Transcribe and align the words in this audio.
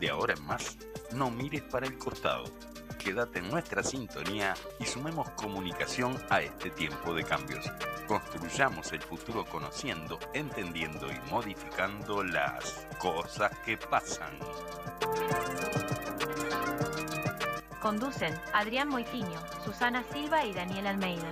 De 0.00 0.10
ahora 0.10 0.34
en 0.34 0.44
más, 0.46 0.76
no 1.12 1.30
mires 1.30 1.62
para 1.62 1.86
el 1.86 1.98
costado. 1.98 2.44
Quédate 2.98 3.38
en 3.40 3.50
nuestra 3.50 3.82
sintonía 3.82 4.54
y 4.78 4.84
sumemos 4.84 5.30
comunicación 5.30 6.16
a 6.30 6.40
este 6.40 6.70
tiempo 6.70 7.14
de 7.14 7.24
cambios. 7.24 7.64
Construyamos 8.06 8.92
el 8.92 9.00
futuro 9.00 9.44
conociendo, 9.44 10.18
entendiendo 10.34 11.08
y 11.10 11.30
modificando 11.30 12.22
las 12.22 12.86
cosas 12.98 13.56
que 13.60 13.76
pasan. 13.76 14.38
Conducen 17.80 18.34
Adrián 18.52 18.88
Moitiño, 18.88 19.40
Susana 19.64 20.04
Silva 20.12 20.44
y 20.44 20.52
Daniel 20.52 20.88
Almeida. 20.88 21.30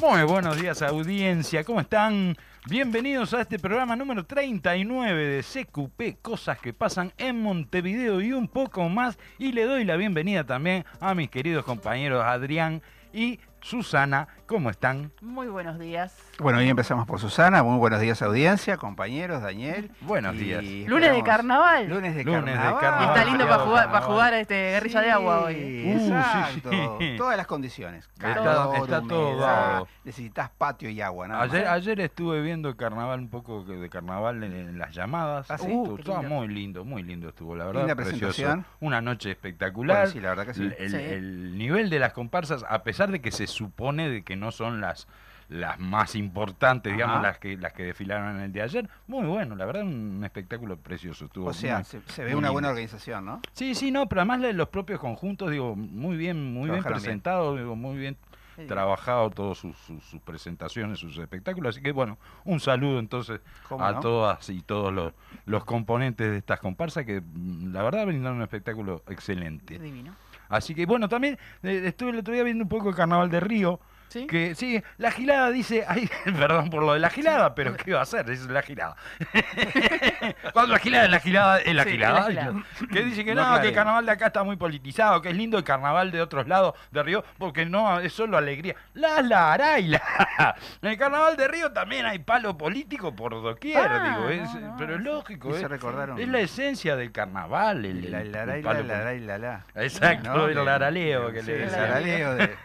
Muy 0.00 0.22
buenos 0.22 0.58
días 0.58 0.80
audiencia, 0.80 1.62
¿cómo 1.62 1.78
están? 1.82 2.34
Bienvenidos 2.66 3.34
a 3.34 3.42
este 3.42 3.58
programa 3.58 3.96
número 3.96 4.24
39 4.24 5.26
de 5.26 5.42
CQP, 5.42 6.22
cosas 6.22 6.58
que 6.58 6.72
pasan 6.72 7.12
en 7.18 7.42
Montevideo 7.42 8.22
y 8.22 8.32
un 8.32 8.48
poco 8.48 8.88
más. 8.88 9.18
Y 9.38 9.52
le 9.52 9.64
doy 9.64 9.84
la 9.84 9.96
bienvenida 9.96 10.44
también 10.44 10.86
a 11.00 11.14
mis 11.14 11.28
queridos 11.28 11.66
compañeros 11.66 12.24
Adrián 12.24 12.80
y 13.12 13.40
Susana, 13.60 14.28
¿cómo 14.50 14.68
están? 14.68 15.12
Muy 15.20 15.46
buenos 15.46 15.78
días. 15.78 16.12
Bueno, 16.40 16.58
hoy 16.58 16.68
empezamos 16.68 17.06
por 17.06 17.20
Susana. 17.20 17.62
Muy 17.62 17.78
buenos 17.78 18.00
días, 18.00 18.20
audiencia, 18.20 18.76
compañeros, 18.78 19.42
Daniel. 19.42 19.92
Buenos 20.00 20.34
Y 20.34 20.38
días. 20.38 20.88
Lunes 20.88 21.12
de 21.14 21.22
carnaval. 21.22 21.88
Lunes 21.88 22.16
de 22.16 22.24
Lunes 22.24 22.44
de 22.46 22.50
carnaval. 22.52 22.80
carnaval. 22.80 23.08
Está 23.16 23.24
lindo 23.30 23.44
para 23.48 23.62
jugar, 23.62 23.84
para 23.86 23.92
carnaval. 24.00 24.12
jugar 24.12 24.34
a 24.34 24.40
este 24.40 24.54
guerrilla 24.54 25.00
de 25.02 25.10
agua 25.12 25.44
hoy. 25.44 25.54
Uh, 25.54 25.98
sí, 26.00 26.06
exacto. 26.12 26.96
sí. 26.98 27.14
Todas 27.16 27.36
las 27.36 27.46
condiciones. 27.46 28.08
Está- 28.12 28.34
Calor, 28.34 28.76
está 28.76 29.00
todo 29.02 29.28
humedad, 29.34 29.46
dado. 29.70 29.88
Necesitas 30.04 30.50
patio 30.50 30.90
y 30.90 31.00
agua, 31.00 31.28
nada 31.28 31.44
más. 31.46 31.54
Ayer, 31.54 31.68
ayer 31.68 32.00
estuve 32.00 32.42
viendo 32.42 32.76
carnaval, 32.76 33.20
un 33.20 33.28
poco 33.30 33.62
de 33.62 33.88
carnaval 33.88 34.42
en, 34.42 34.52
en 34.52 34.78
las 34.78 34.92
llamadas. 34.92 35.48
¿Ah, 35.48 35.58
sí? 35.58 35.66
Estuvo- 35.66 35.90
Uh, 35.94 35.96
estaba 35.98 36.22
muy 36.22 36.48
lindo, 36.48 36.84
muy 36.84 37.04
lindo 37.04 37.28
estuvo, 37.28 37.54
la 37.54 37.66
verdad. 37.66 37.82
Linda 37.82 37.94
precioso. 37.94 38.64
Una 38.80 39.00
noche 39.00 39.30
espectacular. 39.30 39.96
Bueno, 39.98 40.12
sí, 40.12 40.20
la 40.20 40.28
verdad 40.30 40.46
que 40.46 40.54
sí. 40.54 40.68
El, 40.78 40.94
el 40.94 41.58
nivel 41.58 41.88
de 41.88 41.98
las 42.00 42.12
comparsas, 42.12 42.64
a 42.68 42.82
pesar 42.82 43.10
de 43.12 43.20
que 43.20 43.30
se 43.30 43.46
supone 43.46 44.08
de 44.08 44.22
que 44.24 44.39
no 44.40 44.50
son 44.50 44.80
las 44.80 45.06
las 45.48 45.80
más 45.80 46.14
importantes, 46.14 46.92
digamos, 46.92 47.16
Ajá. 47.16 47.26
las 47.26 47.38
que 47.38 47.56
las 47.56 47.72
que 47.72 47.82
desfilaron 47.82 48.36
en 48.36 48.42
el 48.42 48.52
de 48.52 48.62
ayer, 48.62 48.88
muy 49.08 49.26
bueno, 49.26 49.56
la 49.56 49.64
verdad, 49.64 49.82
un 49.82 50.22
espectáculo 50.24 50.76
precioso 50.76 51.24
estuvo. 51.24 51.48
O 51.48 51.52
sea, 51.52 51.76
muy- 51.78 51.84
se, 51.84 52.00
se 52.06 52.22
ve 52.22 52.36
una 52.36 52.50
buena 52.50 52.68
organización, 52.68 53.24
¿no? 53.24 53.40
Sí, 53.52 53.74
sí, 53.74 53.90
no, 53.90 54.08
pero 54.08 54.20
además 54.20 54.42
de 54.42 54.52
los 54.52 54.68
propios 54.68 55.00
conjuntos, 55.00 55.50
digo, 55.50 55.74
muy 55.74 56.16
bien, 56.16 56.52
muy 56.52 56.70
bien 56.70 56.82
Trabajaron 56.82 56.98
bien. 56.98 57.02
presentados, 57.02 57.58
digo, 57.58 57.74
muy 57.74 57.98
bien 57.98 58.16
bien. 58.56 58.68
trabajado 58.68 59.28
todas 59.30 59.58
sus, 59.58 59.76
sus- 59.78 60.04
sus 60.04 60.20
presentaciones, 60.22 61.00
sus 61.00 61.18
espectáculos. 61.18 61.74
Así 61.74 61.82
que 61.82 61.90
bueno, 61.90 62.16
un 62.44 62.60
saludo 62.60 63.00
entonces 63.00 63.40
¿Cómo 63.68 63.84
a 63.84 63.90
no? 63.90 63.98
todas 64.00 64.48
y 64.50 64.62
todos 64.62 64.92
los, 64.92 65.12
los 65.46 65.64
componentes 65.64 66.30
de 66.30 66.36
estas 66.38 66.60
comparsas 66.60 67.04
que 67.04 67.20
mm, 67.22 67.72
la 67.72 67.82
verdad 67.82 68.06
brindaron 68.06 68.36
un 68.36 68.44
espectáculo 68.44 69.02
excelente. 69.08 69.80
Divino. 69.80 70.14
Así 70.48 70.76
que 70.76 70.86
bueno, 70.86 71.08
también 71.08 71.38
eh, 71.64 71.82
estuve 71.86 72.10
el 72.10 72.18
otro 72.18 72.32
día 72.34 72.44
viendo 72.44 72.62
un 72.62 72.68
poco 72.68 72.88
el 72.90 72.94
Carnaval 72.94 73.30
de 73.30 73.40
Río. 73.40 73.80
¿Sí? 74.10 74.26
Que 74.26 74.54
sí, 74.56 74.82
la 74.98 75.10
gilada 75.12 75.50
dice, 75.50 75.84
ay, 75.86 76.10
perdón 76.24 76.68
por 76.68 76.82
lo 76.82 76.94
de 76.94 76.98
la 76.98 77.10
gilada, 77.10 77.54
pero 77.54 77.76
¿qué 77.76 77.92
va 77.92 78.00
a 78.00 78.02
hacer? 78.02 78.28
Es 78.28 78.42
la 78.46 78.60
gilada. 78.60 78.96
Cuando 80.52 80.72
la 80.72 80.78
gilada 80.80 81.04
es 81.04 81.10
la 81.10 81.20
gilada, 81.20 81.58
es 81.60 81.74
la 81.74 81.84
Sí, 81.84 81.90
gilada. 81.90 82.18
es 82.28 82.34
la 82.34 82.42
gilada. 82.42 82.64
Que 82.92 83.02
dice 83.04 83.24
que 83.24 83.34
No 83.34 83.54
no, 83.54 83.60
que 83.62 83.68
el 83.68 83.74
carnaval 83.74 84.04
de 84.06 84.12
acá 84.12 84.26
está 84.26 84.42
muy 84.42 84.56
politizado, 84.56 85.22
que 85.22 85.30
es 85.30 85.36
lindo 85.36 85.58
el 85.58 85.64
carnaval 85.64 86.10
de 86.10 86.20
otros 86.20 86.48
lados 86.48 86.74
de 86.90 87.02
Río, 87.02 87.24
porque 87.38 87.64
no, 87.66 88.00
es 88.00 88.12
solo 88.12 88.36
alegría. 88.36 88.74
La 88.94 89.22
la 89.22 89.52
araila. 89.52 90.02
En 90.82 90.90
el 90.90 90.96
carnaval 90.98 91.36
de 91.36 91.46
Río 91.48 91.70
también 91.72 92.06
hay 92.06 92.18
palo 92.18 92.56
político 92.58 93.14
por 93.14 93.32
doquier, 93.40 93.78
Ah, 93.78 94.16
digo, 94.16 94.28
es- 94.30 94.54
no, 94.54 94.60
no, 94.60 94.76
pero 94.76 94.94
es 94.96 95.00
lógico, 95.02 95.50
Y 95.50 95.52
se 95.54 95.62
es, 95.64 95.70
recordaron. 95.70 96.18
es 96.18 96.28
la 96.28 96.40
esencia 96.40 96.96
del 96.96 97.12
carnaval. 97.12 97.84
El, 97.84 98.10
La, 98.10 98.20
el- 98.22 98.32
la, 98.32 98.46
la, 98.46 98.54
el 98.56 98.62
la, 98.62 98.68
palo 98.68 98.82
la, 98.82 98.98
la, 98.98 99.04
político. 99.04 99.26
la, 99.28 99.38
la. 99.38 99.64
Exacto, 99.84 100.34
¿No? 100.36 100.48
el 100.48 100.68
araleo 100.68 101.32
que 101.32 101.42
le 101.42 101.64
el 101.64 101.74
araleo 101.74 102.34
de 102.34 102.56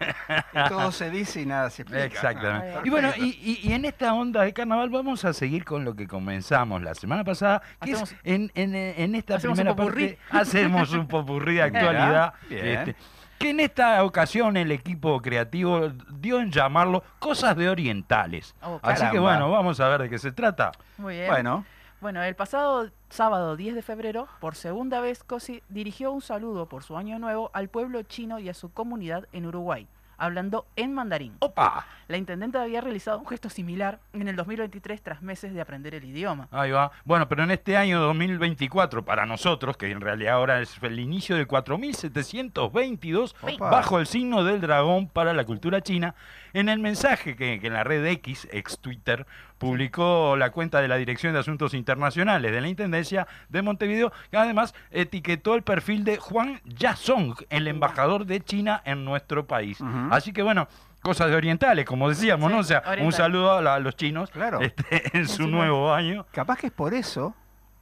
todo 0.69 0.91
se 0.91 1.09
dice 1.09 1.34
y 1.41 1.45
nada 1.45 1.69
se 1.69 1.81
explica. 1.83 2.05
Exactamente. 2.05 2.79
Y 2.83 2.89
bueno, 2.89 3.11
y, 3.17 3.23
y- 3.41 3.59
y 3.69 3.73
en 3.73 3.85
esta 3.85 4.13
onda 4.13 4.43
de 4.43 4.53
carnaval 4.53 4.89
vamos 4.89 5.23
a 5.25 5.33
seguir 5.33 5.63
con 5.65 5.83
lo 5.85 5.95
que 5.95 6.07
comenzamos 6.07 6.81
la 6.81 6.93
semana 6.95 7.23
pasada, 7.23 7.61
que 7.81 7.93
Hacemos- 7.93 8.11
es 8.11 8.17
en, 8.23 8.51
en, 8.55 8.75
en 8.75 9.15
esta 9.15 9.35
hacemos 9.35 9.55
primera 9.57 9.71
un 9.71 9.77
popurrí. 9.77 10.17
parte 10.29 10.37
hacemos 10.37 10.91
un 10.93 11.07
popurrí 11.07 11.55
de 11.55 11.61
actualidad. 11.63 12.33
Bien. 12.49 12.65
este, 12.67 12.95
que 13.37 13.49
en 13.49 13.59
esta 13.59 14.03
ocasión 14.05 14.55
el 14.55 14.71
equipo 14.71 15.21
creativo 15.21 15.89
dio 16.09 16.39
en 16.39 16.51
llamarlo 16.51 17.03
Cosas 17.19 17.55
de 17.57 17.67
Orientales. 17.69 18.55
Oh, 18.61 18.79
Así 18.81 19.05
que 19.11 19.19
bueno, 19.19 19.51
vamos 19.51 19.79
a 19.79 19.89
ver 19.89 20.03
de 20.03 20.09
qué 20.09 20.17
se 20.17 20.31
trata. 20.31 20.71
Muy 20.97 21.15
bien. 21.15 21.27
Bueno, 21.29 21.65
Bueno, 22.01 22.23
el 22.23 22.35
pasado 22.35 22.89
sábado 23.09 23.55
10 23.57 23.75
de 23.75 23.81
febrero, 23.81 24.27
por 24.39 24.55
segunda 24.55 24.99
vez, 25.01 25.23
Cosi 25.23 25.61
dirigió 25.69 26.11
un 26.11 26.21
saludo 26.21 26.67
por 26.69 26.83
su 26.83 26.95
año 26.97 27.19
nuevo 27.19 27.51
al 27.53 27.67
pueblo 27.67 28.03
chino 28.03 28.39
y 28.39 28.47
a 28.47 28.53
su 28.53 28.71
comunidad 28.71 29.27
en 29.33 29.45
Uruguay, 29.47 29.87
hablando 30.17 30.65
en 30.75 30.93
mandarín. 30.93 31.35
¡Opa! 31.39 31.85
La 32.07 32.17
intendente 32.17 32.57
había 32.59 32.81
realizado 32.81 33.17
un 33.17 33.25
gesto 33.27 33.49
similar 33.49 33.99
en 34.13 34.27
el 34.27 34.35
2023 34.35 35.01
tras 35.01 35.21
meses 35.23 35.53
de 35.53 35.61
aprender 35.61 35.95
el 35.95 36.03
idioma. 36.05 36.47
Ahí 36.51 36.69
va. 36.71 36.91
Bueno, 37.03 37.27
pero 37.27 37.43
en 37.43 37.51
este 37.51 37.77
año 37.77 37.99
2024, 37.99 39.03
para 39.03 39.25
nosotros, 39.25 39.75
que 39.75 39.89
en 39.89 40.01
realidad 40.01 40.35
ahora 40.35 40.61
es 40.61 40.77
el 40.83 40.99
inicio 40.99 41.35
del 41.35 41.47
4722, 41.47 43.35
Opa. 43.41 43.69
bajo 43.69 43.99
el 43.99 44.05
signo 44.07 44.43
del 44.43 44.61
dragón 44.61 45.07
para 45.07 45.33
la 45.33 45.45
cultura 45.45 45.81
china, 45.81 46.13
en 46.59 46.69
el 46.69 46.79
mensaje 46.79 47.35
que, 47.35 47.59
que 47.59 47.67
en 47.67 47.73
la 47.73 47.83
red 47.83 48.05
X, 48.05 48.47
ex 48.51 48.79
Twitter, 48.79 49.25
publicó 49.57 50.35
la 50.37 50.51
cuenta 50.51 50.81
de 50.81 50.87
la 50.87 50.95
Dirección 50.97 51.33
de 51.33 51.39
Asuntos 51.39 51.73
Internacionales 51.73 52.51
de 52.51 52.61
la 52.61 52.67
Intendencia 52.67 53.27
de 53.49 53.61
Montevideo, 53.61 54.11
que 54.31 54.37
además 54.37 54.73
etiquetó 54.91 55.55
el 55.55 55.63
perfil 55.63 56.03
de 56.03 56.17
Juan 56.17 56.61
Yasong, 56.65 57.35
el 57.49 57.67
embajador 57.67 58.25
de 58.25 58.41
China 58.41 58.81
en 58.85 59.03
nuestro 59.05 59.45
país. 59.47 59.79
Así 60.11 60.31
que 60.33 60.41
bueno. 60.43 60.67
Cosas 61.01 61.29
de 61.29 61.35
orientales, 61.35 61.85
como 61.85 62.09
decíamos, 62.09 62.49
¿no? 62.49 62.57
O 62.57 62.63
sea, 62.63 62.81
un 62.99 63.11
saludo 63.11 63.51
a, 63.57 63.61
la- 63.61 63.75
a 63.75 63.79
los 63.79 63.95
chinos 63.95 64.31
Claro. 64.31 64.59
este, 64.61 65.15
en 65.15 65.27
su 65.27 65.43
su 65.43 65.47
nuevo 65.47 65.93
año. 65.93 66.25
capaz 66.31 66.57
que 66.57 66.65
es 66.67 66.73
por 66.73 66.95
eso, 66.95 67.35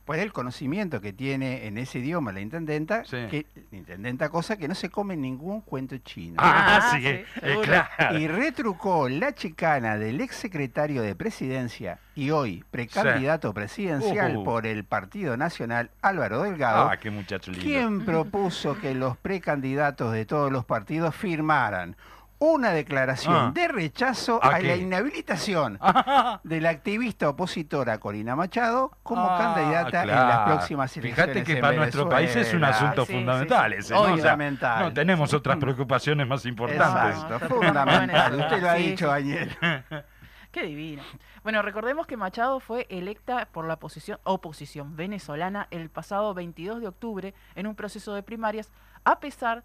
por 0.05 0.17
el 0.17 0.33
conocimiento 0.33 0.99
que 0.99 1.13
tiene 1.13 1.65
en 1.65 1.77
ese 1.77 1.99
idioma 1.99 2.31
la 2.33 2.41
intendenta, 2.41 3.05
Sí. 3.05 3.17
que 3.31 3.45
la 3.71 3.77
intendenta 3.77 4.29
cosa 4.29 4.57
que 4.57 4.67
no 4.67 4.75
se 4.75 4.89
come 4.89 5.15
ningún 5.15 5.61
cuento 5.61 5.97
chino. 5.99 6.35
Ah, 6.39 6.79
Ah, 6.81 6.91
sí, 6.97 7.01
sí, 7.03 7.07
eh, 7.41 7.57
claro. 7.63 8.19
Y 8.19 8.27
retrucó 8.27 9.07
la 9.07 9.33
chicana 9.33 9.97
del 9.97 10.19
ex 10.21 10.35
secretario 10.35 11.01
de 11.01 11.15
presidencia 11.15 11.99
y 12.15 12.31
hoy 12.31 12.63
precandidato 12.69 13.53
presidencial 13.53 14.35
Ujú. 14.37 14.43
por 14.45 14.65
el 14.67 14.83
Partido 14.83 15.37
Nacional, 15.37 15.89
Álvaro 16.01 16.41
Delgado, 16.43 16.89
Ah, 16.89 16.97
qué 16.97 17.09
muchacho 17.09 17.51
lindo. 17.51 17.65
quien 17.65 18.05
propuso 18.05 18.77
que 18.79 18.93
los 18.93 19.15
precandidatos 19.17 20.11
de 20.13 20.25
todos 20.25 20.51
los 20.51 20.65
partidos 20.65 21.15
firmaran 21.15 21.95
una 22.45 22.71
declaración 22.71 23.33
Ah. 23.35 23.51
de 23.53 23.67
rechazo 23.69 24.37
¿A 24.43 24.59
la 24.59 24.75
inhabilitación 24.75 25.77
Ah, 25.81 26.41
de 26.43 26.59
la 26.59 26.71
activista 26.71 27.29
opositora 27.29 27.97
Corina 27.99 28.35
Machado 28.35 28.91
como 29.01 29.25
ah, 29.29 29.37
candidata 29.37 30.01
en 30.03 30.07
las 30.09 30.39
próximas 30.49 30.97
elecciones. 30.97 31.15
Fíjate 31.33 31.43
que 31.45 31.53
en 31.57 31.61
para 31.61 31.77
nuestro 31.77 32.09
país 32.09 32.35
es 32.35 32.53
un 32.53 32.63
asunto 32.65 33.05
Sí, 33.05 33.13
fundamental. 33.13 33.71
sí, 33.71 33.77
sí. 33.77 33.83
ese, 33.85 33.93
¿no? 33.93 34.01
O 34.01 34.05
sea, 34.05 34.15
Fundamental. 34.15 34.83
no 34.83 34.93
tenemos 34.93 35.33
otras 35.33 35.57
preocupaciones 35.57 36.27
más 36.27 36.45
importantes. 36.45 37.17
Exacto, 37.23 37.47
fundamental. 37.47 38.35
Usted 38.39 38.61
lo 38.61 38.69
ha 38.69 38.73
dicho, 38.73 39.05
sí. 39.05 39.11
Daniel. 39.11 39.57
Qué 40.51 40.63
divino. 40.63 41.01
Bueno, 41.43 41.61
recordemos 41.61 42.05
que 42.05 42.15
Machado 42.17 42.59
fue 42.59 42.85
electa 42.89 43.47
por 43.51 43.65
la 43.65 43.73
oposición, 43.75 44.19
oposición 44.23 44.95
venezolana 44.95 45.67
el 45.71 45.89
pasado 45.89 46.33
22 46.33 46.81
de 46.81 46.87
octubre 46.87 47.33
en 47.55 47.67
un 47.67 47.75
proceso 47.75 48.13
de 48.13 48.21
primarias, 48.21 48.69
a 49.03 49.19
pesar 49.19 49.57
de 49.59 49.63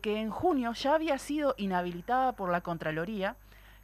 que 0.00 0.20
en 0.20 0.30
junio 0.30 0.72
ya 0.72 0.94
había 0.94 1.18
sido 1.18 1.54
inhabilitada 1.58 2.32
por 2.32 2.50
la 2.50 2.60
Contraloría, 2.60 3.36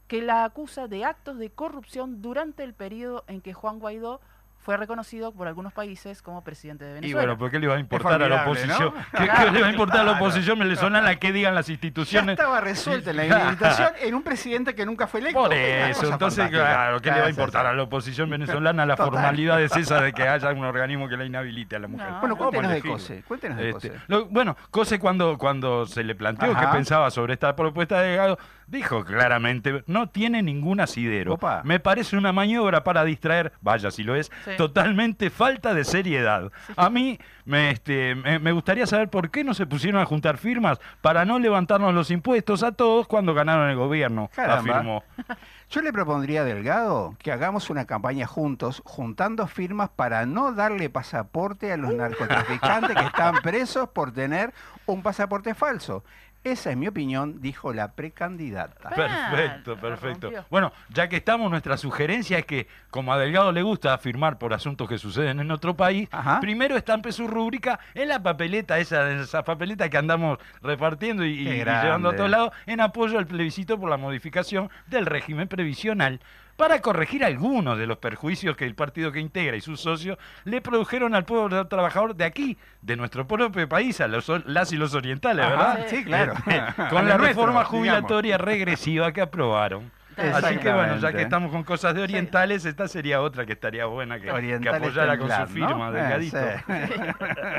que 0.06 0.22
la 0.22 0.44
acusa 0.44 0.88
de 0.88 1.04
actos 1.04 1.38
de 1.38 1.50
corrupción 1.50 2.22
durante 2.22 2.64
el 2.64 2.72
periodo 2.72 3.24
en 3.26 3.40
que 3.40 3.52
Juan 3.52 3.78
Guaidó 3.78 4.20
fue 4.68 4.76
reconocido 4.76 5.32
por 5.32 5.48
algunos 5.48 5.72
países 5.72 6.20
como 6.20 6.44
presidente 6.44 6.84
de 6.84 6.90
Y 6.90 6.94
Venezuela. 6.96 7.22
bueno, 7.28 7.38
¿por 7.38 7.50
qué 7.50 7.58
le 7.58 7.68
va 7.68 7.76
a 7.76 7.78
importar 7.78 8.22
a 8.22 8.28
la 8.28 8.42
oposición? 8.42 8.78
¿no? 8.78 8.92
¿Qué, 9.16 9.26
qué 9.26 9.50
le 9.50 9.62
va 9.62 9.68
a 9.68 9.70
importar 9.70 10.00
a 10.00 10.04
la 10.04 10.12
oposición 10.12 10.58
venezolana 10.58 11.16
que 11.16 11.32
digan 11.32 11.54
las 11.54 11.68
Ya 11.68 11.72
instituciones? 11.72 12.34
estaba 12.38 12.60
resuelta 12.60 13.14
la 13.14 13.24
inhabilitación 13.24 13.92
en 13.98 14.14
un 14.14 14.22
presidente 14.22 14.74
que 14.74 14.84
nunca 14.84 15.06
fue 15.06 15.20
electo. 15.20 15.40
Por 15.40 15.54
eso, 15.54 16.12
entonces, 16.12 16.44
fantástica. 16.44 16.50
claro, 16.50 17.00
¿qué 17.00 17.10
le 17.12 17.20
va 17.20 17.26
a 17.28 17.30
importar 17.30 17.64
a 17.64 17.72
la 17.72 17.82
oposición 17.84 18.28
venezolana 18.28 18.84
la 18.84 18.94
Total. 18.94 19.10
formalidad 19.10 19.62
es 19.62 19.74
esa 19.74 20.02
de 20.02 20.12
que 20.12 20.22
haya 20.28 20.50
un 20.50 20.62
organismo 20.64 21.08
que 21.08 21.16
la 21.16 21.24
inhabilite 21.24 21.76
a 21.76 21.78
la 21.78 21.88
mujer? 21.88 22.10
No, 22.10 22.20
Bueno, 22.20 22.34
no. 22.34 22.36
cuéntenos 22.50 22.70
de. 22.72 22.82
COSE. 22.82 23.22
Cuéntenos 23.26 23.56
de 23.56 23.70
Este, 23.70 23.88
COSE. 23.88 24.02
lo- 24.08 24.26
bueno, 24.26 24.54
Cose 24.70 24.98
cuando, 24.98 25.38
cuando 25.38 25.86
se 25.86 26.04
le 26.04 26.14
planteó 26.14 26.52
Ajá. 26.52 26.60
qué 26.60 26.76
pensaba 26.76 27.10
sobre 27.10 27.32
esta 27.32 27.56
propuesta 27.56 28.02
de 28.02 28.08
Delgado, 28.08 28.38
dijo 28.68 29.04
claramente, 29.04 29.82
no 29.86 30.08
tiene 30.08 30.42
ningún 30.42 30.80
asidero. 30.80 31.34
Opa. 31.34 31.62
Me 31.64 31.80
parece 31.80 32.16
una 32.16 32.32
maniobra 32.32 32.84
para 32.84 33.02
distraer, 33.04 33.52
vaya 33.60 33.90
si 33.90 34.02
lo 34.04 34.14
es, 34.14 34.30
Sí. 34.44 34.52
totalmente 34.56 35.30
falta 35.30 35.74
de 35.74 35.84
seriedad. 35.84 36.52
A 36.76 36.90
mí 36.90 37.18
me, 37.44 37.70
este, 37.70 38.14
me, 38.14 38.38
me 38.38 38.52
gustaría 38.52 38.86
saber 38.86 39.08
por 39.08 39.30
qué 39.30 39.42
no 39.42 39.54
se 39.54 39.66
pusieron 39.66 40.00
a 40.00 40.04
juntar 40.04 40.36
firmas 40.38 40.78
para 41.00 41.24
no 41.24 41.38
levantarnos 41.38 41.94
los 41.94 42.10
impuestos 42.10 42.62
a 42.62 42.72
todos 42.72 43.08
cuando 43.08 43.34
ganaron 43.34 43.68
el 43.70 43.76
gobierno, 43.76 44.30
Caramba. 44.34 44.74
afirmó. 44.74 45.04
Yo 45.70 45.82
le 45.82 45.92
propondría 45.92 46.40
a 46.40 46.44
Delgado 46.44 47.14
que 47.18 47.30
hagamos 47.30 47.68
una 47.68 47.84
campaña 47.84 48.26
juntos, 48.26 48.80
juntando 48.86 49.46
firmas 49.46 49.90
para 49.90 50.24
no 50.24 50.52
darle 50.52 50.88
pasaporte 50.88 51.72
a 51.72 51.76
los 51.76 51.92
narcotraficantes 51.92 52.96
que 52.96 53.04
están 53.04 53.34
presos 53.42 53.88
por 53.90 54.12
tener 54.12 54.54
un 54.86 55.02
pasaporte 55.02 55.54
falso. 55.54 56.04
Esa 56.44 56.70
es 56.70 56.76
mi 56.76 56.86
opinión, 56.86 57.40
dijo 57.42 57.72
la 57.72 57.92
precandidata. 57.92 58.90
Perfecto, 58.90 59.76
perfecto. 59.76 60.30
Bueno, 60.50 60.72
ya 60.88 61.08
que 61.08 61.16
estamos, 61.16 61.50
nuestra 61.50 61.76
sugerencia 61.76 62.38
es 62.38 62.46
que, 62.46 62.68
como 62.90 63.12
a 63.12 63.18
Delgado 63.18 63.50
le 63.52 63.62
gusta 63.62 63.92
afirmar 63.92 64.38
por 64.38 64.54
asuntos 64.54 64.88
que 64.88 64.98
suceden 64.98 65.40
en 65.40 65.50
otro 65.50 65.76
país, 65.76 66.08
Ajá. 66.12 66.40
primero 66.40 66.76
estampe 66.76 67.12
su 67.12 67.26
rúbrica 67.26 67.80
en 67.94 68.08
la 68.08 68.22
papeleta, 68.22 68.78
esa, 68.78 69.10
esa 69.12 69.42
papeleta 69.42 69.90
que 69.90 69.98
andamos 69.98 70.38
repartiendo 70.62 71.24
y, 71.24 71.32
y- 71.40 71.44
llevando 71.64 72.08
a 72.10 72.16
todos 72.16 72.30
lados, 72.30 72.52
en 72.66 72.80
apoyo 72.80 73.18
al 73.18 73.26
plebiscito 73.26 73.78
por 73.78 73.90
la 73.90 73.96
modificación 73.96 74.70
del 74.86 75.06
régimen 75.06 75.48
previsional 75.48 76.20
para 76.58 76.80
corregir 76.80 77.24
algunos 77.24 77.78
de 77.78 77.86
los 77.86 77.98
perjuicios 77.98 78.56
que 78.56 78.64
el 78.64 78.74
partido 78.74 79.12
que 79.12 79.20
integra 79.20 79.56
y 79.56 79.60
sus 79.60 79.80
socios 79.80 80.18
le 80.42 80.60
produjeron 80.60 81.14
al 81.14 81.24
pueblo 81.24 81.68
trabajador 81.68 82.16
de 82.16 82.24
aquí, 82.24 82.58
de 82.82 82.96
nuestro 82.96 83.28
propio 83.28 83.68
país, 83.68 84.00
a 84.00 84.08
los, 84.08 84.28
las 84.44 84.72
y 84.72 84.76
los 84.76 84.92
orientales, 84.92 85.46
Ajá, 85.46 85.54
¿verdad? 85.54 85.86
Sí, 85.88 86.04
claro. 86.04 86.34
con 86.90 87.06
la 87.06 87.16
reforma 87.16 87.60
digamos. 87.60 87.68
jubilatoria 87.68 88.38
regresiva 88.38 89.12
que 89.12 89.20
aprobaron. 89.20 89.92
Así 90.18 90.58
que 90.58 90.72
bueno, 90.72 90.98
ya 90.98 91.12
que 91.12 91.22
estamos 91.22 91.50
con 91.50 91.62
cosas 91.64 91.94
de 91.94 92.02
orientales, 92.02 92.64
esta 92.64 92.88
sería 92.88 93.20
otra 93.22 93.46
que 93.46 93.52
estaría 93.52 93.86
buena 93.86 94.20
que, 94.20 94.30
apoyara 94.30 95.18
con 95.18 95.28
su 95.30 95.36
temblar, 95.36 95.48
¿no? 95.48 95.54
firma, 95.54 95.88
Eh, 95.88 95.92
delgadito. 95.92 96.38
sí. 96.38 97.02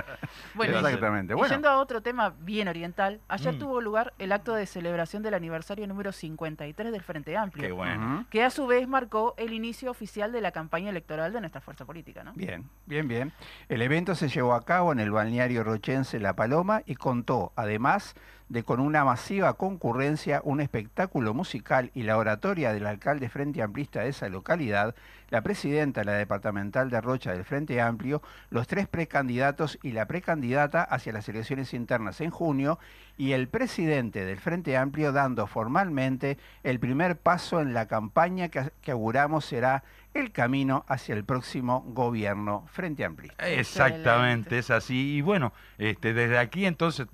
Bueno, 0.54 0.78
Exactamente. 0.80 1.34
Bueno, 1.34 1.54
yendo 1.54 1.70
a 1.70 1.78
otro 1.80 2.02
tema 2.02 2.34
bien 2.42 2.68
oriental, 2.68 3.20
ayer 3.28 3.56
Mm. 3.56 3.60
tuvo 3.60 3.82
lugar 3.82 4.14
el 4.20 4.32
acto 4.32 4.54
de 4.54 4.66
celebración 4.66 5.24
del 5.24 5.34
aniversario 5.34 5.88
número 5.88 6.12
53 6.12 6.92
del 6.92 7.02
Frente 7.02 7.36
Amplio, 7.38 7.66
Qué 7.68 7.72
bueno. 7.72 8.26
Que 8.30 8.44
a 8.44 8.50
su 8.50 8.68
vez 8.68 8.88
marcó 8.88 9.34
el 9.38 9.54
inicio 9.54 9.90
oficial 9.92 10.32
de 10.32 10.42
la 10.42 10.52
campaña 10.52 10.90
electoral 10.90 11.34
de 11.34 11.40
nuestra 11.40 11.62
fuerza 11.62 11.86
política, 11.86 12.24
¿no? 12.24 12.34
Bien, 12.34 12.66
bien, 12.86 13.08
bien. 13.08 13.32
El 13.70 13.82
evento 13.82 14.16
se 14.16 14.28
llevó 14.30 14.54
a 14.54 14.66
cabo 14.66 14.92
en 14.92 15.00
el 15.00 15.12
balneario 15.12 15.64
rochense 15.64 16.20
La 16.20 16.36
Paloma 16.36 16.82
y 16.86 16.96
contó, 16.96 17.52
además 17.56 18.16
de 18.50 18.64
con 18.64 18.80
una 18.80 19.06
masiva 19.06 19.54
concurrencia, 19.54 20.42
un 20.44 20.60
espectáculo 20.60 21.34
musical 21.34 21.92
y 21.94 22.04
la 22.04 22.18
oratoria 22.18 22.74
del 22.74 22.88
alcalde 22.88 23.30
Frente 23.30 23.62
Amplista 23.62 24.02
de 24.02 24.10
esa 24.10 24.28
localidad, 24.28 24.96
la 25.30 25.42
presidenta 25.42 26.02
de 26.02 26.06
la 26.06 26.14
departamental 26.14 26.90
de 26.90 27.00
Rocha 27.00 27.32
del 27.32 27.46
Frente 27.46 27.80
Amplio, 27.80 28.24
los 28.50 28.68
tres 28.68 28.88
precandidatos 28.88 29.78
y 29.84 29.92
la 29.92 30.08
precandidata 30.08 30.84
hacia 30.84 31.14
las 31.14 31.30
elecciones 31.30 31.74
internas 31.76 32.22
en 32.22 32.32
junio 32.32 32.80
y 33.18 33.34
el 33.34 33.48
presidente 33.48 34.26
del 34.26 34.40
Frente 34.40 34.76
Amplio 34.78 35.12
dando 35.12 35.46
formalmente 35.46 36.40
el 36.64 36.80
primer 36.80 37.18
paso 37.18 37.62
en 37.62 37.74
la 37.74 37.88
campaña 37.88 38.50
que, 38.50 38.72
que 38.82 38.92
auguramos 38.92 39.46
será 39.46 39.84
el 40.14 40.32
camino 40.32 40.86
hacia 40.88 41.14
el 41.14 41.24
próximo 41.24 41.84
gobierno 41.88 42.66
Frente 42.72 43.06
Amplista. 43.06 43.48
Exactamente, 43.48 44.58
es 44.58 44.72
así. 44.72 45.18
Y 45.18 45.22
bueno, 45.22 45.54
este, 45.78 46.14
desde 46.14 46.40
aquí 46.40 46.66
entonces, 46.66 47.08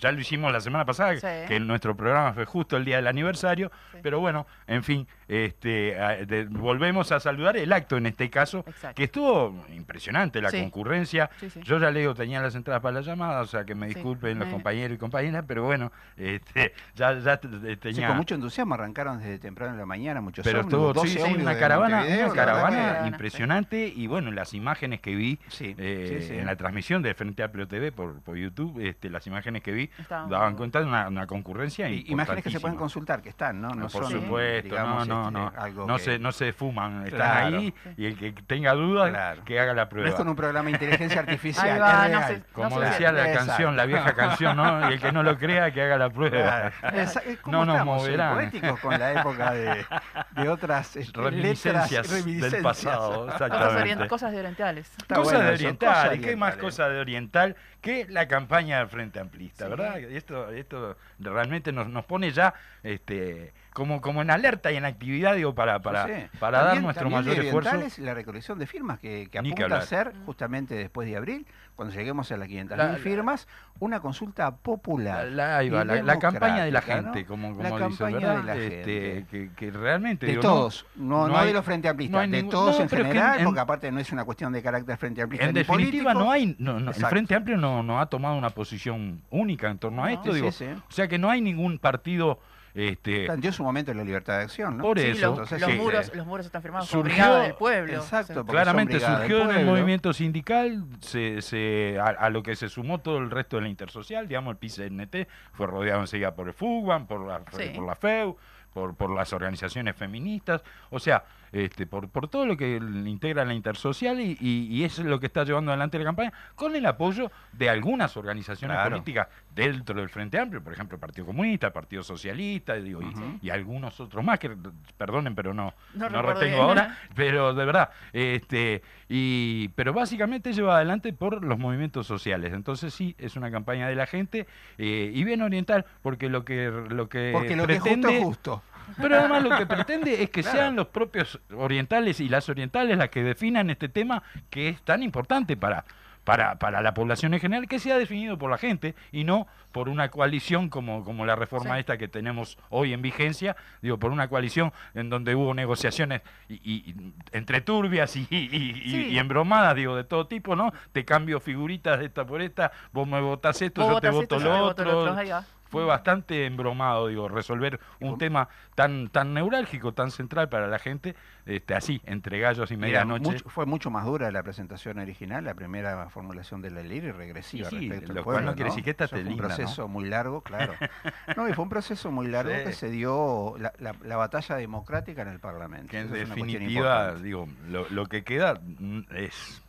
ya 0.00 0.12
lo 0.12 0.20
hicimos 0.20 0.52
la 0.52 0.60
semana 0.60 0.84
pasada, 0.84 1.16
Sí. 1.16 1.26
que 1.48 1.58
nuestro 1.60 1.96
programa 1.96 2.32
fue 2.32 2.44
justo 2.44 2.76
el 2.76 2.84
día 2.84 2.96
del 2.96 3.06
aniversario, 3.06 3.70
Sí. 3.92 3.98
pero 4.02 4.20
bueno, 4.20 4.46
en 4.66 4.82
fin, 4.84 5.06
este, 5.28 5.98
a- 6.00 6.16
de- 6.24 6.44
volvemos 6.44 7.10
a 7.12 7.20
saludar 7.20 7.56
el 7.56 7.72
acto 7.72 7.96
en 7.96 8.06
este 8.06 8.28
caso, 8.30 8.64
Exacto. 8.66 8.94
que 8.96 9.04
estuvo 9.04 9.64
impresionante 9.74 10.40
la 10.42 10.50
Sí. 10.50 10.60
concurrencia. 10.60 11.30
Sí, 11.40 11.50
sí. 11.50 11.60
Yo 11.62 11.78
ya 11.78 11.90
leo, 11.90 12.14
tenía 12.14 12.40
las 12.42 12.54
entradas 12.54 12.82
para 12.82 12.96
la 12.96 13.00
llamada, 13.00 13.40
o 13.40 13.46
sea 13.46 13.64
que 13.64 13.74
me 13.74 13.88
Sí. 13.88 13.94
disculpen 13.94 14.38
los 14.38 14.48
Eh. 14.48 14.50
compañeros 14.50 14.94
y 14.96 14.98
compañeras, 14.98 15.44
pero 15.48 15.64
bueno, 15.64 15.90
este, 16.16 16.74
ya, 16.94 17.18
ya 17.18 17.38
tenía... 17.38 18.08
con 18.08 18.16
mucho 18.18 18.34
entusiasmo 18.34 18.74
arrancaron 18.74 19.18
desde 19.18 19.38
temprano 19.38 19.72
en 19.72 19.78
la 19.78 19.86
mañana, 19.86 20.20
muchos 20.20 20.44
pero 20.44 20.60
estuvo, 20.60 20.92
12 20.92 21.08
sí, 21.08 21.14
sí, 21.16 21.20
ómnibus 21.22 21.42
una 21.42 21.58
caravana, 21.58 21.96
Montevideo, 21.98 22.26
una 22.26 22.34
caravana 22.34 23.06
impresionante 23.06 23.88
y 23.94 24.06
bueno, 24.06 24.30
las 24.30 24.52
imágenes 24.54 25.00
que 25.00 25.14
vi 25.14 25.38
Sí, 25.48 25.74
eh, 25.78 26.18
sí, 26.20 26.28
sí. 26.28 26.34
en 26.38 26.46
la 26.46 26.56
transmisión 26.56 27.02
de 27.02 27.14
Frente 27.14 27.42
Amplio 27.42 27.66
TV 27.66 27.92
por, 27.92 28.20
por 28.20 28.36
YouTube, 28.36 28.80
este, 28.86 29.08
las 29.10 29.26
imágenes 29.26 29.53
que 29.60 29.72
vi 29.72 29.90
daban 30.08 30.56
cuenta 30.56 30.80
de 30.80 30.86
una, 30.86 31.08
una 31.08 31.26
concurrencia 31.26 31.88
Y 31.88 32.04
imágenes 32.08 32.42
que 32.44 32.50
se 32.50 32.60
pueden 32.60 32.76
consultar, 32.76 33.22
que 33.22 33.28
están, 33.30 33.60
¿no? 33.60 33.68
No 33.70 33.88
por 33.88 34.04
son, 34.04 34.12
supuesto, 34.12 34.68
digamos, 34.68 35.06
no, 35.08 35.30
no, 35.30 35.46
este, 35.46 35.56
no, 35.58 35.62
algo 35.62 35.86
no 35.86 35.96
que- 35.96 36.02
se, 36.02 36.18
no 36.18 36.32
se 36.32 36.52
fuman, 36.52 37.06
están 37.06 37.54
ahí 37.54 37.74
y 37.96 38.06
el 38.06 38.16
que 38.18 38.32
tenga 38.46 38.72
dudas 38.74 39.10
Claro. 39.10 39.44
que 39.44 39.60
haga 39.60 39.74
la 39.74 39.84
No 39.84 39.88
prueba. 39.88 40.08
es 40.08 40.14
con 40.14 40.28
un 40.28 40.36
programa 40.36 40.66
de 40.66 40.72
inteligencia 40.72 41.20
artificial, 41.20 41.80
va, 41.80 42.06
es 42.06 42.38
no. 42.38 42.44
Como 42.52 42.80
decía 42.80 43.12
la 43.12 43.28
Exacto. 43.28 43.46
canción, 43.46 43.76
la 43.76 43.86
vieja 43.86 44.12
canción, 44.14 44.56
¿no? 44.56 44.90
Y 44.90 44.94
el 44.94 45.00
que 45.00 45.12
no 45.12 45.22
lo 45.22 45.38
crea, 45.38 45.70
que 45.72 45.82
haga 45.82 45.96
la 45.98 46.10
prueba. 46.10 46.72
Es 46.92 47.18
como 47.42 47.58
No 47.58 47.64
nos 47.66 47.74
estamos, 47.76 47.98
eh, 47.98 48.04
moverán. 48.06 48.34
poéticos 48.34 48.80
con 48.80 48.98
la 48.98 49.12
época 49.12 49.52
de, 49.52 49.86
de 50.32 50.48
otras 50.48 50.96
este, 50.96 51.20
Reminiscencias 51.20 52.10
letras, 52.10 52.50
del 52.52 52.62
pasado, 52.62 53.26
Cosas, 53.26 53.40
exactamente. 53.40 54.08
cosas 54.08 54.32
de 54.32 54.38
orientales. 54.38 54.90
Cosas 55.08 55.40
de 55.44 55.50
oriental, 55.52 55.88
cosas 55.94 56.16
¿y 56.16 56.20
qué 56.20 56.36
más 56.36 56.48
orientales. 56.54 56.56
cosa 56.60 56.88
de 56.88 57.00
oriental 57.00 57.56
que 57.80 58.06
la 58.08 58.26
campaña 58.28 58.78
del 58.78 58.88
Frente 58.88 59.18
Amplista, 59.44 59.64
Sí. 59.64 59.70
verdad? 59.70 59.98
Esto, 59.98 60.50
esto 60.50 60.96
realmente 61.18 61.72
nos, 61.72 61.88
nos 61.88 62.04
pone 62.04 62.30
ya 62.30 62.54
este, 62.82 63.52
como, 63.74 64.00
como 64.00 64.22
en 64.22 64.30
alerta 64.30 64.70
y 64.72 64.76
en 64.76 64.84
actividad, 64.84 65.34
digo, 65.34 65.54
para, 65.54 65.80
para, 65.80 66.06
Sí. 66.06 66.12
para 66.38 66.62
dar 66.62 66.80
nuestro 66.80 67.10
mayor 67.10 67.34
esfuerzo. 67.38 67.70
orientales, 67.70 67.98
la 67.98 68.14
recolección 68.14 68.56
de 68.58 68.66
firmas 68.68 69.00
que, 69.00 69.28
que 69.30 69.42
Ni 69.42 69.52
que 69.52 69.64
apunta 69.64 69.78
a 69.78 69.82
ser 69.82 70.12
justamente 70.24 70.74
después 70.76 71.08
de 71.08 71.16
abril, 71.16 71.44
cuando 71.74 71.92
lleguemos 71.92 72.30
a 72.30 72.36
las 72.36 72.46
500.000 72.48 72.76
La- 72.76 72.92
la- 72.92 72.98
firmas, 72.98 73.48
una 73.80 73.98
consulta 73.98 74.54
popular. 74.54 75.26
La, 75.26 75.60
la, 75.60 75.84
la 75.84 76.18
campaña 76.20 76.64
de 76.64 76.70
la 76.70 76.82
gente, 76.82 77.22
¿no? 77.22 77.26
como, 77.26 77.60
La 77.60 77.68
dice, 77.70 77.78
campaña 77.80 78.18
¿verdad? 78.18 78.36
de 78.36 78.42
la 78.44 78.56
Este, 78.56 78.94
gente. 79.14 79.26
que, 79.28 79.50
que 79.56 79.70
realmente 79.72 80.26
De 80.26 80.32
digo, 80.32 80.42
todos, 80.42 80.86
no, 80.94 81.26
no, 81.26 81.36
hay- 81.36 81.48
de 81.48 81.54
los 81.54 81.64
frente 81.64 81.88
amplistas, 81.88 82.12
no 82.12 82.18
hay 82.20 82.30
de 82.30 82.48
todos 82.48 82.78
en 82.78 82.86
es 82.86 82.90
general, 82.92 83.38
en- 83.40 83.44
porque 83.44 83.58
aparte 83.60 83.90
no 83.90 83.98
es 83.98 84.12
una 84.12 84.24
cuestión 84.24 84.52
de 84.52 84.62
carácter 84.62 84.96
frente 84.96 85.20
amplista 85.20 85.46
En 85.46 85.52
ni 85.52 85.58
definitiva, 85.60 86.12
político. 86.12 86.24
no 86.24 86.30
hay, 86.30 86.54
no, 86.60 86.78
no, 86.78 86.92
el. 86.92 87.06
Frente 87.06 87.34
Amplio 87.34 87.56
no, 87.56 87.82
no 87.82 88.00
ha 88.00 88.06
tomado 88.06 88.36
una 88.36 88.50
posición 88.50 89.20
única 89.30 89.68
en 89.68 89.78
torno 89.78 90.04
a 90.04 90.12
esto, 90.12 90.32
digo, 90.32 90.50
o 90.50 90.92
sea 90.92 91.08
que 91.08 91.18
no 91.18 91.28
hay 91.28 91.40
ningún 91.40 91.80
partido 91.80 92.38
este, 92.74 93.26
Planteó 93.26 93.52
su 93.52 93.62
momento 93.62 93.94
la 93.94 94.02
libertad 94.02 94.38
de 94.38 94.42
acción, 94.44 94.76
¿no? 94.76 94.82
Por 94.82 94.98
Sí, 94.98 95.06
eso, 95.06 95.20
los, 95.20 95.30
entonces, 95.30 95.60
los 95.60 95.70
sí, 95.70 95.76
muros, 95.78 96.08
eh, 96.08 96.12
los 96.16 96.26
muros 96.26 96.46
están 96.46 96.60
firmados 96.62 96.88
surgió- 96.88 97.02
por 97.02 97.04
Brigada 97.12 97.42
del 97.44 97.54
Pueblo. 97.54 97.92
Exacto, 97.94 98.44
Claramente 98.44 98.98
surgió 99.00 99.48
en 99.50 99.56
el 99.58 99.64
movimiento 99.66 100.12
sindical, 100.12 100.84
se, 101.00 101.40
se- 101.40 101.98
a, 102.00 102.06
a 102.06 102.30
lo 102.30 102.42
que 102.42 102.56
se 102.56 102.68
sumó 102.68 102.98
todo 102.98 103.18
el 103.18 103.30
resto 103.30 103.56
de 103.56 103.62
la 103.62 103.68
intersocial, 103.68 104.26
digamos, 104.26 104.52
el 104.52 104.58
PCNT 104.58 105.28
fue 105.52 105.66
rodeado 105.68 106.00
enseguida 106.00 106.34
por 106.34 106.48
el 106.48 106.54
FUGBAN, 106.54 107.06
por 107.06 107.24
la, 107.26 107.42
Sí. 107.56 107.70
por 107.76 107.86
la 107.86 107.94
FEU, 107.94 108.36
por, 108.72 108.96
por 108.96 109.10
las 109.10 109.32
organizaciones 109.32 109.94
feministas, 109.94 110.64
o 110.90 110.98
sea, 110.98 111.22
este, 111.54 111.86
por, 111.86 112.08
por 112.08 112.26
todo 112.28 112.46
lo 112.46 112.56
que 112.56 112.76
integra 112.76 113.44
la 113.44 113.54
intersocial 113.54 114.20
y, 114.20 114.36
y- 114.40 114.66
y 114.70 114.82
eso 114.84 115.02
es 115.02 115.06
lo 115.08 115.20
que 115.20 115.26
está 115.26 115.44
llevando 115.44 115.70
adelante 115.70 115.96
la 115.98 116.04
campaña, 116.04 116.32
con 116.56 116.74
el 116.74 116.84
apoyo 116.84 117.30
de 117.52 117.70
algunas 117.70 118.16
organizaciones 118.16 118.74
Claro. 118.76 118.90
políticas 118.90 119.28
dentro 119.54 119.94
del 120.00 120.08
Frente 120.08 120.38
Amplio, 120.38 120.62
por 120.62 120.72
ejemplo, 120.72 120.96
el 120.96 121.00
Partido 121.00 121.26
Comunista, 121.26 121.68
el 121.68 121.72
Partido 121.72 122.02
Socialista, 122.02 122.74
digo, 122.74 123.00
y- 123.40 123.50
algunos 123.50 124.00
otros 124.00 124.24
más, 124.24 124.40
que 124.40 124.50
perdonen, 124.98 125.36
pero 125.36 125.54
no, 125.54 125.72
No 125.94 126.08
retengo 126.22 126.56
bien. 126.56 126.60
ahora, 126.60 126.98
pero 127.14 127.54
de 127.54 127.64
verdad, 127.64 127.90
este, 128.12 128.82
y, 129.08 129.68
pero 129.76 129.92
básicamente 129.92 130.52
lleva 130.52 130.74
adelante 130.76 131.12
por 131.12 131.44
los 131.44 131.56
movimientos 131.58 132.04
sociales. 132.06 132.52
Entonces 132.52 132.92
sí, 132.92 133.14
es 133.16 133.36
una 133.36 133.50
campaña 133.52 133.86
de 133.88 133.94
la 133.94 134.06
gente 134.06 134.48
eh, 134.76 135.12
y 135.14 135.22
bien 135.22 135.40
oriental, 135.40 135.86
porque 136.02 136.28
lo 136.28 136.44
que 136.44 136.68
lo 136.88 137.08
que 137.08 137.30
Porque 137.32 137.54
lo 137.54 137.66
que 137.68 137.74
es 137.74 137.80
justo 137.80 137.94
pretende, 138.00 138.18
es 138.18 138.24
justo. 138.24 138.62
Pero 139.00 139.18
además 139.18 139.42
lo 139.42 139.56
que 139.56 139.66
pretende 139.66 140.22
es 140.22 140.30
que 140.30 140.42
Claro. 140.42 140.58
sean 140.58 140.76
los 140.76 140.88
propios 140.88 141.40
orientales 141.56 142.20
y 142.20 142.28
las 142.28 142.48
orientales 142.48 142.96
las 142.98 143.08
que 143.10 143.22
definan 143.22 143.70
este 143.70 143.88
tema 143.88 144.22
que 144.50 144.68
es 144.68 144.82
tan 144.82 145.02
importante 145.02 145.56
para 145.56 145.84
para, 146.24 146.58
para 146.58 146.80
la 146.80 146.94
población 146.94 147.34
en 147.34 147.40
general, 147.40 147.68
que 147.68 147.78
sea 147.78 147.98
definido 147.98 148.38
por 148.38 148.50
la 148.50 148.56
gente 148.56 148.94
y 149.12 149.24
no 149.24 149.46
por 149.72 149.90
una 149.90 150.08
coalición 150.10 150.70
como, 150.70 151.04
como 151.04 151.26
la 151.26 151.36
reforma 151.36 151.74
Sí. 151.74 151.80
esta 151.80 151.98
que 151.98 152.08
tenemos 152.08 152.56
hoy 152.70 152.94
en 152.94 153.02
vigencia, 153.02 153.56
digo, 153.82 153.98
por 153.98 154.10
una 154.10 154.28
coalición 154.28 154.72
en 154.94 155.10
donde 155.10 155.34
hubo 155.34 155.52
negociaciones 155.52 156.22
y, 156.48 156.54
y- 156.54 156.90
y 156.92 157.12
entre 157.32 157.60
turbias 157.60 158.16
y, 158.16 158.26
y- 158.30 158.36
y- 158.56 158.90
Sí. 158.90 159.06
y 159.08 159.18
embromadas, 159.18 159.74
digo, 159.76 159.96
de 159.96 160.04
todo 160.04 160.26
tipo, 160.26 160.56
¿no? 160.56 160.72
Te 160.92 161.04
cambio 161.04 161.40
figuritas 161.40 161.98
de 161.98 162.06
esta 162.06 162.24
por 162.24 162.40
esta, 162.40 162.72
vos 162.92 163.06
me 163.06 163.20
votás 163.20 163.60
esto, 163.60 163.82
Vos 163.82 163.92
yo 163.92 164.00
te 164.00 164.08
voto 164.08 164.22
esto, 164.22 164.38
lo 164.38 164.40
yo 164.40 164.74
te 164.74 164.82
voto 164.84 164.98
otro. 165.02 165.12
otro. 165.12 165.44
Fue 165.74 165.84
bastante 165.84 166.46
embromado, 166.46 167.08
digo, 167.08 167.28
resolver 167.28 167.78
un 168.00 168.16
tema 168.18 168.48
tan 168.74 169.08
tan 169.08 169.34
neurálgico, 169.34 169.92
tan 169.92 170.10
central 170.10 170.48
para 170.48 170.66
la 170.68 170.78
gente, 170.78 171.14
este, 171.46 171.74
así, 171.74 172.00
entre 172.06 172.38
gallos 172.38 172.70
y 172.70 172.76
medianoche. 172.76 173.22
mucho- 173.24 173.48
fue 173.50 173.66
mucho 173.66 173.90
más 173.90 174.04
dura 174.06 174.30
la 174.30 174.42
presentación 174.42 174.98
original, 174.98 175.44
la 175.44 175.54
primera 175.54 176.08
formulación 176.10 176.62
de 176.62 176.70
la 176.70 176.82
ley 176.82 176.98
y 176.98 177.10
regresiva 177.10 177.68
Sí, 177.70 177.88
respecto 177.88 178.12
lo 178.12 178.20
al 178.20 178.24
cual 178.24 178.34
pueblo. 178.36 178.50
no 178.50 178.54
quiere 178.54 178.70
decir 178.70 178.84
que 178.84 178.90
esta 178.90 179.08
fue 179.08 179.22
un 179.24 179.36
proceso 179.36 179.88
muy 179.88 180.04
largo, 180.08 180.40
claro. 180.42 180.72
No, 181.36 181.48
y 181.48 181.52
fue 181.52 181.64
un 181.64 181.70
proceso 181.70 182.10
muy 182.10 182.28
largo 182.28 182.52
Sí. 182.54 182.64
que 182.64 182.72
se 182.72 182.90
dio 182.90 183.54
la, 183.58 183.72
la- 183.78 183.94
la 184.02 184.16
batalla 184.16 184.56
democrática 184.56 185.22
en 185.22 185.28
el 185.28 185.40
Parlamento. 185.40 185.90
que 185.90 186.00
en 186.00 186.10
definitiva, 186.12 187.14
digo, 187.16 187.48
lo, 187.68 187.88
lo 187.90 188.06
que 188.06 188.22
queda 188.24 188.60
mm, 188.62 189.00
es 189.16 189.63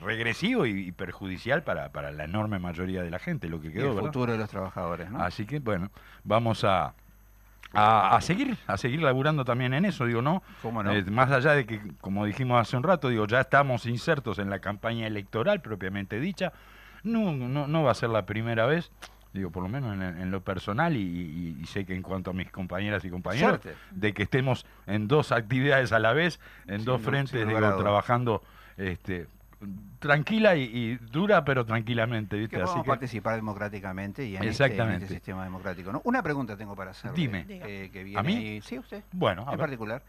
regresivo 0.00 0.66
y, 0.66 0.88
y 0.88 0.92
perjudicial 0.92 1.62
para, 1.62 1.90
para 1.90 2.10
la 2.12 2.24
enorme 2.24 2.58
mayoría 2.58 3.02
de 3.02 3.10
la 3.10 3.18
gente, 3.18 3.48
lo 3.48 3.60
que 3.60 3.68
Y 3.68 3.72
quedó, 3.72 3.88
el 3.90 3.94
¿verdad? 3.94 4.08
futuro 4.12 4.32
de 4.32 4.38
los 4.38 4.48
trabajadores, 4.50 5.10
¿no? 5.10 5.22
Así 5.22 5.46
que, 5.46 5.58
bueno, 5.58 5.90
vamos 6.24 6.64
a, 6.64 6.94
a, 7.72 8.16
a 8.16 8.20
seguir, 8.20 8.56
a 8.66 8.76
seguir 8.76 9.02
laburando 9.02 9.44
también 9.44 9.74
en 9.74 9.84
eso, 9.84 10.04
digo, 10.06 10.22
¿no? 10.22 10.42
¿Cómo 10.62 10.82
no? 10.82 10.92
Eh, 10.92 11.02
más 11.04 11.30
allá 11.30 11.52
de 11.52 11.66
que, 11.66 11.80
como 12.00 12.24
dijimos 12.26 12.60
hace 12.60 12.76
un 12.76 12.82
rato, 12.82 13.08
digo, 13.08 13.26
ya 13.26 13.40
estamos 13.40 13.86
insertos 13.86 14.38
en 14.38 14.50
la 14.50 14.58
campaña 14.58 15.06
electoral 15.06 15.60
propiamente 15.60 16.18
dicha, 16.20 16.52
no, 17.02 17.32
no, 17.32 17.66
no 17.66 17.82
va 17.82 17.92
a 17.92 17.94
ser 17.94 18.10
la 18.10 18.26
primera 18.26 18.66
vez, 18.66 18.90
digo, 19.32 19.50
por 19.50 19.62
lo 19.62 19.68
menos 19.68 19.94
en, 19.94 20.02
en 20.02 20.30
lo 20.30 20.42
personal 20.42 20.96
y, 20.96 21.00
y- 21.00 21.56
y 21.62 21.66
sé 21.66 21.86
que 21.86 21.94
en 21.94 22.02
cuanto 22.02 22.30
a 22.30 22.34
mis 22.34 22.50
compañeras 22.50 23.04
y 23.04 23.10
compañeros, 23.10 23.60
Suerte. 23.62 23.74
de 23.92 24.12
que 24.12 24.24
estemos 24.24 24.66
en 24.86 25.06
dos 25.08 25.30
actividades 25.32 25.92
a 25.92 25.98
la 26.00 26.12
vez, 26.12 26.40
en 26.66 26.78
Sin 26.80 26.84
dos 26.86 27.00
frentes, 27.00 27.46
digo, 27.46 27.58
trabajando 27.76 28.42
este, 28.76 29.28
tranquila 29.98 30.56
y, 30.56 30.62
y 30.64 30.96
dura, 30.96 31.44
pero 31.44 31.64
tranquilamente, 31.64 32.36
que 32.36 32.40
¿viste? 32.42 32.56
podamos 32.56 32.74
Así 32.76 32.82
que, 32.82 32.88
participar 32.88 33.36
democráticamente 33.36 34.24
y 34.24 34.36
en, 34.36 34.42
este, 34.44 34.46
en 34.46 34.50
Exactamente. 34.70 35.04
este 35.04 35.14
sistema 35.16 35.44
democrático. 35.44 35.92
¿no? 35.92 36.00
Una 36.04 36.22
pregunta 36.22 36.56
tengo 36.56 36.74
para 36.74 36.92
hacer. 36.92 37.12
Dime. 37.12 37.44
que 37.46 38.04
viene 38.04 38.18
¿A 38.18 38.22
mí? 38.22 38.60
Sí, 38.62 38.78
usted. 38.78 39.02
bueno, 39.12 39.42
a 39.42 39.44
en 39.46 39.50
ver. 39.50 39.58
particular. 39.60 40.02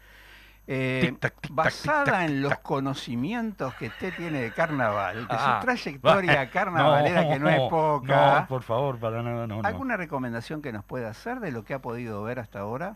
Eh, 0.64 1.12
basada 1.50 2.24
en 2.24 2.40
los 2.40 2.56
conocimientos 2.60 3.74
que 3.74 3.88
usted 3.88 4.14
tiene 4.16 4.40
de 4.42 4.52
carnaval, 4.52 5.26
de 5.26 5.34
Ah, 5.36 5.58
su 5.58 5.66
trayectoria 5.66 6.48
carnavalera 6.52 7.28
que 7.28 7.38
no 7.40 7.48
es 7.48 7.58
poca, 7.68 8.40
No, 8.42 8.46
por 8.46 8.62
favor, 8.62 8.96
para 9.00 9.22
nada, 9.24 9.48
no, 9.48 9.60
no. 9.60 9.66
¿alguna 9.68 9.96
recomendación 9.96 10.62
que 10.62 10.70
nos 10.72 10.84
pueda 10.84 11.10
hacer 11.10 11.40
de 11.40 11.50
lo 11.50 11.64
que 11.64 11.74
ha 11.74 11.80
podido 11.80 12.22
ver 12.22 12.38
hasta 12.38 12.60
ahora? 12.60 12.94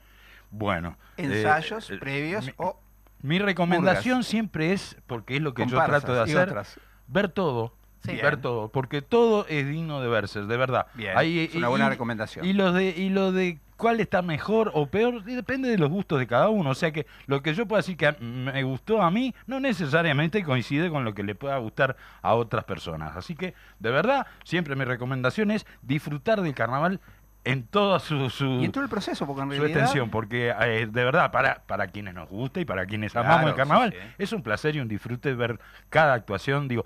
Bueno. 0.53 0.97
eh, 1.17 1.25
¿Ensayos 1.25 1.91
eh, 1.91 1.99
previos 1.99 2.47
mi, 2.47 2.53
o 2.59 2.79
mi 3.23 3.39
recomendación 3.39 4.23
siempre 4.25 4.73
es, 4.73 4.97
porque 5.07 5.37
es 5.37 5.43
lo 5.43 5.55
que 5.55 5.67
yo 5.67 5.83
trato 5.85 6.15
de 6.15 6.21
hacer, 6.23 6.49
otras? 6.49 6.79
ver 7.09 7.29
todo. 7.29 7.75
Sí. 8.05 8.13
Ver 8.15 8.37
todo, 8.37 8.69
porque 8.69 9.03
todo 9.03 9.47
es 9.49 9.67
digno 9.67 10.01
de 10.01 10.07
verse, 10.07 10.41
de 10.43 10.57
verdad. 10.57 10.87
Bien, 10.95 11.17
Ahí, 11.19 11.41
es 11.51 11.55
una 11.57 11.67
y- 11.67 11.71
buena 11.71 11.87
y- 11.87 11.89
recomendación. 11.89 12.45
Y 12.45 12.53
lo 12.53 12.73
de 12.73 12.91
y 12.91 13.09
lo 13.09 13.33
de 13.33 13.59
cuál 13.77 13.99
está 13.99 14.23
mejor 14.23 14.71
o 14.75 14.87
peor 14.87 15.25
depende 15.25 15.69
de 15.69 15.77
los 15.77 15.91
gustos 15.91 16.21
de 16.21 16.29
cada 16.29 16.49
uno. 16.49 16.71
O 16.71 16.75
sea 16.77 16.93
que 16.93 17.07
lo 17.27 17.43
que 17.43 17.53
yo 17.55 17.67
puedo 17.67 17.79
decir 17.79 17.97
que 17.97 18.13
me 18.21 18.63
gustó 18.63 19.03
a 19.03 19.11
mí 19.11 19.35
no 19.49 19.59
necesariamente 19.59 20.45
coincide 20.45 20.89
con 20.89 21.05
lo 21.05 21.15
que 21.15 21.25
le 21.25 21.35
pueda 21.35 21.57
gustar 21.59 21.97
a 22.23 22.35
otras 22.35 22.63
personas. 22.65 23.17
Así 23.17 23.35
que 23.35 23.55
de 23.81 23.91
verdad 23.91 24.27
siempre 24.45 24.77
mi 24.77 24.85
recomendación 24.85 25.51
es 25.51 25.67
disfrutar 25.83 26.43
del 26.43 26.55
carnaval 26.55 27.01
en 27.47 27.62
toda 27.67 27.99
su, 28.00 28.29
su, 28.29 28.45
y 28.61 28.65
en 28.67 28.73
todo 28.73 28.85
el 28.85 28.91
proceso, 28.91 29.26
porque 29.26 29.43
en 29.43 29.53
su 29.57 29.65
extensión, 29.65 30.11
porque 30.11 30.55
eh, 30.61 30.87
de 30.91 31.05
verdad, 31.05 31.31
para, 31.31 31.62
para 31.67 31.87
quienes 31.87 32.12
nos 32.15 32.29
gusta 32.29 32.61
y 32.61 32.65
para 32.65 32.85
quienes 32.87 33.12
Claro, 33.12 33.29
amamos 33.29 33.50
el 33.50 33.57
carnaval, 33.57 33.93
sí. 33.93 33.99
es 34.19 34.33
un 34.33 34.43
placer 34.43 34.76
y 34.76 34.81
un 34.81 34.88
disfrute 34.88 35.33
ver 35.35 35.59
cada 35.88 36.12
actuación, 36.15 36.69
digo, 36.69 36.85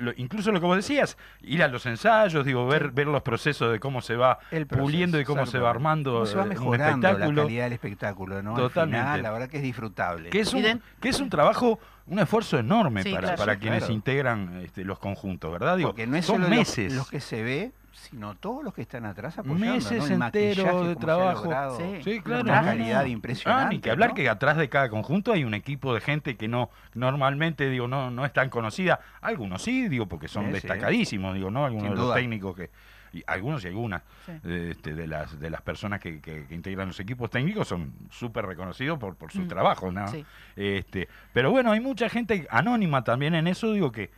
lo- 0.00 0.12
incluso 0.16 0.50
lo 0.52 0.60
que 0.60 0.66
vos 0.66 0.76
decías, 0.76 1.16
ir 1.42 1.62
a 1.62 1.68
los 1.68 1.86
ensayos, 1.86 2.44
digo, 2.44 2.66
ver, 2.66 2.90
ver 2.90 3.06
los 3.06 3.22
procesos 3.22 3.70
de 3.72 3.78
cómo 3.80 4.02
se 4.02 4.16
va 4.16 4.38
el 4.50 4.66
proceso, 4.66 4.84
puliendo 4.84 5.20
y 5.20 5.24
cómo 5.24 5.46
se 5.46 5.58
va 5.58 5.70
armando 5.70 6.12
Cómo 6.12 6.26
se 6.26 6.34
va 6.36 6.42
eh, 6.42 6.44
un 6.44 6.48
mejorando 6.50 7.02
la 7.06 7.10
espectáculo. 7.10 7.42
calidad 7.42 7.64
del 7.64 7.72
espectáculo, 7.74 8.42
¿no? 8.42 8.50
Al 8.50 8.56
Totalmente. 8.62 9.00
final, 9.04 9.22
la 9.22 9.30
verdad 9.30 9.48
que 9.48 9.56
es 9.58 9.62
disfrutable. 9.62 10.30
Que 10.30 10.40
es, 10.40 10.52
un, 10.52 10.82
que 11.00 11.08
es 11.08 11.20
un 11.20 11.30
trabajo, 11.30 11.78
un 12.06 12.18
esfuerzo 12.18 12.58
enorme 12.58 13.02
Sí, 13.04 13.10
para, 13.10 13.22
claro. 13.22 13.36
para 13.38 13.54
Sí, 13.54 13.60
quienes 13.60 13.78
claro. 13.80 13.94
integran 13.94 14.60
este, 14.64 14.84
los 14.84 14.98
conjuntos, 14.98 15.50
¿verdad? 15.52 15.76
Digo, 15.76 15.90
Porque 15.90 16.06
no 16.06 16.16
es 16.16 16.26
son 16.26 16.36
solo 16.36 16.48
lo- 16.48 16.56
meses. 16.56 16.92
Los, 16.92 17.08
que 17.08 17.20
se 17.20 17.42
ve, 17.42 17.72
sino 17.92 18.34
todos 18.36 18.62
los 18.64 18.72
que 18.74 18.82
están 18.82 19.04
atrás 19.04 19.38
apoyando. 19.38 19.66
Meses 19.74 19.98
¿no? 19.98 20.04
El 20.06 20.12
enteros 20.22 20.64
maquillaje, 20.66 20.88
de 20.88 20.96
trabajo. 20.96 21.76
Sí. 21.78 22.02
Sí, 22.04 22.20
claro. 22.20 22.42
Una 22.44 22.62
calidad 22.62 23.02
no. 23.02 23.08
impresionante. 23.08 23.64
Ah, 23.66 23.68
ni 23.70 23.80
que 23.80 23.90
hablar 23.90 24.10
¿no? 24.10 24.14
que 24.14 24.28
atrás 24.28 24.56
de 24.56 24.68
cada 24.68 24.88
conjunto 24.88 25.32
hay 25.32 25.44
un 25.44 25.54
equipo 25.54 25.94
de 25.94 26.00
gente 26.00 26.36
que 26.36 26.48
no 26.48 26.70
normalmente 26.94 27.68
digo 27.68 27.88
no 27.88 28.10
no 28.10 28.24
es 28.24 28.32
tan 28.32 28.48
conocida. 28.50 29.00
Algunos 29.20 29.62
sí, 29.62 29.88
digo 29.88 30.06
porque 30.06 30.28
son 30.28 30.44
Sí, 30.44 30.48
sí. 30.48 30.52
destacadísimos, 30.54 31.34
digo, 31.34 31.50
¿no? 31.50 31.64
Algunos 31.64 31.84
Sin 31.86 31.90
de 31.92 31.96
los 31.96 32.06
duda. 32.06 32.14
técnicos 32.16 32.56
que 32.56 32.70
y 33.12 33.24
algunos 33.26 33.64
y 33.64 33.66
algunas 33.66 34.02
Sí. 34.24 34.32
de, 34.44 34.70
este, 34.70 34.94
de 34.94 35.06
las 35.08 35.40
de 35.40 35.50
las 35.50 35.60
personas 35.62 35.98
que, 35.98 36.20
que- 36.20 36.46
que 36.46 36.54
integran 36.54 36.86
los 36.86 37.00
equipos 37.00 37.28
técnicos 37.28 37.66
son 37.66 37.92
súper 38.08 38.46
reconocidos 38.46 39.00
por, 39.00 39.16
por 39.16 39.32
su 39.32 39.40
Mm. 39.40 39.48
trabajo, 39.48 39.90
¿no? 39.90 40.06
Sí. 40.06 40.24
Este, 40.54 41.08
pero 41.32 41.50
bueno, 41.50 41.72
hay 41.72 41.80
mucha 41.80 42.08
gente 42.08 42.46
anónima 42.50 43.02
también 43.02 43.34
en 43.34 43.48
eso, 43.48 43.72
digo 43.72 43.90
que 43.90 44.10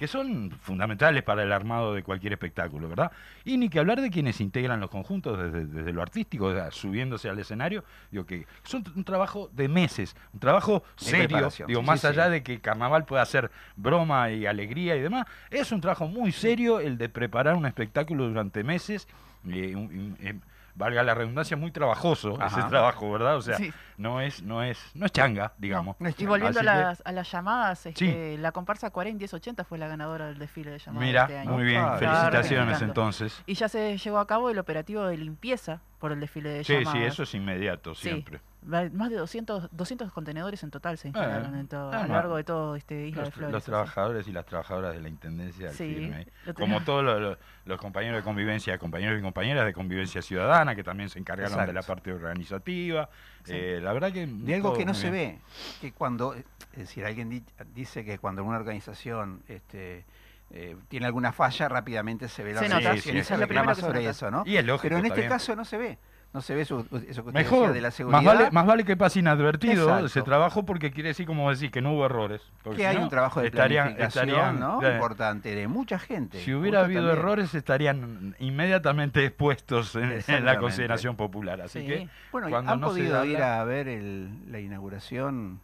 que 0.00 0.06
son 0.08 0.50
fundamentales 0.62 1.22
para 1.22 1.42
el 1.42 1.52
armado 1.52 1.92
de 1.92 2.02
cualquier 2.02 2.32
espectáculo, 2.32 2.88
¿verdad? 2.88 3.12
Y 3.44 3.58
ni 3.58 3.68
que 3.68 3.78
hablar 3.80 4.00
de 4.00 4.08
quienes 4.08 4.40
integran 4.40 4.80
los 4.80 4.88
conjuntos 4.88 5.38
desde, 5.38 5.66
desde 5.66 5.92
lo 5.92 6.00
artístico, 6.00 6.50
subiéndose 6.70 7.28
al 7.28 7.38
escenario, 7.38 7.84
digo 8.10 8.24
que 8.24 8.46
son 8.62 8.82
un 8.96 9.04
trabajo 9.04 9.50
de 9.52 9.68
meses, 9.68 10.16
un 10.32 10.40
trabajo 10.40 10.84
serio, 10.96 11.50
digo, 11.68 11.80
sí, 11.82 11.86
más 11.86 12.00
sí, 12.00 12.06
allá 12.06 12.24
sí. 12.24 12.30
de 12.30 12.42
que 12.42 12.62
carnaval 12.62 13.04
pueda 13.04 13.26
ser 13.26 13.50
broma 13.76 14.30
y 14.30 14.46
alegría 14.46 14.96
y 14.96 15.00
demás, 15.00 15.26
es 15.50 15.70
un 15.70 15.82
trabajo 15.82 16.08
muy 16.08 16.32
serio 16.32 16.80
el 16.80 16.96
de 16.96 17.10
preparar 17.10 17.54
un 17.54 17.66
espectáculo 17.66 18.26
durante 18.26 18.64
meses, 18.64 19.06
eh, 19.50 19.76
un- 19.76 19.82
un- 19.82 20.16
eh, 20.20 20.34
valga 20.80 21.02
la 21.04 21.14
redundancia, 21.14 21.56
muy 21.56 21.70
trabajoso 21.70 22.36
Ajá. 22.40 22.58
ese 22.60 22.68
trabajo, 22.68 23.10
¿verdad? 23.12 23.36
O 23.36 23.42
sea, 23.42 23.56
Sí. 23.56 23.72
no 23.98 24.20
es, 24.20 24.42
no 24.42 24.62
es, 24.64 24.78
no 24.94 25.06
es 25.06 25.12
changa, 25.12 25.52
digamos. 25.58 25.94
No 26.00 26.08
es 26.08 26.18
Y 26.18 26.26
volviendo 26.26 26.58
a 26.58 26.62
que- 26.62 26.66
las, 26.66 27.02
a 27.04 27.12
las 27.12 27.30
llamadas, 27.30 27.86
este, 27.86 28.36
la 28.38 28.50
comparsa 28.52 28.90
40 28.90 29.18
1080 29.18 29.62
fue 29.64 29.78
la 29.78 29.86
ganadora 29.86 30.26
del 30.26 30.38
desfile 30.38 30.72
de 30.72 30.78
llamadas 30.78 31.06
Mira, 31.06 31.26
de 31.26 31.32
este 31.34 31.38
año. 31.42 31.50
muy 31.52 31.64
bien, 31.64 31.82
Ah, 31.84 31.96
felicitaciones 31.98 32.82
entonces. 32.82 33.42
Y 33.46 33.54
ya 33.54 33.68
se 33.68 33.96
llevó 33.98 34.18
a 34.18 34.26
cabo 34.26 34.50
el 34.50 34.58
operativo 34.58 35.04
de 35.06 35.16
limpieza 35.16 35.80
por 35.98 36.12
el 36.12 36.20
desfile 36.20 36.48
de 36.50 36.64
Sí, 36.64 36.72
llamadas. 36.72 36.92
sí, 36.98 37.04
eso 37.04 37.22
es 37.22 37.34
inmediato 37.34 37.94
Sí. 37.94 38.08
siempre. 38.08 38.40
Va- 38.62 38.90
Más 38.92 39.08
de 39.10 39.16
200, 39.16 39.68
200 39.72 40.12
contenedores 40.12 40.62
en 40.62 40.70
total 40.70 40.98
se 40.98 41.08
instalaron 41.08 41.54
en 41.56 41.66
todo- 41.66 41.90
ah, 41.92 42.02
a 42.02 42.06
lo 42.06 42.12
largo 42.14 42.36
de 42.36 42.44
todo 42.44 42.76
este 42.76 43.06
Isla 43.06 43.24
de 43.24 43.30
Flores. 43.30 43.52
los 43.52 43.62
así. 43.62 43.70
trabajadores 43.70 44.28
y 44.28 44.32
las 44.32 44.44
trabajadoras 44.44 44.92
de 44.94 45.00
la 45.00 45.08
Intendencia 45.08 45.68
al 45.70 45.74
Sí, 45.74 45.94
firme. 45.94 46.26
Como 46.54 46.82
todos 46.82 47.02
los, 47.02 47.20
los- 47.20 47.38
los 47.64 47.78
compañeros 47.80 48.18
de 48.18 48.22
convivencia, 48.22 48.76
compañeros 48.78 49.18
y 49.18 49.22
compañeras 49.22 49.64
de 49.64 49.72
convivencia 49.72 50.20
ciudadana, 50.20 50.74
que 50.74 50.84
también 50.84 51.08
se 51.08 51.18
encargaron 51.18 51.64
de 51.66 51.72
la 51.72 51.82
parte 51.82 52.12
organizativa. 52.12 53.08
Sí. 53.44 53.52
Eh, 53.54 53.80
la 53.82 53.92
verdad 53.94 54.12
que... 54.12 54.26
De 54.26 54.54
algo 54.54 54.74
que 54.76 54.84
no 54.84 54.92
se 54.92 55.10
bien. 55.10 55.36
ve, 55.36 55.40
que 55.80 55.92
cuando, 55.92 56.34
es 56.34 56.44
decir, 56.76 57.06
alguien 57.06 57.30
di- 57.30 57.44
dice 57.74 58.04
que 58.04 58.18
cuando 58.18 58.44
una 58.44 58.58
organización 58.58 59.42
este, 59.48 60.04
eh, 60.50 60.76
tiene 60.88 61.06
alguna 61.06 61.32
falla, 61.32 61.68
rápidamente 61.68 62.28
se 62.28 62.42
ve 62.44 62.52
la 62.52 62.60
Se 62.60 62.68
nota, 62.68 62.92
sí, 62.92 62.98
y 62.98 63.00
sí. 63.00 63.02
se 63.02 63.18
Es 63.20 63.26
que 63.28 63.74
se 63.74 63.80
sobre 63.80 64.06
eso, 64.08 64.30
¿no? 64.30 64.42
Y 64.44 64.56
es 64.56 64.64
lógico 64.64 64.82
Pero 64.82 64.98
en 64.98 65.06
este 65.06 65.14
también. 65.22 65.28
caso 65.30 65.56
no 65.56 65.64
se 65.64 65.78
ve, 65.78 65.98
no 66.32 66.40
se 66.40 66.54
ve 66.54 66.60
eso, 66.62 66.80
eso 66.80 66.92
que 66.92 67.08
usted 67.10 67.32
Mejor, 67.32 67.58
decía 67.60 67.72
de 67.72 67.80
la 67.80 67.90
seguridad. 67.90 68.22
más 68.22 68.34
vale, 68.36 68.50
más 68.52 68.64
vale 68.66 68.84
que 68.84 68.96
pase 68.96 69.18
inadvertido 69.18 69.82
Exacto. 69.84 70.06
ese 70.06 70.22
trabajo 70.22 70.64
porque 70.64 70.92
quiere 70.92 71.08
decir, 71.08 71.26
como 71.26 71.50
decir, 71.50 71.72
que 71.72 71.82
no 71.82 71.92
hubo 71.94 72.06
errores. 72.06 72.40
que 72.62 72.76
si 72.76 72.84
hay 72.84 72.96
no, 72.98 73.02
un 73.02 73.08
trabajo 73.08 73.40
de 73.40 73.48
estarían- 73.48 73.96
planificación 73.96 74.28
estarían- 74.28 74.60
¿no? 74.60 74.80
eh, 74.82 74.94
importante 74.94 75.54
de 75.56 75.66
mucha 75.66 75.98
gente. 75.98 76.38
Si 76.40 76.54
hubiera 76.54 76.80
habido 76.82 77.02
también. 77.02 77.18
errores 77.18 77.54
estarían 77.54 78.36
inmediatamente 78.38 79.24
expuestos 79.26 79.96
en- 79.96 80.22
en, 80.26 80.44
la 80.44 80.58
consideración 80.58 81.16
popular. 81.16 81.60
Así 81.62 81.80
Sí. 81.80 81.86
que 81.86 82.08
Bueno, 82.30 82.48
¿y 82.48 82.50
cuando 82.52 82.72
¿han 82.72 82.80
no 82.80 82.90
se 82.92 83.00
podido 83.00 83.24
ir 83.24 83.42
a 83.42 83.64
ver 83.64 83.88
el- 83.88 84.52
la 84.52 84.60
inauguración 84.60 85.60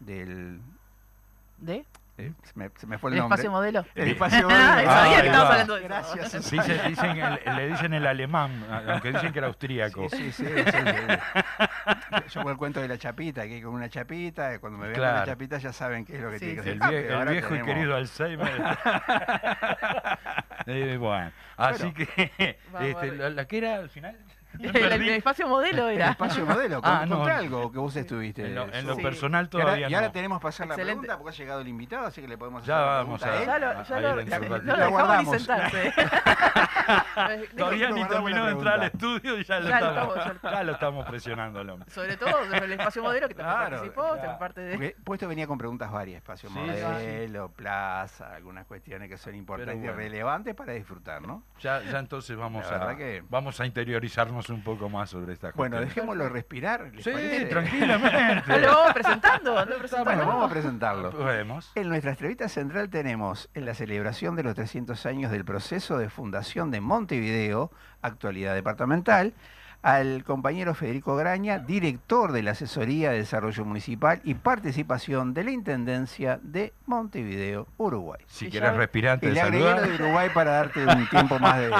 del... 0.00 0.60
¿De? 1.58 1.86
Eh, 2.16 2.32
se, 2.44 2.52
me, 2.54 2.70
se 2.76 2.86
me 2.86 2.96
fue 2.98 3.10
el 3.10 3.14
¿El 3.14 3.20
nombre. 3.20 3.34
espacio 3.34 3.50
modelo? 3.50 3.84
El 3.94 4.08
espacio 4.08 4.48
Ah, 4.50 4.72
modelo. 4.74 4.90
sabía 4.90 5.18
estabas 5.18 5.44
va. 5.44 5.50
hablando 5.50 5.74
de 5.74 5.80
eso. 5.80 5.88
Gracias. 5.88 6.50
Dice- 6.50 6.82
dicen 6.88 7.10
el- 7.18 7.56
le 7.56 7.68
dicen 7.68 7.92
el 7.94 8.06
alemán, 8.06 8.64
aunque 8.88 9.12
dicen 9.12 9.32
que 9.32 9.38
era 9.38 9.48
austríaco. 9.48 10.08
Sí, 10.10 10.30
sí, 10.32 10.44
sí, 10.46 10.64
sí, 10.64 10.72
sí. 10.72 12.22
Yo 12.30 12.42
con 12.42 12.52
el 12.52 12.58
cuento 12.58 12.80
de 12.80 12.88
la 12.88 12.98
chapita, 12.98 13.42
que 13.48 13.60
con 13.62 13.74
una 13.74 13.88
chapita, 13.88 14.54
y 14.54 14.58
cuando 14.58 14.78
me 14.78 14.84
vean 14.88 14.94
con 14.94 15.02
Claro. 15.02 15.18
la 15.20 15.24
chapita 15.26 15.58
ya 15.58 15.72
saben 15.72 16.04
qué 16.04 16.14
es 16.16 16.20
lo 16.22 16.30
que 16.30 16.38
Sí, 16.38 16.46
tiene 16.46 16.62
que 16.62 16.72
sí. 16.72 16.78
hacer. 16.80 16.96
El, 17.06 17.12
Ah, 17.12 17.18
vie- 17.18 17.22
el 17.22 17.28
viejo 17.28 17.46
y 17.54 17.58
tenemos- 17.58 17.66
querido 17.74 17.96
Alzheimer. 17.96 18.62
Eh, 20.66 20.96
bueno, 20.98 21.30
así 21.58 21.82
Bueno. 21.82 21.94
que 22.16 22.58
este, 22.80 23.12
la, 23.16 23.28
la 23.30 23.44
que 23.44 23.58
era 23.58 23.74
al 23.76 23.90
final. 23.90 24.16
El, 24.58 24.76
el 24.76 25.08
espacio 25.10 25.46
modelo 25.48 25.88
El 25.88 25.96
era. 25.96 26.10
espacio 26.10 26.46
modelo, 26.46 26.80
Ah, 26.82 27.00
con- 27.00 27.08
no. 27.10 27.16
conté 27.18 27.32
algo 27.32 27.72
que 27.72 27.78
vos 27.78 27.96
estuviste. 27.96 28.46
En 28.46 28.54
lo, 28.54 28.72
en 28.72 28.86
lo 28.86 28.94
Sí. 28.96 29.02
personal 29.02 29.48
Y 29.52 29.56
ahora, 29.56 29.64
todavía 29.66 29.88
y 29.90 29.94
ahora 29.94 30.12
tenemos 30.12 30.38
que 30.38 30.42
pasar 30.44 30.66
la 30.68 30.74
pregunta 30.76 31.18
porque 31.18 31.30
ha 31.34 31.38
llegado 31.38 31.60
el 31.60 31.68
invitado, 31.68 32.06
así 32.06 32.20
que 32.20 32.28
le 32.28 32.38
podemos 32.38 32.64
Ya 32.64 32.74
hacer 32.76 32.86
la 32.86 32.92
vamos 33.02 33.20
pregunta 33.20 33.38
a- 33.38 33.42
él. 33.42 33.46
Ya 33.46 33.58
lo, 33.58 33.78
Ah, 33.78 33.84
ya 33.84 34.00
lo, 34.00 34.08
no 34.62 34.76
lo 34.76 34.96
dejamos 34.96 35.32
ni 35.32 35.38
sentarse. 35.38 35.92
Todavía 37.56 37.90
ni 37.90 38.04
terminó 38.06 38.44
de 38.46 38.52
entrar 38.52 38.74
al 38.80 38.86
estudio 38.86 39.38
y 39.38 39.44
ya 39.44 39.60
lo, 39.60 39.68
Ya 39.68 39.80
lo 39.80 39.88
estamos, 39.88 40.16
estamos, 40.16 40.42
ya 40.42 40.62
lo 40.62 40.66
ya 40.66 40.72
estamos 40.72 41.06
presionando 41.06 41.60
al 41.60 41.70
hombre. 41.70 41.90
Sobre 41.90 42.16
todo 42.16 42.30
sobre 42.44 42.64
el 42.64 42.72
espacio 42.72 43.02
modelo 43.02 43.28
que 43.28 43.34
también 43.34 43.56
Claro, 43.56 43.70
participó, 43.76 44.02
claro. 44.02 44.16
también 44.16 44.38
parte 44.38 44.60
de... 44.60 44.72
Porque 44.74 44.96
puesto 45.04 45.28
venía 45.28 45.46
con 45.46 45.58
preguntas 45.58 45.90
varias, 45.90 46.18
espacio 46.18 46.48
Sí, 46.50 46.54
modelo, 46.54 47.48
plaza, 47.50 48.34
algunas 48.34 48.66
cuestiones 48.66 49.08
que 49.08 49.16
son 49.16 49.34
importantes 49.34 49.76
bueno. 49.78 49.92
y 49.92 49.96
relevantes 49.96 50.54
para 50.54 50.72
disfrutar, 50.72 51.22
¿no? 51.22 51.42
Ya, 51.60 51.80
ya 51.82 51.98
entonces 51.98 52.36
vamos 52.36 52.64
La 52.70 52.76
a, 52.76 52.78
verdad 52.78 52.96
que- 52.96 53.22
vamos 53.28 53.60
a 53.60 53.66
interiorizarnos 53.66 54.43
un 54.50 54.62
poco 54.62 54.88
más 54.88 55.10
sobre 55.10 55.32
esta 55.32 55.52
Bueno, 55.52 55.76
cuestión. 55.76 55.88
dejémoslo 56.06 56.28
respirar. 56.28 56.90
¿les 56.92 57.04
Sí, 57.04 57.10
parece? 57.10 57.46
tranquilamente. 57.46 58.58
Lo 58.60 58.68
vamos 58.68 58.92
presentando, 58.92 59.64
lo 59.64 60.04
Bueno, 60.04 60.26
vamos 60.26 60.50
a 60.50 60.52
presentarlo. 60.52 61.10
Podemos. 61.10 61.72
En 61.74 61.88
nuestra 61.88 62.10
entrevista 62.12 62.48
central 62.48 62.88
tenemos, 62.90 63.48
en 63.54 63.64
la 63.66 63.74
celebración 63.74 64.36
de 64.36 64.42
los 64.42 64.54
300 64.54 65.06
años 65.06 65.30
del 65.30 65.44
proceso 65.44 65.98
de 65.98 66.08
fundación 66.10 66.70
de 66.70 66.80
Montevideo, 66.80 67.70
actualidad 68.02 68.54
departamental, 68.54 69.32
al 69.84 70.24
compañero 70.24 70.74
Federico 70.74 71.14
Graña, 71.14 71.58
director 71.58 72.32
de 72.32 72.42
la 72.42 72.52
Asesoría 72.52 73.10
de 73.10 73.18
Desarrollo 73.18 73.66
Municipal 73.66 74.18
y 74.24 74.32
Participación 74.32 75.34
de 75.34 75.44
la 75.44 75.50
Intendencia 75.50 76.40
de 76.42 76.72
Montevideo, 76.86 77.68
Uruguay. 77.76 78.22
Si 78.26 78.46
Y 78.46 78.50
quieres 78.50 78.74
respirar 78.74 79.18
Y 79.20 79.38
antes 79.38 79.86
de 79.86 79.94
Uruguay 80.02 80.30
para 80.32 80.52
darte 80.52 80.86
un 80.86 81.06
tiempo 81.10 81.38
más 81.38 81.58
de... 81.58 81.70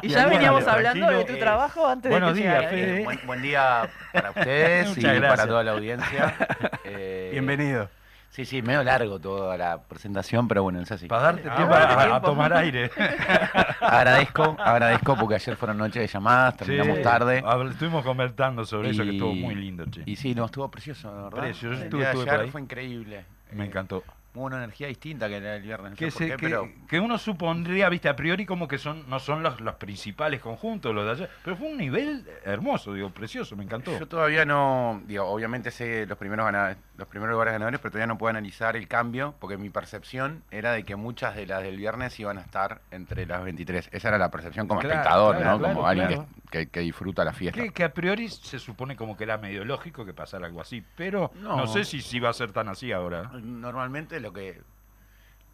Y 0.00 0.08
de 0.08 0.14
ya 0.14 0.26
veníamos 0.26 0.66
hablando 0.66 1.10
de 1.10 1.24
tu 1.26 1.36
trabajo 1.36 1.86
antes 1.86 2.10
Buenos 2.10 2.34
de 2.34 2.40
que 2.40 2.48
días. 2.48 2.70
Fede. 2.70 3.00
Eh, 3.00 3.04
buen, 3.04 3.20
buen 3.26 3.42
día 3.42 3.90
para 4.14 4.30
ustedes 4.34 4.96
y 4.96 5.02
gracias. 5.02 5.28
para 5.28 5.46
toda 5.46 5.62
la 5.62 5.72
audiencia. 5.72 6.34
Eh, 6.84 7.28
Bienvenido. 7.32 7.88
Sí, 8.32 8.46
sí, 8.46 8.62
medio 8.62 8.82
largo 8.82 9.18
toda 9.18 9.58
la 9.58 9.82
presentación, 9.82 10.48
pero 10.48 10.62
bueno, 10.62 10.80
es 10.80 10.90
así. 10.90 11.06
Para 11.06 11.22
darte 11.24 11.48
Ah, 11.50 11.54
tiempo 11.54 11.74
a- 11.74 12.20
tomar 12.22 12.50
aire. 12.54 12.90
Agradezco, 13.80 14.56
agradezco 14.58 15.16
porque 15.16 15.34
ayer 15.34 15.54
fueron 15.54 15.76
noches 15.76 16.00
de 16.00 16.06
llamadas, 16.06 16.56
terminamos 16.56 16.96
Sí, 16.96 17.02
tarde. 17.02 17.44
Estuvimos 17.70 18.02
comentando 18.02 18.64
sobre 18.64 18.88
eso 18.90 19.02
que 19.04 19.10
estuvo 19.10 19.34
muy 19.34 19.54
lindo, 19.54 19.84
che. 19.90 20.02
Y 20.06 20.16
sí, 20.16 20.34
no, 20.34 20.46
estuvo 20.46 20.70
precioso, 20.70 21.14
la 21.14 21.24
¿verdad? 21.24 21.42
Precioso, 21.42 21.84
ayer 22.22 22.40
ahí. 22.40 22.50
fue 22.50 22.62
increíble. 22.62 23.26
Me 23.52 23.64
Eh, 23.64 23.66
encantó. 23.66 24.02
Una 24.34 24.56
energía 24.56 24.86
distinta 24.86 25.28
que 25.28 25.40
la 25.40 25.50
del 25.50 25.62
viernes, 25.62 25.90
no 25.90 25.96
Que, 25.96 26.10
sé 26.10 26.16
se- 26.18 26.28
por 26.28 26.36
qué, 26.38 26.46
que, 26.46 26.50
pero... 26.50 26.68
que 26.88 27.00
uno 27.00 27.18
supondría, 27.18 27.88
viste, 27.90 28.08
a 28.08 28.16
priori 28.16 28.46
como 28.46 28.66
que 28.66 28.78
son 28.78 29.08
no 29.10 29.20
son 29.20 29.42
los, 29.42 29.60
los 29.60 29.74
principales 29.74 30.40
conjuntos, 30.40 30.94
los 30.94 31.04
de 31.04 31.10
ayer. 31.10 31.30
Pero 31.44 31.56
fue 31.56 31.68
un 31.68 31.76
nivel 31.76 32.26
hermoso, 32.44 32.94
digo, 32.94 33.10
precioso, 33.10 33.56
me 33.56 33.64
encantó. 33.64 33.98
Yo 33.98 34.08
todavía 34.08 34.46
no, 34.46 35.02
digo, 35.06 35.24
obviamente 35.26 35.70
sé 35.70 36.06
los 36.06 36.16
primeros 36.16 36.46
gana- 36.46 36.76
los 36.96 37.08
primeros 37.08 37.32
lugares 37.34 37.52
ganadores, 37.52 37.78
pero 37.80 37.90
todavía 37.92 38.06
no 38.06 38.16
puedo 38.16 38.30
analizar 38.30 38.74
el 38.74 38.88
cambio, 38.88 39.34
porque 39.38 39.58
mi 39.58 39.68
percepción 39.68 40.42
era 40.50 40.72
de 40.72 40.84
que 40.84 40.96
muchas 40.96 41.36
de 41.36 41.44
las 41.46 41.62
del 41.62 41.76
viernes 41.76 42.18
iban 42.18 42.38
a 42.38 42.40
estar 42.40 42.80
entre 42.90 43.26
las 43.26 43.44
23. 43.44 43.90
Esa 43.92 44.08
era 44.08 44.16
la 44.18 44.30
percepción 44.30 44.66
como 44.66 44.80
Claro, 44.80 44.94
espectador, 44.94 45.36
claro, 45.36 45.50
¿no? 45.52 45.58
claro, 45.58 45.74
como 45.74 45.86
alguien 45.86 46.08
que, 46.08 46.41
que- 46.52 46.68
que 46.68 46.80
disfruta 46.80 47.24
la 47.24 47.32
fiesta. 47.32 47.60
Que, 47.60 47.70
que 47.70 47.82
a 47.82 47.92
priori 47.92 48.28
se 48.28 48.60
supone 48.60 48.94
como 48.94 49.16
que 49.16 49.24
era 49.24 49.38
medio 49.38 49.64
lógico 49.64 50.04
que 50.04 50.14
pasara 50.14 50.46
algo 50.46 50.60
así, 50.60 50.84
pero 50.96 51.32
no, 51.40 51.56
No. 51.56 51.66
sé 51.66 51.84
si, 51.84 52.00
si 52.00 52.20
va 52.20 52.28
a 52.28 52.32
ser 52.32 52.52
tan 52.52 52.68
así 52.68 52.92
ahora. 52.92 53.24
Normalmente 53.32 54.20
lo 54.20 54.32
que 54.32 54.60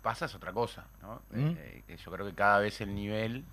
pasa 0.03 0.27
es 0.27 0.35
otra 0.35 0.53
cosa, 0.53 0.85
¿no? 1.01 1.23
¿Mm? 1.31 1.55
Eh, 1.57 1.83
que 1.87 1.97
yo 1.97 2.11
creo 2.11 2.27
que 2.27 2.35
cada 2.35 2.59
vez 2.59 2.81
el 2.83 2.95
nivel 2.95 3.45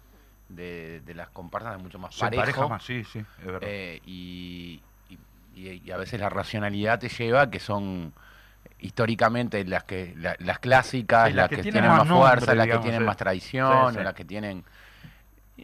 de, 0.50 1.02
de 1.06 1.14
las 1.14 1.30
comparsas 1.30 1.78
es 1.78 1.82
mucho 1.84 2.00
más 2.00 2.14
Se 2.16 2.22
parejo. 2.22 2.42
pareja 2.42 2.68
más, 2.68 2.84
sí, 2.84 3.04
sí, 3.06 3.20
es 3.20 3.46
verdad. 3.46 3.62
Eh, 3.64 4.02
y, 4.06 4.82
y- 5.10 5.18
y- 5.56 5.82
y 5.86 5.92
a 5.92 5.98
veces 5.98 6.20
la 6.20 6.30
racionalidad 6.30 7.00
te 7.00 7.10
lleva 7.10 7.50
que 7.50 7.60
son 7.60 8.14
históricamente 8.80 9.64
las 9.66 9.84
que 9.86 10.14
la- 10.18 10.36
las 10.40 10.60
clásicas, 10.60 11.28
las, 11.30 11.36
las 11.36 11.50
que 11.50 11.56
que, 11.58 11.62
tienen 11.64 11.82
tienen 11.84 11.98
más 11.98 12.08
más 12.08 12.18
fuerza, 12.18 12.56
las 12.56 12.68
que 12.68 12.78
tienen 12.80 13.02
sí. 13.02 13.06
más 13.06 13.18
tradición, 13.18 13.88
Sí, 13.90 13.94
sí. 13.94 14.00
o 14.00 14.04
las 14.04 14.14
que 14.14 14.26
tienen 14.26 14.64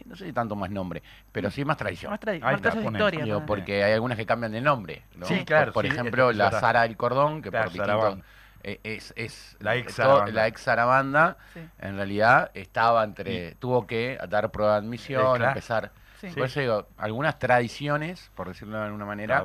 no 0.06 0.16
sé 0.16 0.26
si 0.26 0.32
tanto 0.32 0.56
más 0.56 0.70
nombre, 0.70 1.02
pero 1.30 1.50
sí 1.50 1.64
más 1.64 1.76
tradición. 1.76 2.10
Más 2.10 2.20
tra- 2.20 2.40
más 2.40 2.54
está. 2.54 3.10
Digo, 3.24 3.44
porque 3.46 3.84
hay 3.84 3.92
algunas 3.92 4.16
que 4.18 4.26
cambian 4.26 4.52
de 4.52 4.60
nombre. 4.60 5.02
¿no? 5.16 5.26
Sí, 5.26 5.44
claro, 5.44 5.66
Por, 5.72 5.84
por 5.84 5.86
sí, 5.86 5.92
ejemplo, 5.92 6.30
es 6.30 6.36
la. 6.36 6.50
Sara 6.50 6.82
del 6.82 6.96
Cordón, 6.96 7.42
que 7.42 7.50
Claro, 7.50 7.70
por 7.70 7.72
distinto, 7.74 8.24
eh, 8.64 8.80
es, 8.84 9.12
es 9.16 9.56
La 9.60 9.74
ex 9.76 9.94
Sarabanda. 9.94 10.32
la 10.32 10.46
ex 10.46 10.60
Sarabanda, 10.60 11.36
Sí. 11.52 11.60
en 11.80 11.96
realidad 11.96 12.50
estaba 12.54 13.02
entre, 13.04 13.54
tuvo 13.56 13.86
que 13.86 14.18
dar 14.28 14.50
prueba 14.50 14.72
de 14.74 14.78
admisión, 14.78 15.36
claro. 15.36 15.46
empezar. 15.52 15.90
Sí. 16.20 16.28
Por 16.28 16.44
eso 16.44 16.60
digo, 16.60 16.86
algunas 16.98 17.38
tradiciones, 17.40 18.30
por 18.36 18.46
decirlo 18.48 18.78
de 18.78 18.84
alguna 18.84 19.04
manera, 19.04 19.42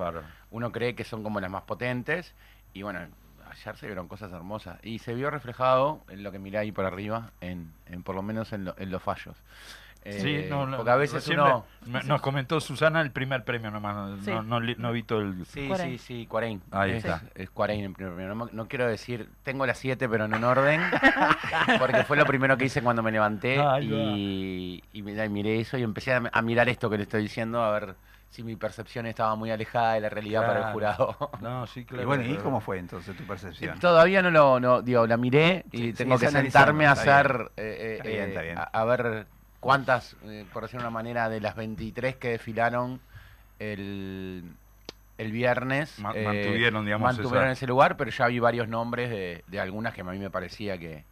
uno 0.52 0.72
cree 0.72 0.93
que 0.95 1.04
son 1.04 1.24
como 1.24 1.39
las 1.39 1.50
más 1.50 1.63
potentes, 1.63 2.36
y 2.74 2.84
bueno, 2.84 3.00
ayer 3.50 3.76
se 3.78 3.88
vieron 3.88 4.08
cosas 4.08 4.32
hermosas, 4.32 4.78
y 4.84 5.00
se 5.00 5.15
vio 5.15 5.32
reflejado 5.32 6.02
en 6.10 6.22
lo 6.22 6.32
que 6.32 6.38
miré 6.38 6.60
ahí 6.60 6.72
por 6.72 6.86
arriba, 6.86 7.32
en, 7.41 7.74
en 7.88 8.04
por 8.04 8.13
lo 8.15 8.22
menos 8.22 8.54
en, 8.54 8.65
lo- 8.65 8.76
en 8.78 8.91
los 8.91 9.02
fallos. 9.02 9.36
Sí, 10.10 10.36
Eh, 10.36 10.48
no, 10.50 10.65
no, 10.65 10.78
porque 10.78 10.91
a 10.91 10.96
veces 10.96 11.28
uno... 11.28 11.65
me- 11.86 12.04
nos 12.04 12.22
comentó 12.22 12.62
Susana 12.62 13.02
el 13.02 13.12
primer 13.12 13.43
premio 13.43 13.72
nomás, 13.72 14.20
Sí. 14.24 14.32
no, 14.32 14.41
no, 14.41 14.60
no 14.60 14.91
vi 14.91 15.04
todo 15.04 15.20
el... 15.20 15.46
Sí, 15.46 15.70
sí, 15.76 15.98
sí, 15.98 16.26
Cuarén. 16.28 16.62
Ahí 16.72 16.91
es, 16.91 16.98
está. 17.06 17.22
Es 17.36 17.50
en 17.58 17.93
primer 17.93 18.13
premio. 18.15 18.34
No, 18.36 18.50
no 18.52 18.67
quiero 18.67 18.88
decir, 18.88 19.30
tengo 19.43 19.65
las 19.65 19.78
siete, 19.78 20.08
pero 20.08 20.28
no 20.28 20.38
en 20.38 20.43
orden, 20.43 20.82
porque 21.80 22.04
fue 22.04 22.17
lo 22.17 22.26
primero 22.26 22.58
que 22.58 22.65
hice 22.65 22.82
cuando 22.82 23.04
me 23.04 23.12
levanté 23.12 23.60
Ah, 23.60 23.76
ahí 23.76 23.89
y, 23.91 24.84
y 24.93 25.02
mirá, 25.02 25.26
y 25.26 25.30
miré 25.30 25.60
eso 25.60 25.78
y 25.78 25.84
empecé 25.84 26.13
a, 26.13 26.24
a 26.32 26.41
mirar 26.41 26.70
esto 26.70 26.89
que 26.89 26.98
le 26.98 27.04
estoy 27.04 27.24
diciendo, 27.24 27.62
a 27.62 27.72
ver 27.72 27.96
si 28.30 28.43
mi 28.43 28.56
percepción 28.56 29.06
estaba 29.06 29.36
muy 29.36 29.52
alejada 29.52 29.93
de 29.93 30.02
la 30.02 30.10
realidad 30.10 30.46
para 30.46 30.60
el 30.67 30.74
jurado. 30.74 31.17
No, 31.41 31.65
sí, 31.67 31.86
claro. 31.86 32.04
Y 32.04 32.06
bueno, 32.06 32.24
¿y 32.24 32.38
cómo 32.38 32.60
fue 32.62 32.78
entonces 32.78 33.15
tu 33.15 33.24
percepción? 33.24 33.80
Todavía 33.80 34.22
no 34.22 34.32
lo, 34.32 34.60
no, 34.60 34.82
digo, 34.82 35.08
la 35.08 35.17
miré 35.17 35.65
y 35.72 35.78
Sí, 35.78 35.93
tengo 35.93 36.17
que 36.20 36.28
sentarme 36.28 36.86
a 36.86 36.91
hacer, 36.91 37.52
eh, 37.58 37.96
Está 37.98 38.10
eh, 38.10 38.13
bien, 38.13 38.30
está 38.30 38.41
eh, 38.41 38.46
bien. 38.46 38.58
A, 38.58 38.63
a 38.63 38.86
ver 38.86 39.28
cuántas, 39.60 40.15
eh, 40.24 40.46
por 40.54 40.63
decir 40.63 40.80
una 40.80 40.89
manera, 40.89 41.30
de 41.30 41.41
las 41.41 41.56
23 41.56 42.15
que 42.17 42.30
desfilaron 42.30 43.00
el, 43.60 44.43
el 45.17 45.32
viernes. 45.32 46.00
Ma- 46.00 46.12
eh, 46.15 46.24
mantuvieron, 46.26 46.86
digamos, 46.86 47.06
mantuvieron 47.15 47.46
esa- 47.50 47.52
ese 47.54 47.67
lugar, 47.67 47.98
pero 47.98 48.12
ya 48.12 48.28
vi 48.28 48.39
varios 48.39 48.67
nombres 48.67 49.10
de, 49.10 49.43
de 49.48 49.60
algunas 49.60 49.93
que 49.93 50.02
a 50.02 50.04
mí 50.04 50.17
me 50.20 50.30
parecía 50.30 50.78
que, 50.78 51.04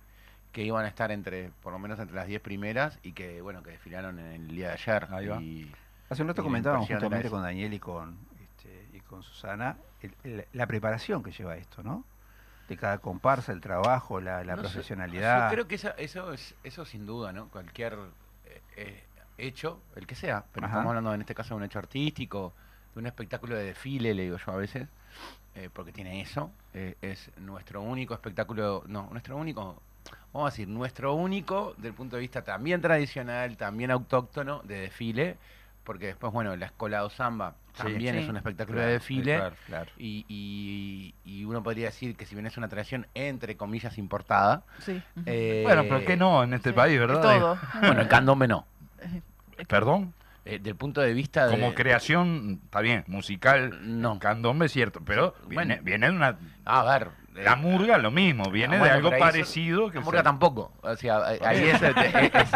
que 0.51 0.63
iban 0.63 0.85
a 0.85 0.87
estar 0.87 1.11
entre, 1.11 1.49
por 1.61 1.73
lo 1.73 1.79
menos 1.79 1.99
entre 1.99 2.15
las 2.15 2.27
10 2.27 2.41
primeras 2.41 2.99
y 3.03 3.13
que, 3.13 3.41
bueno, 3.41 3.63
que 3.63 3.71
desfilaron 3.71 4.19
en 4.19 4.25
el 4.33 4.47
día 4.47 4.67
de 4.69 4.73
ayer. 4.73 5.07
Ahí 5.11 5.27
va. 5.27 5.41
Y- 5.41 5.71
Hace 6.07 6.21
un 6.21 6.27
rato 6.27 6.43
comentábamos 6.43 6.87
justamente 6.87 7.27
esa. 7.27 7.29
con 7.35 7.41
Daniel 7.41 7.73
y 7.73 7.79
con, 7.79 8.15
este, 8.43 8.87
y 8.93 8.99
con 8.99 9.23
Susana 9.23 9.75
el- 10.01 10.13
el- 10.23 10.45
la 10.53 10.67
preparación 10.67 11.23
que 11.23 11.31
lleva 11.31 11.57
esto, 11.57 11.81
¿no? 11.81 12.05
De 12.69 12.77
cada 12.77 12.99
comparsa, 12.99 13.51
el 13.51 13.59
trabajo, 13.61 14.21
la, 14.21 14.43
la 14.43 14.55
No 14.55 14.61
sé, 14.63 14.69
profesionalidad. 14.69 15.49
Yo 15.49 15.53
creo 15.55 15.67
que 15.67 15.75
eso, 15.75 15.95
eso, 15.97 16.31
es, 16.31 16.53
eso 16.63 16.85
sin 16.85 17.07
duda, 17.07 17.31
¿no? 17.33 17.47
Cualquier 17.49 17.97
eh, 18.75 19.03
hecho, 19.37 19.81
el 19.95 20.07
que 20.07 20.15
sea, 20.15 20.45
pero 20.51 20.65
Ajá. 20.65 20.75
estamos 20.75 20.89
hablando 20.89 21.13
en 21.13 21.21
este 21.21 21.35
caso 21.35 21.49
de 21.49 21.57
un 21.57 21.63
hecho 21.63 21.79
artístico, 21.79 22.53
de 22.93 22.99
un 22.99 23.07
espectáculo 23.07 23.55
de 23.55 23.65
desfile, 23.65 24.13
le 24.13 24.23
digo 24.23 24.37
yo 24.37 24.51
a 24.51 24.57
veces, 24.57 24.87
eh, 25.55 25.69
porque 25.71 25.91
tiene 25.91 26.21
eso, 26.21 26.51
eh, 26.73 26.95
es 27.01 27.31
nuestro 27.37 27.81
único 27.81 28.13
espectáculo, 28.13 28.83
no, 28.87 29.07
nuestro 29.11 29.37
único, 29.37 29.81
vamos 30.33 30.47
a 30.47 30.51
decir, 30.51 30.67
nuestro 30.67 31.13
único, 31.13 31.73
del 31.77 31.93
punto 31.93 32.15
de 32.15 32.21
vista 32.21 32.43
también 32.43 32.81
tradicional, 32.81 33.57
también 33.57 33.91
autóctono, 33.91 34.61
de 34.63 34.81
desfile, 34.81 35.37
porque 35.83 36.07
después, 36.07 36.31
bueno, 36.33 36.55
la 36.55 36.67
Escola 36.67 37.09
Samba 37.09 37.55
Sí. 37.55 37.64
También 37.77 38.15
Sí. 38.15 38.21
es 38.23 38.29
un 38.29 38.37
espectáculo 38.37 38.75
Claro, 38.77 38.87
de 38.87 38.93
desfile. 38.93 39.35
claro, 39.37 39.55
claro. 39.67 39.91
Y, 39.97 40.25
y- 40.27 41.13
y 41.25 41.43
uno 41.45 41.61
podría 41.63 41.85
decir 41.87 42.15
que 42.15 42.25
si 42.25 42.35
bien 42.35 42.45
es 42.47 42.57
una 42.57 42.67
tradición 42.67 43.07
entre 43.13 43.55
comillas 43.57 43.97
importada, 43.97 44.63
Sí. 44.79 45.01
Eh, 45.25 45.61
Bueno, 45.65 45.83
pero 45.83 46.05
¿qué 46.05 46.17
no 46.17 46.43
en 46.43 46.53
este 46.53 46.69
Sí, 46.69 46.75
país, 46.75 46.99
verdad? 46.99 47.21
Todo. 47.21 47.57
Bueno, 47.81 48.01
el 48.01 48.07
candombe 48.07 48.47
no. 48.47 48.65
Perdón, 49.67 50.13
Eh, 50.47 50.59
del 50.59 50.75
punto 50.75 51.01
de 51.01 51.11
vista 51.13 51.47
de... 51.47 51.51
como 51.51 51.73
creación, 51.73 52.59
está 52.65 52.79
bien, 52.81 53.03
musical, 53.07 53.79
No. 53.99 54.19
candombe 54.19 54.67
es 54.67 54.71
cierto, 54.71 55.01
pero 55.03 55.33
Sí, 55.41 55.47
viene, 55.49 55.65
bueno. 55.77 55.81
viene 55.83 56.05
de 56.07 56.11
una... 56.15 56.37
A 56.65 56.83
ver... 56.83 57.09
eh, 57.35 57.43
La 57.43 57.55
murga 57.55 57.97
lo 57.97 58.11
mismo, 58.11 58.51
viene 58.51 58.75
Ah, 58.75 58.79
bueno, 58.79 58.93
de 58.93 58.97
algo 59.07 59.09
parecido. 59.17 59.89
que 59.89 59.97
la 59.97 60.03
murga 60.05 60.21
tampoco. 60.21 60.71
O 60.83 60.95
sea, 60.95 61.33
eh, 61.33 61.39
ahí 61.43 61.63
es, 61.63 61.81
es- 61.81 61.95
es- 61.97 62.49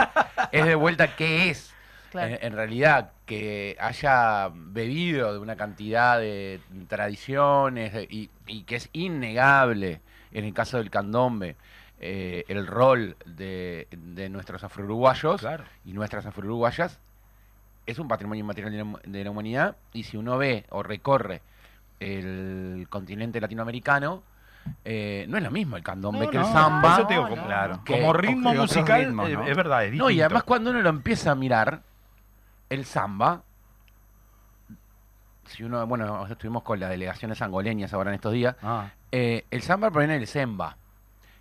es 0.51 0.65
de 0.65 0.75
vuelta 0.75 1.15
qué 1.15 1.49
es. 1.49 1.73
Claro. 2.12 2.28
En, 2.36 2.39
en 2.41 2.54
realidad, 2.54 3.12
que 3.26 3.78
haya 3.80 4.50
bebido 4.54 5.32
de 5.34 5.39
una 5.39 5.56
cantidad 5.56 6.19
de 6.19 6.60
tradiciones 6.88 7.93
y, 8.10 8.30
y 8.48 8.63
que 8.63 8.76
es 8.78 8.89
innegable, 8.93 10.02
en 10.32 10.45
el 10.45 10.54
caso 10.54 10.78
del 10.78 10.89
candombe, 10.89 11.56
eh, 12.00 12.45
el 12.48 12.65
rol 12.65 13.17
de, 13.26 13.88
de 13.91 14.30
nuestros 14.30 14.63
afro-uruguayos 14.63 15.41
Claro. 15.41 15.65
y 15.86 15.91
nuestras 15.93 16.26
afro-uruguayas 16.26 17.00
es 17.86 18.00
un 18.00 18.08
patrimonio 18.08 18.41
inmaterial 18.43 18.72
de 18.72 18.78
la, 18.84 19.00
de 19.04 19.24
la 19.24 19.32
humanidad 19.32 19.76
y 19.93 20.04
si 20.04 20.15
uno 20.15 20.38
ve 20.38 20.65
o 20.69 20.82
recorre 20.84 21.41
el 22.00 22.88
continente 22.89 23.41
latinoamericano, 23.41 24.24
eh, 24.86 25.26
no 25.28 25.38
es 25.38 25.43
lo 25.43 25.52
mismo 25.52 25.76
el 25.78 25.84
candombe 25.84 26.26
No, 26.26 26.32
que 26.32 26.38
el 26.38 26.43
no, 26.43 26.52
samba. 26.52 26.93
eso 26.93 27.08
te 27.08 27.13
digo, 27.13 27.24
No, 27.24 27.30
como, 27.32 27.41
no, 27.41 27.48
claro, 27.48 27.82
Que- 27.84 27.93
como 28.00 28.13
ritmo 28.13 28.54
musical, 28.54 29.06
ritmos, 29.06 29.30
eh, 29.30 29.34
¿no? 29.34 29.48
es 29.48 29.56
verdad, 29.58 29.86
es 29.86 29.93
No, 29.93 30.10
y 30.10 30.22
además 30.22 30.43
cuando 30.43 30.69
uno 30.69 30.82
lo 30.82 30.89
empieza 30.89 31.32
a 31.32 31.36
mirar, 31.36 31.82
el 32.69 32.86
samba 32.86 33.43
si 35.45 35.63
uno, 35.63 35.86
bueno, 35.88 36.27
estuvimos 36.27 36.62
con 36.62 36.79
las 36.79 36.91
delegaciones 36.91 37.41
angoleñas 37.41 37.91
ahora 37.93 38.12
en 38.12 38.15
estos 38.15 38.34
días, 38.34 38.55
Ah, 38.62 38.91
eh, 39.12 39.45
el 39.49 39.63
samba 39.63 39.89
proviene 39.89 40.13
del 40.19 40.27
semba, 40.27 40.77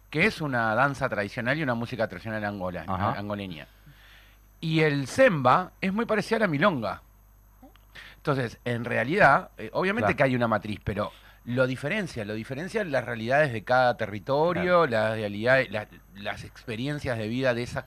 que 0.09 0.25
es 0.25 0.41
una 0.41 0.75
danza 0.75 1.09
tradicional 1.11 1.59
y 1.59 1.63
una 1.63 1.75
música 1.75 2.09
tradicional 2.09 2.43
angola, 2.45 2.85
angoleña. 3.19 3.67
Y 4.61 4.81
el 4.81 5.07
semba 5.09 5.73
es 5.83 5.93
muy 5.93 6.07
parecido 6.07 6.37
a 6.37 6.41
la 6.41 6.47
milonga. 6.47 7.03
Entonces, 8.17 8.59
en 8.65 8.85
realidad, 8.87 9.51
eh, 9.59 9.69
obviamente 9.75 10.07
Claro. 10.07 10.17
que 10.17 10.23
hay 10.23 10.35
una 10.37 10.49
matriz, 10.49 10.81
pero 10.83 11.13
lo 11.45 11.67
diferencia, 11.67 12.25
lo 12.25 12.33
diferencia 12.33 12.83
las 12.85 13.05
realidades 13.05 13.53
de 13.53 13.63
cada 13.63 13.97
territorio, 13.99 14.87
las 14.87 15.13
realidades, 15.17 15.71
la- 15.71 15.87
las 16.15 16.45
experiencias 16.45 17.19
de 17.19 17.29
vida 17.29 17.53
de 17.53 17.63
esa 17.65 17.87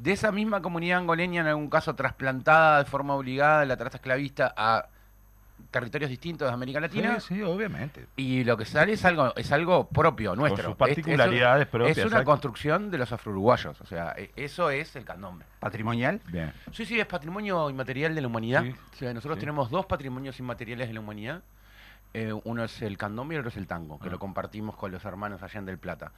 de 0.00 0.12
esa 0.12 0.30
misma 0.32 0.62
comunidad 0.62 0.98
angoleña, 0.98 1.40
en 1.42 1.48
algún 1.48 1.68
caso 1.70 1.94
trasplantada 1.94 2.78
de 2.78 2.84
forma 2.84 3.14
obligada 3.14 3.60
de 3.60 3.66
la 3.66 3.76
trata 3.76 3.96
esclavista 3.96 4.54
a 4.56 4.86
territorios 5.72 6.08
distintos 6.08 6.46
de 6.48 6.54
América 6.54 6.78
Latina. 6.80 7.18
sí, 7.20 7.34
sí, 7.34 7.42
obviamente. 7.42 8.06
Y 8.16 8.44
lo 8.44 8.56
que 8.56 8.64
sale 8.64 8.92
es 8.92 9.04
algo, 9.04 9.34
es 9.34 9.50
algo 9.50 9.88
propio, 9.88 10.36
nuestro. 10.36 10.62
sus 10.62 10.72
Es- 10.72 10.76
particularidades 10.78 11.62
eso- 11.62 11.70
propias, 11.72 11.98
Es 11.98 12.04
una 12.04 12.06
exacto. 12.06 12.30
construcción 12.30 12.90
de 12.92 12.98
los 12.98 13.10
afro-uruguayos. 13.12 13.80
O 13.80 13.84
sea, 13.86 14.14
e- 14.16 14.30
eso 14.36 14.70
es 14.70 14.94
el 14.94 15.04
candombe. 15.04 15.44
¿Patrimonial? 15.58 16.20
Bien. 16.28 16.52
Sí, 16.72 16.86
sí, 16.86 16.98
es 17.00 17.06
patrimonio 17.06 17.68
inmaterial 17.68 18.14
de 18.14 18.20
la 18.20 18.28
humanidad. 18.28 18.62
Sí. 18.62 18.70
O 18.92 18.96
sea, 18.96 19.12
nosotros 19.12 19.36
Sí. 19.36 19.40
tenemos 19.40 19.68
dos 19.68 19.84
patrimonios 19.86 20.38
inmateriales 20.38 20.86
de 20.88 20.94
la 20.94 21.00
humanidad. 21.00 21.42
Eh, 22.14 22.32
uno 22.44 22.64
es 22.64 22.80
el 22.80 22.96
candombe 22.96 23.34
y 23.34 23.36
el 23.36 23.40
otro 23.40 23.50
es 23.50 23.56
el 23.58 23.66
tango, 23.66 23.98
que 23.98 24.08
Ah. 24.08 24.12
lo 24.12 24.18
compartimos 24.18 24.76
con 24.76 24.92
los 24.92 25.04
hermanos 25.04 25.42
allá 25.42 25.58
en 25.58 25.66
Del 25.66 25.78
Plata. 25.78 26.12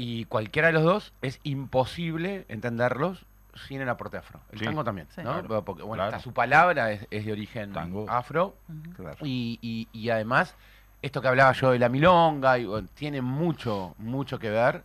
Y 0.00 0.24
cualquiera 0.24 0.68
de 0.68 0.72
los 0.74 0.82
dos 0.84 1.12
es 1.20 1.40
imposible 1.42 2.46
entenderlos 2.48 3.26
sin 3.68 3.80
el 3.80 3.88
aporte 3.88 4.16
afro. 4.16 4.40
El 4.52 4.60
Sí. 4.60 4.64
tango 4.64 4.82
también, 4.84 5.06
Sí. 5.14 5.20
¿no? 5.22 5.42
Claro. 5.44 5.64
Porque, 5.64 5.82
bueno, 5.82 6.02
Claro. 6.04 6.16
hasta 6.16 6.20
su 6.22 6.32
palabra 6.32 6.92
es, 6.92 7.06
es 7.10 7.26
de 7.26 7.32
origen 7.32 7.72
Tango. 7.72 8.06
afro. 8.08 8.54
Claro. 8.96 9.16
Y, 9.22 9.58
y- 9.60 9.88
y 9.92 10.08
además, 10.10 10.54
esto 11.02 11.20
que 11.20 11.28
hablaba 11.28 11.52
yo 11.52 11.72
de 11.72 11.78
la 11.78 11.88
milonga, 11.88 12.58
y, 12.58 12.64
bueno, 12.64 12.88
tiene 12.94 13.20
mucho, 13.20 13.94
mucho 13.98 14.38
que 14.38 14.48
ver 14.50 14.82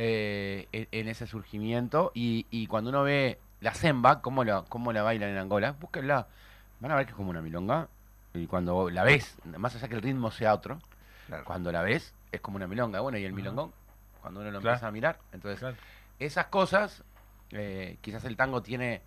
eh, 0.00 0.68
en, 0.72 0.86
en 0.92 1.08
ese 1.08 1.26
surgimiento. 1.26 2.12
Y, 2.14 2.46
y 2.50 2.68
cuando 2.68 2.90
uno 2.90 3.02
ve 3.02 3.38
la 3.60 3.74
semba, 3.74 4.20
cómo 4.22 4.44
la, 4.44 4.62
cómo 4.68 4.92
la 4.92 5.02
bailan 5.02 5.30
en 5.30 5.38
Angola, 5.38 5.72
búsquenla. 5.72 6.26
Van 6.80 6.92
a 6.92 6.94
ver 6.94 7.04
que 7.06 7.10
es 7.10 7.16
como 7.16 7.30
una 7.30 7.42
milonga. 7.42 7.88
Y 8.32 8.46
cuando 8.46 8.88
la 8.90 9.02
ves, 9.02 9.36
más 9.58 9.74
allá 9.74 9.88
que 9.88 9.96
el 9.96 10.02
ritmo 10.02 10.30
sea 10.30 10.54
otro, 10.54 10.78
Claro. 11.26 11.44
cuando 11.44 11.72
la 11.72 11.82
ves, 11.82 12.14
es 12.30 12.40
como 12.40 12.56
una 12.56 12.68
milonga. 12.68 13.00
Bueno, 13.00 13.18
y 13.18 13.24
el 13.24 13.32
milongón, 13.32 13.72
cuando 14.28 14.40
uno 14.40 14.50
lo 14.50 14.60
Claro. 14.60 14.74
empieza 14.74 14.86
a 14.88 14.90
mirar. 14.90 15.18
Entonces, 15.32 15.58
Claro. 15.60 15.76
esas 16.18 16.46
cosas, 16.48 17.02
eh, 17.50 17.96
quizás 18.02 18.24
el 18.24 18.36
tango 18.36 18.60
tiene 18.62 19.00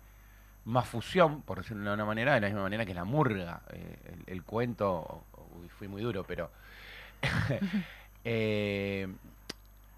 más 0.64 0.88
fusión, 0.88 1.42
por 1.42 1.58
decirlo 1.58 1.88
de 1.90 1.94
una 1.94 2.04
manera, 2.04 2.34
de 2.34 2.40
la 2.40 2.48
misma 2.48 2.62
manera 2.62 2.84
que 2.84 2.92
la 2.92 3.04
murga. 3.04 3.60
Eh, 3.72 3.98
el, 4.26 4.34
el 4.34 4.42
cuento, 4.42 5.24
uy, 5.60 5.68
fui 5.68 5.86
muy 5.86 6.02
duro, 6.02 6.24
pero 6.24 6.50
eh, 8.24 9.08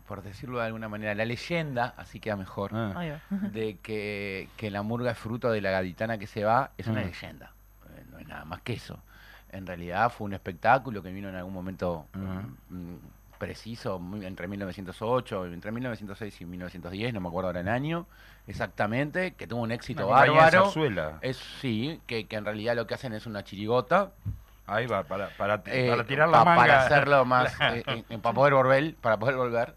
por 0.06 0.22
decirlo 0.22 0.58
de 0.58 0.66
alguna 0.66 0.90
manera, 0.90 1.14
la 1.14 1.24
leyenda, 1.24 1.94
así 1.96 2.20
queda 2.20 2.36
mejor, 2.36 2.70
Ah. 2.74 3.18
De 3.30 3.78
que, 3.78 4.50
que 4.58 4.70
la 4.70 4.82
murga 4.82 5.12
es 5.12 5.18
fruto 5.18 5.50
de 5.50 5.62
la 5.62 5.70
gaditana 5.70 6.18
que 6.18 6.26
se 6.26 6.44
va, 6.44 6.72
es 6.76 6.86
una 6.86 7.00
Mm. 7.00 7.04
leyenda. 7.06 7.52
No 8.10 8.18
es 8.18 8.28
nada 8.28 8.44
más 8.44 8.60
que 8.60 8.74
eso. 8.74 9.02
En 9.50 9.66
realidad 9.66 10.10
fue 10.10 10.26
un 10.26 10.34
espectáculo 10.34 11.02
que 11.02 11.10
vino 11.10 11.28
en 11.30 11.36
algún 11.36 11.54
momento 11.54 12.08
preciso, 13.44 14.00
entre 14.22 14.48
1908, 14.48 15.46
entre 15.46 15.70
1906 15.72 16.40
y 16.40 16.44
1910, 16.46 17.12
no 17.12 17.20
me 17.20 17.28
acuerdo 17.28 17.48
ahora 17.48 17.60
el 17.60 17.68
año 17.68 18.06
exactamente, 18.46 19.34
que 19.34 19.46
tuvo 19.46 19.62
un 19.62 19.70
éxito 19.72 20.06
Una 20.06 20.16
bárbaro. 20.16 20.72
Es 21.20 21.36
sí, 21.60 22.00
que, 22.06 22.26
que 22.26 22.36
en 22.36 22.44
realidad 22.44 22.74
lo 22.76 22.86
que 22.86 22.94
hacen 22.94 23.12
es 23.12 23.26
una 23.26 23.44
chirigota 23.44 24.12
Ahí 24.66 24.86
va, 24.86 25.02
para, 25.02 25.28
para, 25.36 25.62
eh, 25.66 25.88
para 25.90 26.04
tirar 26.04 26.30
pa- 26.30 26.38
la 26.38 26.44
manga. 26.44 26.62
para 26.62 26.86
hacerlo 26.86 27.24
más 27.26 27.54
eh, 27.60 28.04
para 28.22 28.34
poder 28.34 28.54
volver, 28.54 28.94
para 28.96 29.18
poder 29.18 29.36
volver. 29.36 29.74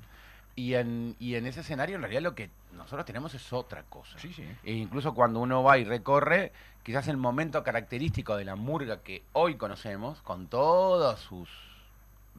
Y 0.56 0.74
en, 0.76 1.16
y 1.20 1.36
en 1.36 1.46
ese 1.46 1.60
escenario 1.60 1.96
en 1.98 2.02
realidad 2.02 2.22
lo 2.22 2.36
que 2.36 2.50
nosotros 2.72 3.06
tenemos 3.06 3.34
es 3.34 3.52
otra 3.52 3.84
cosa. 3.84 4.18
Sí, 4.18 4.32
sí. 4.34 4.48
E 4.64 4.74
incluso 4.74 5.14
cuando 5.14 5.40
uno 5.42 5.62
va 5.62 5.78
y 5.78 5.84
recorre, 5.84 6.54
quizás 6.84 7.08
el 7.10 7.18
momento 7.18 7.64
característico 7.64 8.38
de 8.38 8.46
la 8.46 8.56
murga 8.56 9.02
que 9.02 9.24
hoy 9.34 9.56
conocemos, 9.56 10.22
con 10.22 10.48
todas 10.48 11.20
sus 11.20 11.50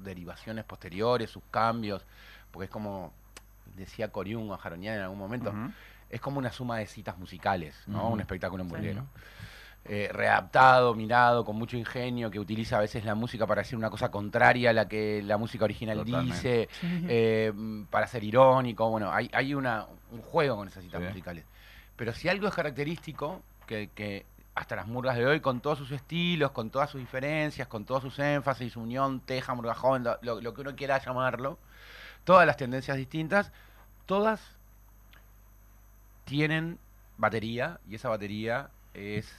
derivaciones 0.03 0.65
posteriores, 0.65 1.31
sus 1.31 1.43
cambios, 1.51 2.05
porque 2.51 2.65
es 2.67 2.71
como 2.71 3.13
decía 3.75 4.11
Coriún 4.11 4.51
o 4.51 4.57
Jaronian 4.57 4.97
en 4.97 5.03
algún 5.03 5.19
momento, 5.19 5.55
es 6.11 6.21
como 6.21 6.39
una 6.39 6.51
suma 6.51 6.79
de 6.79 6.87
citas 6.87 7.19
musicales, 7.19 7.77
¿no? 7.87 8.09
Un 8.11 8.21
espectáculo 8.21 8.65
Sí. 8.65 8.71
murguero. 8.71 9.07
Eh, 9.85 10.11
readaptado, 10.13 10.95
mirado, 10.95 11.45
con 11.45 11.57
mucho 11.57 11.77
ingenio, 11.77 12.31
que 12.31 12.39
utiliza 12.41 12.77
a 12.77 12.81
veces 12.81 13.05
la 13.05 13.15
música 13.15 13.47
para 13.47 13.63
decir 13.63 13.79
una 13.79 13.89
cosa 13.89 14.11
contraria 14.11 14.71
a 14.71 14.73
la 14.73 14.89
que 14.89 15.23
la 15.23 15.39
música 15.39 15.65
original 15.65 15.97
Totalmente. 15.99 16.35
dice, 16.35 16.69
eh, 17.09 17.53
para 17.89 18.07
ser 18.07 18.23
irónico, 18.25 18.91
bueno, 18.91 19.11
hay, 19.13 19.31
hay 19.33 19.55
una, 19.55 19.87
un 20.11 20.21
juego 20.21 20.57
con 20.57 20.69
esas 20.69 20.83
citas 20.85 21.01
Sí. 21.01 21.07
musicales. 21.09 21.45
Pero 21.97 22.13
si 22.13 22.29
algo 22.29 22.49
es 22.49 22.55
característico, 22.55 23.43
que, 23.67 23.91
que 23.95 24.27
hasta 24.59 24.75
las 24.77 24.87
murgas 24.89 25.17
de 25.17 25.25
hoy, 25.25 25.41
con 25.41 25.61
todos 25.61 25.79
sus 25.79 25.91
estilos, 25.93 26.51
con 26.51 26.71
todas 26.71 26.91
sus 26.91 27.01
diferencias, 27.01 27.69
con 27.69 27.85
todos 27.85 28.03
sus 28.03 28.19
énfasis, 28.19 28.77
unión, 28.77 29.21
teja, 29.21 29.55
murga 29.55 29.75
joven, 29.75 30.05
lo, 30.23 30.55
que 30.55 30.61
uno 30.61 30.75
quiera 30.75 30.99
llamarlo, 30.99 31.59
todas 32.25 32.45
las 32.47 32.57
tendencias 32.57 32.97
distintas, 32.97 33.53
todas 34.07 34.41
tienen 36.25 36.79
batería, 37.17 37.79
y 37.89 37.95
esa 37.95 38.09
batería 38.09 38.69
es... 38.95 39.33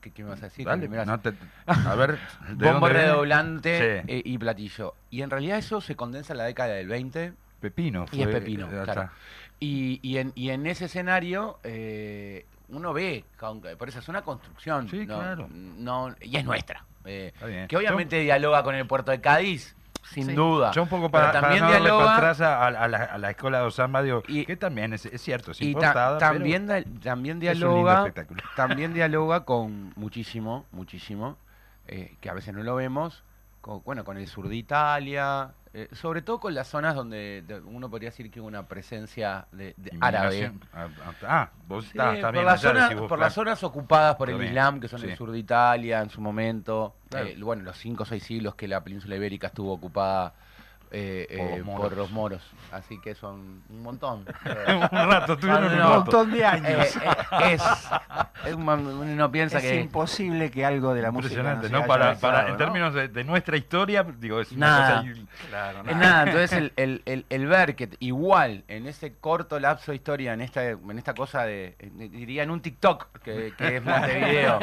¿Qué, 0.00 0.12
qué 0.12 0.22
me 0.22 0.30
vas 0.30 0.40
a 0.42 0.44
decir? 0.44 0.64
Dale, 0.64 0.88
no 0.88 1.20
te- 1.20 1.34
a 1.66 1.94
ver, 1.96 2.16
¿de 2.54 2.70
Bombo 2.70 2.88
redoblante 2.88 4.02
Sí. 4.04 4.06
eh, 4.08 4.22
y 4.24 4.38
platillo. 4.38 4.94
Y 5.10 5.22
en 5.22 5.30
realidad 5.30 5.58
eso 5.58 5.80
se 5.80 5.96
condensa 5.96 6.32
en 6.32 6.38
la 6.38 6.44
década 6.44 6.74
del 6.74 6.86
20 6.86 7.32
Pepino. 7.60 8.06
y 8.12 8.22
es 8.22 8.30
fue- 8.30 8.40
pepino. 8.40 8.68
eh, 8.68 8.84
claro. 8.84 9.10
Y, 9.58 9.98
y, 10.02 10.18
en, 10.18 10.32
y 10.36 10.50
en 10.50 10.66
ese 10.66 10.84
escenario 10.84 11.58
eh, 11.64 12.46
uno 12.72 12.92
ve, 12.92 13.24
por 13.78 13.88
eso 13.88 13.98
es 13.98 14.08
una 14.08 14.22
construcción. 14.22 14.88
Sí, 14.88 15.06
no, 15.06 15.18
claro. 15.18 15.48
no- 15.50 16.14
y 16.20 16.36
es 16.36 16.44
nuestra. 16.44 16.84
eh, 17.04 17.32
Está 17.34 17.46
bien. 17.46 17.66
que 17.68 17.76
obviamente 17.76 18.20
dialoga 18.20 18.62
con 18.62 18.74
el 18.74 18.86
puerto 18.86 19.10
de 19.10 19.20
Cádiz, 19.20 19.74
sin 20.04 20.26
Sí. 20.26 20.34
duda. 20.34 20.70
Yo 20.72 20.82
un 20.84 20.88
poco 20.88 21.10
Pero 21.10 21.22
para, 21.26 21.32
también 21.40 21.60
para 21.64 21.78
no 21.78 21.84
dialoga- 21.84 22.04
contraste 22.04 22.44
a, 22.44 22.66
a 22.66 22.88
la, 22.88 22.98
a 23.04 23.18
la 23.18 23.30
escuela 23.30 23.58
de 23.60 23.64
Osama, 23.66 24.02
digo, 24.02 24.22
Y- 24.28 24.44
que 24.46 24.56
también 24.56 24.92
es, 24.92 25.06
es 25.06 25.20
cierto, 25.20 25.50
es 25.52 25.60
y 25.60 25.74
ta- 25.74 26.18
también, 26.18 26.66
da- 26.66 26.82
también 27.02 27.40
dialoga 27.40 28.12
también 28.56 28.94
dialoga 28.94 29.44
con 29.44 29.92
muchísimo, 29.96 30.64
muchísimo, 30.72 31.36
eh, 31.88 32.14
que 32.20 32.30
a 32.30 32.34
veces 32.34 32.54
no 32.54 32.62
lo 32.62 32.74
vemos, 32.76 33.22
con, 33.62 33.82
bueno, 33.84 34.04
con 34.04 34.18
el 34.18 34.26
sur 34.26 34.46
de 34.48 34.56
Italia, 34.56 35.52
eh, 35.72 35.88
sobre 35.92 36.20
todo 36.20 36.38
con 36.40 36.54
las 36.54 36.68
zonas 36.68 36.94
donde 36.94 37.42
de- 37.46 37.60
uno 37.60 37.88
podría 37.88 38.10
decir 38.10 38.30
que 38.30 38.40
hubo 38.40 38.48
una 38.48 38.66
presencia 38.66 39.46
de, 39.52 39.72
de 39.78 39.90
árabe. 40.00 40.52
Ah, 40.74 40.88
ah, 41.26 41.50
vos 41.66 41.84
Sí, 41.84 41.90
estás 41.92 42.18
por, 42.18 42.32
bien 42.32 42.44
las 42.44 42.60
zonas, 42.60 42.88
decís 42.90 43.00
vos, 43.00 43.08
por 43.08 43.18
las 43.18 43.32
zonas 43.32 43.62
ocupadas 43.64 44.16
por 44.16 44.28
Está 44.28 44.36
el 44.36 44.40
bien, 44.42 44.52
Islam, 44.52 44.80
que 44.80 44.88
son 44.88 45.00
sí. 45.00 45.06
el 45.06 45.16
sur 45.16 45.30
de 45.30 45.38
Italia 45.38 46.00
en 46.02 46.10
su 46.10 46.20
momento, 46.20 46.96
Claro. 47.08 47.26
eh, 47.28 47.36
bueno, 47.40 47.62
los 47.62 47.78
cinco 47.78 48.02
o 48.02 48.06
seis 48.06 48.22
siglos 48.24 48.54
que 48.56 48.68
la 48.68 48.82
península 48.84 49.16
ibérica 49.16 49.46
estuvo 49.46 49.72
ocupada 49.72 50.34
eh, 50.94 51.26
Por 51.38 51.46
eh, 51.46 51.56
los 51.58 51.66
moros. 51.66 51.88
por 51.88 51.96
los 51.96 52.10
moros, 52.10 52.42
así 52.70 53.00
que 53.00 53.14
son 53.14 53.62
un 53.70 53.82
montón. 53.82 54.24
un 54.92 55.10
rato, 55.10 55.36
tuvieron 55.38 55.72
un 55.72 55.78
no, 55.78 55.88
montón 55.88 56.30
de 56.30 56.44
años. 56.44 56.96
Eh, 56.96 57.00
eh, 57.02 57.52
es, 57.54 57.62
es 58.46 58.54
uno 58.54 59.30
piensa 59.32 59.56
es 59.58 59.64
que 59.64 59.80
imposible 59.80 60.50
que 60.50 60.64
algo 60.66 60.92
de 60.94 61.00
la 61.02 61.10
música 61.10 61.32
Impresionante, 61.34 61.70
¿no? 61.70 61.86
Para, 61.86 62.14
para, 62.16 62.44
en 62.46 62.52
¿no? 62.52 62.56
términos 62.58 62.92
de, 62.94 63.08
de 63.08 63.24
nuestra 63.24 63.56
historia, 63.56 64.02
digo, 64.18 64.40
es 64.40 64.52
una 64.52 64.66
Nada. 64.66 64.86
cosa 64.86 65.00
ahí- 65.00 65.26
Claro, 65.48 65.78
Es 65.80 65.84
nada. 65.86 65.98
nada, 65.98 66.22
entonces 66.24 66.52
el, 66.52 66.72
el, 66.76 67.02
el, 67.06 67.26
el 67.30 67.46
ver 67.46 67.74
que 67.74 67.88
igual 68.00 68.64
en 68.68 68.86
ese 68.86 69.14
corto 69.16 69.58
lapso 69.58 69.92
de 69.92 69.96
historia, 69.96 70.34
en 70.34 70.42
esta, 70.42 70.62
en 70.68 70.98
esta 70.98 71.14
cosa 71.14 71.44
de, 71.44 71.74
eh, 71.78 71.90
diría 72.10 72.42
en 72.42 72.50
un 72.50 72.60
TikTok, 72.60 73.18
que, 73.22 73.54
que 73.56 73.76
es 73.76 73.82
Montevideo, 73.84 74.60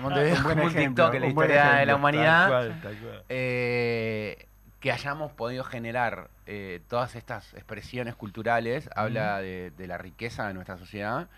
Montevideo 0.00 0.36
Un 0.36 0.42
buen 0.44 0.60
un 0.60 0.66
ejemplo, 0.70 1.04
TikTok 1.10 1.14
en 1.14 1.20
la 1.22 1.26
historia 1.28 1.54
de 1.54 1.62
la 1.62 1.70
ejemplo, 1.76 1.96
humanidad, 1.96 2.48
Tal 2.48 2.50
cual, 2.68 2.80
tal 2.82 2.96
cual. 2.98 3.22
eh, 3.28 4.46
que 4.84 4.92
hayamos 4.92 5.32
podido 5.32 5.64
generar 5.64 6.28
eh, 6.44 6.82
todas 6.88 7.16
estas 7.16 7.54
expresiones 7.54 8.14
culturales, 8.16 8.90
habla 8.94 9.40
de, 9.40 9.72
de 9.78 9.86
la 9.86 9.96
riqueza 9.96 10.46
de 10.46 10.52
nuestra 10.52 10.76
sociedad 10.76 11.30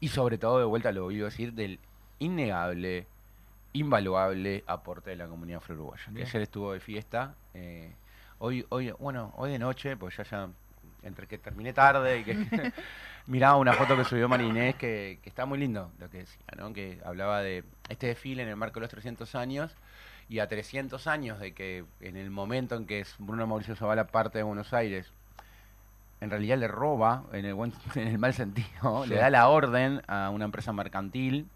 y 0.00 0.08
sobre 0.08 0.36
todo, 0.36 0.58
de 0.58 0.66
vuelta 0.66 0.92
lo 0.92 1.06
oído 1.06 1.24
decir, 1.24 1.54
del 1.54 1.78
innegable, 2.18 3.06
invaluable 3.72 4.64
aporte 4.66 5.08
de 5.08 5.16
la 5.16 5.28
comunidad 5.28 5.62
afro-uruguaya. 5.62 6.12
Que 6.14 6.24
ayer 6.24 6.42
estuvo 6.42 6.74
de 6.74 6.80
fiesta, 6.80 7.36
eh, 7.54 7.90
hoy, 8.38 8.66
hoy, 8.68 8.90
bueno, 8.98 9.32
hoy 9.38 9.52
de 9.52 9.58
noche, 9.58 9.96
pues 9.96 10.18
ya 10.18 10.24
ya, 10.24 10.50
entre 11.02 11.26
que 11.26 11.38
terminé 11.38 11.72
tarde 11.72 12.18
y 12.18 12.24
que 12.24 12.36
miraba 13.26 13.56
una 13.56 13.72
foto 13.72 13.96
que 13.96 14.04
subió 14.04 14.28
Marinés 14.28 14.74
que, 14.74 15.20
que 15.22 15.28
está 15.30 15.46
muy 15.46 15.56
lindo 15.56 15.90
lo 15.98 16.10
que 16.10 16.18
decía, 16.18 16.44
¿no? 16.54 16.74
Que 16.74 17.00
hablaba 17.02 17.40
de 17.40 17.64
este 17.88 18.08
desfile 18.08 18.42
en 18.42 18.50
el 18.50 18.56
marco 18.56 18.74
de 18.74 18.80
los 18.80 18.90
300 18.90 19.34
años 19.36 19.74
y 20.30 20.38
a 20.38 20.48
300 20.48 21.06
años 21.08 21.40
de 21.40 21.52
que 21.52 21.84
en 22.00 22.16
el 22.16 22.30
momento 22.30 22.76
en 22.76 22.86
que 22.86 23.04
Bruno 23.18 23.46
Mauricio 23.48 23.74
Zavala 23.74 24.06
parte 24.06 24.38
de 24.38 24.44
Buenos 24.44 24.72
Aires, 24.72 25.12
en 26.20 26.30
realidad 26.30 26.56
le 26.56 26.68
roba, 26.68 27.24
en 27.32 27.44
el, 27.44 27.54
buen, 27.54 27.72
en 27.96 28.06
el 28.08 28.18
mal 28.18 28.32
sentido, 28.32 29.02
Sí. 29.04 29.10
le 29.10 29.16
da 29.16 29.28
la 29.28 29.48
orden 29.48 30.02
a 30.06 30.30
una 30.30 30.44
empresa 30.46 30.72
mercantil 30.72 31.46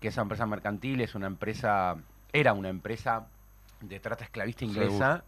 que 0.00 0.08
esa 0.08 0.20
empresa 0.20 0.44
mercantil 0.44 1.00
es 1.00 1.14
una 1.14 1.26
empresa, 1.26 1.96
era 2.34 2.52
una 2.52 2.68
empresa 2.68 3.28
de 3.80 3.98
trata 3.98 4.24
esclavista 4.24 4.62
inglesa, 4.66 5.24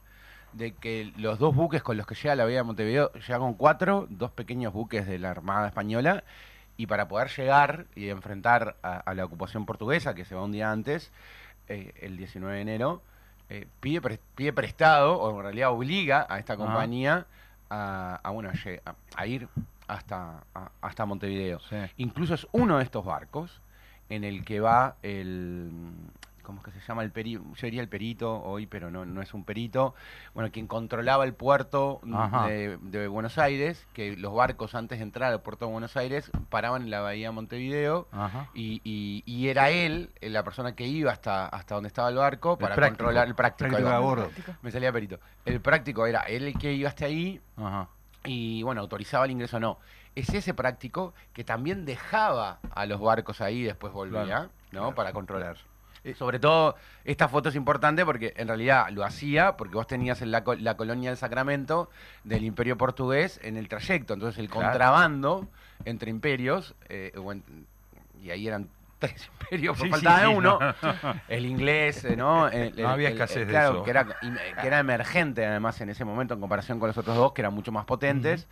de 0.53 0.73
que 0.75 1.11
los 1.17 1.39
dos 1.39 1.55
buques 1.55 1.83
con 1.83 1.97
los 1.97 2.07
que 2.07 2.15
llega 2.15 2.35
la 2.37 2.45
Bahía 2.45 2.59
de 2.59 2.63
Montevideo, 2.65 3.11
llega 3.15 3.39
con 3.39 3.55
cuatro, 3.55 4.07
dos 4.11 4.31
pequeños 4.31 4.75
buques 4.75 5.07
de 5.07 5.19
la 5.19 5.31
Armada 5.31 5.69
Española, 5.69 6.23
y 6.77 6.87
para 6.87 7.09
poder 7.09 7.29
llegar 7.35 7.87
y 7.97 8.11
enfrentar 8.11 8.77
a, 8.83 8.99
a 8.99 9.15
la 9.15 9.25
ocupación 9.25 9.65
portuguesa, 9.65 10.15
que 10.15 10.27
se 10.27 10.35
va 10.35 10.45
un 10.45 10.53
día 10.53 10.71
antes, 10.71 11.11
eh, 11.69 11.93
el 12.01 12.17
19 12.17 12.55
de 12.57 12.61
enero, 12.63 13.03
eh, 13.51 13.67
pide, 13.81 14.01
pre- 14.01 14.21
pide 14.35 14.53
prestado, 14.53 15.19
o 15.21 15.37
en 15.37 15.43
realidad 15.43 15.71
obliga 15.71 16.27
a 16.29 16.39
esta 16.39 16.57
compañía 16.57 17.27
a, 17.71 18.21
a, 18.23 18.31
bueno, 18.31 18.51
a 18.51 18.53
a- 18.85 18.95
a 19.17 19.27
ir 19.27 19.49
hasta, 19.87 20.45
a- 20.55 20.71
hasta 20.81 21.07
Montevideo. 21.07 21.61
Sí. 21.61 21.77
Incluso 21.97 22.35
es 22.35 22.47
uno 22.53 22.79
de 22.79 22.85
estos 22.85 23.05
barcos 23.05 23.61
en 24.11 24.25
el 24.25 24.45
que 24.45 24.61
va 24.61 24.97
el. 25.03 25.71
¿Cómo 26.49 26.61
es 26.61 26.65
que 26.73 26.81
se 26.81 26.87
llama? 26.89 27.03
El 27.03 27.11
perito. 27.11 27.43
Yo 27.57 27.67
diría 27.67 27.83
el 27.83 27.91
perito 27.91 28.41
hoy, 28.43 28.67
pero 28.67 28.91
no, 28.91 29.05
no 29.05 29.21
es 29.21 29.35
un 29.35 29.45
perito. 29.45 29.95
Bueno, 30.33 30.51
quien 30.51 30.67
controlaba 30.67 31.25
el 31.25 31.35
puerto 31.35 32.01
de, 32.49 32.79
de 32.81 33.07
Buenos 33.07 33.37
Aires, 33.37 33.87
que 33.93 34.17
los 34.17 34.33
barcos 34.35 34.75
antes 34.75 34.99
de 34.99 35.03
entrar 35.03 35.31
al 35.31 35.43
puerto 35.43 35.67
de 35.67 35.73
Buenos 35.73 35.95
Aires 35.99 36.31
paraban 36.49 36.85
en 36.85 36.91
la 36.91 37.01
bahía 37.03 37.27
de 37.29 37.33
Montevideo. 37.33 38.09
Y, 38.55 38.81
y- 38.83 39.23
y 39.27 39.49
era 39.49 39.69
él, 39.69 40.11
eh, 40.23 40.31
la 40.31 40.43
persona 40.43 40.75
que 40.75 40.87
iba 40.87 41.13
hasta, 41.13 41.47
hasta 41.49 41.75
donde 41.75 41.89
estaba 41.89 42.09
el 42.09 42.17
barco 42.17 42.57
para 42.57 42.75
práctico. 42.75 43.05
controlar 43.05 43.29
el 43.29 43.35
práctico. 43.35 43.77
Bordo. 44.01 44.31
Me 44.63 44.71
salía 44.71 44.91
perito. 44.91 45.19
El 45.45 45.61
práctico 45.61 46.07
era 46.07 46.21
él 46.23 46.45
el 46.47 46.59
que 46.59 46.73
iba 46.73 46.89
hasta 46.89 47.05
ahí 47.05 47.43
Ajá. 47.59 47.89
y 48.25 48.63
bueno, 48.63 48.81
autorizaba 48.81 49.27
el 49.27 49.33
ingreso 49.33 49.59
o 49.59 49.61
no. 49.61 49.77
Es 50.15 50.31
ese 50.31 50.55
práctico 50.55 51.13
que 51.35 51.45
también 51.45 51.85
dejaba 51.85 52.59
a 52.75 52.87
los 52.87 53.01
barcos 53.03 53.43
ahí 53.43 53.59
y 53.59 53.65
después 53.65 53.93
volvía, 53.93 54.25
Claro, 54.25 54.51
¿no? 54.73 54.95
Para 54.95 55.13
controlar. 55.13 55.59
Eh, 56.09 56.15
Sobre 56.15 56.39
todo, 56.39 56.77
esta 57.05 57.29
foto 57.29 57.49
es 57.51 57.55
importante 57.55 58.05
porque 58.05 58.33
en 58.37 58.49
realidad 58.49 58.89
lo 58.91 59.05
hacía 59.05 59.57
porque 59.57 59.75
vos 59.75 59.87
tenías 59.87 60.23
en 60.23 60.31
la, 60.31 60.43
la 60.59 60.77
colonia 60.77 61.11
del 61.11 61.17
Sacramento 61.19 61.91
del 62.25 62.45
Imperio 62.45 62.77
Portugués 62.79 63.39
en 63.43 63.57
el 63.57 63.69
trayecto. 63.69 64.15
Entonces, 64.15 64.39
el 64.39 64.49
Claro. 64.49 64.69
contrabando 64.69 65.47
entre 65.85 66.11
imperios, 66.11 66.75
eh, 66.89 67.13
y 68.23 68.31
ahí 68.31 68.49
eran 68.49 68.69
tres 68.99 69.29
imperios, 69.41 69.77
por 69.79 69.87
Sí, 69.87 69.91
faltaba 69.93 70.21
sí, 70.21 70.27
uno. 70.27 70.59
no. 70.61 70.75
El 71.29 71.47
inglés, 71.47 72.05
eh, 72.05 72.17
¿no? 72.17 72.49
El- 72.51 72.73
No 72.75 72.79
el- 72.81 72.87
había 72.87 73.09
el- 73.09 73.15
escasez 73.15 73.47
de 73.47 73.57
eso. 73.57 73.85
Que 73.85 73.91
era, 73.91 74.05
que 74.05 74.67
era 74.67 74.79
emergente 74.81 75.47
además 75.47 75.81
en 75.81 75.91
ese 75.91 76.05
momento 76.05 76.35
en 76.35 76.41
comparación 76.41 76.81
con 76.81 76.89
los 76.89 76.99
otros 76.99 77.17
dos, 77.17 77.33
que 77.33 77.43
eran 77.43 77.55
mucho 77.55 77.71
más 77.71 77.85
potentes. 77.85 78.49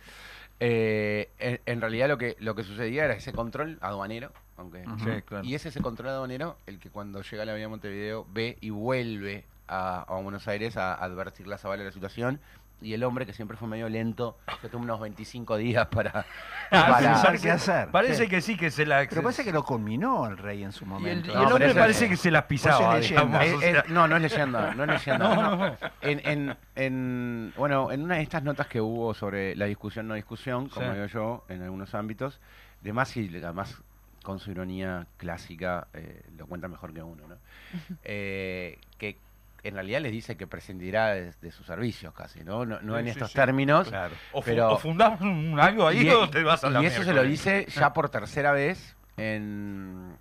Eh, 0.59 1.29
en, 1.37 1.59
en 1.65 1.81
realidad 1.81 2.07
lo 2.07 2.17
que, 2.17 2.35
lo 2.39 2.55
que 2.55 2.63
sucedía 2.63 3.05
era 3.05 3.13
ese 3.13 3.31
control 3.33 3.77
aduanero, 3.81 4.31
aunque. 4.57 4.83
Sí, 5.03 5.21
claro. 5.23 5.43
y 5.45 5.55
es 5.55 5.65
ese 5.65 5.81
control 5.81 6.09
aduanero 6.09 6.57
el 6.65 6.79
que 6.79 6.89
cuando 6.89 7.21
llega 7.21 7.43
a 7.43 7.45
la 7.45 7.53
Vía 7.53 7.63
de 7.63 7.67
Montevideo 7.69 8.25
ve 8.33 8.57
y 8.61 8.69
vuelve 8.71 9.45
a, 9.67 10.01
a 10.01 10.19
Buenos 10.21 10.47
Aires 10.47 10.77
a 10.77 10.93
advertir 10.95 11.47
la 11.47 11.57
Zavala 11.57 11.83
de 11.83 11.89
la 11.89 11.93
situación. 11.93 12.39
Y 12.79 12.93
el 12.93 13.03
hombre, 13.03 13.25
que 13.25 13.33
siempre 13.33 13.57
fue 13.57 13.67
medio 13.67 13.89
lento, 13.89 14.37
se 14.61 14.69
toma 14.69 14.83
unos 14.83 14.99
25 14.99 15.57
días 15.57 15.87
para... 15.87 16.25
Ah, 16.69 16.87
para- 16.91 16.97
pensar 17.13 17.39
qué 17.39 17.49
hacer. 17.49 17.89
Parece 17.91 18.25
Sí. 18.25 18.29
que 18.29 18.41
sí 18.41 18.55
que 18.57 18.69
se 18.69 18.85
la. 18.85 19.07
Pero 19.09 19.23
parece 19.23 19.43
que 19.45 19.51
lo 19.53 19.63
culminó 19.63 20.27
el 20.27 20.37
rey 20.37 20.63
en 20.65 20.73
su 20.73 20.83
Y 20.83 20.87
el, 20.87 20.93
momento. 20.93 21.29
y 21.29 21.31
el 21.31 21.37
hombre 21.51 21.73
parece 21.73 22.09
que 22.09 22.17
se 22.17 22.29
las 22.29 22.43
pisaba. 22.43 22.99
es 22.99 23.09
leyenda. 23.09 23.39
digamos, 23.39 23.57
o 23.57 23.61
sea. 23.61 23.79
eh, 23.79 23.83
no, 23.87 24.05
no 24.07 24.15
es 24.17 24.21
leyenda, 24.21 24.75
no 24.75 24.83
es 24.83 24.89
leyenda. 24.89 25.17
No, 25.35 25.41
no, 25.55 25.55
no. 25.69 25.75
En, 26.01 26.21
en, 26.27 26.57
en- 26.75 27.53
bueno, 27.57 27.89
en 27.91 28.03
una 28.03 28.15
de 28.17 28.21
estas 28.21 28.43
notas 28.43 28.67
que 28.67 28.79
hubo 28.81 29.13
sobre 29.13 29.55
la 29.55 29.65
discusión 29.65 30.07
no 30.09 30.13
discusión, 30.15 30.67
como 30.69 30.87
Sí. 30.87 30.93
digo 30.93 31.05
yo, 31.07 31.45
en 31.47 31.63
algunos 31.63 31.95
ámbitos, 31.95 32.39
de 32.81 32.91
más 32.93 33.15
y 33.17 33.27
además 33.37 33.81
con 34.27 34.39
su 34.39 34.51
ironía 34.51 35.07
clásica, 35.15 35.87
eh, 35.93 36.21
lo 36.37 36.47
cuenta 36.47 36.67
mejor 36.67 36.93
que 36.93 37.01
uno, 37.01 37.25
¿no? 37.29 37.37
Eh, 38.03 38.77
que 38.97 39.15
en 39.63 39.73
realidad 39.75 40.01
les 40.01 40.11
dice 40.11 40.35
que 40.35 40.47
prescindirá 40.47 41.13
de, 41.13 41.31
de 41.41 41.51
sus 41.51 41.65
servicios 41.65 42.13
casi, 42.13 42.43
¿no? 42.43 42.65
No, 42.65 42.81
no 42.81 42.95
Sí, 42.95 42.99
en 42.99 43.07
estos 43.07 43.29
sí. 43.31 43.35
términos. 43.35 43.87
Claro. 43.87 44.13
O, 44.33 44.41
pero- 44.41 44.71
o 44.73 44.77
fundás 44.77 45.21
un- 45.21 45.57
algo 45.57 45.87
ahí 45.87 46.05
Y, 46.05 46.09
o 46.09 46.29
te 46.29 46.43
vas 46.43 46.61
a 46.65 46.69
la 46.69 46.83
y 46.83 46.87
eso 46.87 47.03
se 47.03 47.13
lo 47.13 47.23
dice 47.23 47.65
ya 47.69 47.93
por 47.93 48.09
tercera 48.09 48.51
vez 48.51 48.97
en, 49.15 50.11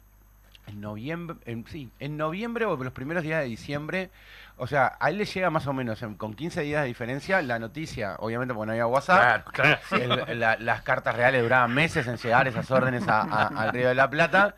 en 0.69 0.81
noviembre, 0.81 1.37
en, 1.45 1.66
sí, 1.66 1.90
en 1.99 2.16
noviembre 2.16 2.64
o 2.64 2.77
los 2.77 2.92
primeros 2.92 3.25
días 3.25 3.40
de 3.42 3.47
diciembre. 3.49 4.11
O 4.59 4.66
sea, 4.66 4.97
a 4.99 5.11
él 5.11 5.19
le 5.19 5.27
llega 5.27 5.51
más 5.51 5.66
o 5.66 5.73
menos 5.75 6.01
en- 6.03 6.14
con 6.14 6.33
15 6.35 6.62
días 6.62 6.81
de 6.83 6.88
diferencia 6.88 7.42
la 7.42 7.59
noticia, 7.59 8.16
obviamente 8.21 8.55
porque 8.55 8.66
no 8.66 8.73
había 8.73 8.87
WhatsApp. 8.87 9.47
Claro, 9.53 9.81
claro. 9.90 10.27
El- 10.29 10.40
la- 10.40 10.57
las 10.57 10.81
cartas 10.83 11.14
reales 11.14 11.42
duraban 11.42 11.75
meses 11.75 12.07
en 12.07 12.16
llegar 12.16 12.49
esas 12.49 12.71
órdenes 12.71 13.07
a- 13.07 13.21
a- 13.21 13.47
al 13.49 13.73
Río 13.73 13.88
de 13.88 13.95
la 13.95 14.09
Plata. 14.09 14.55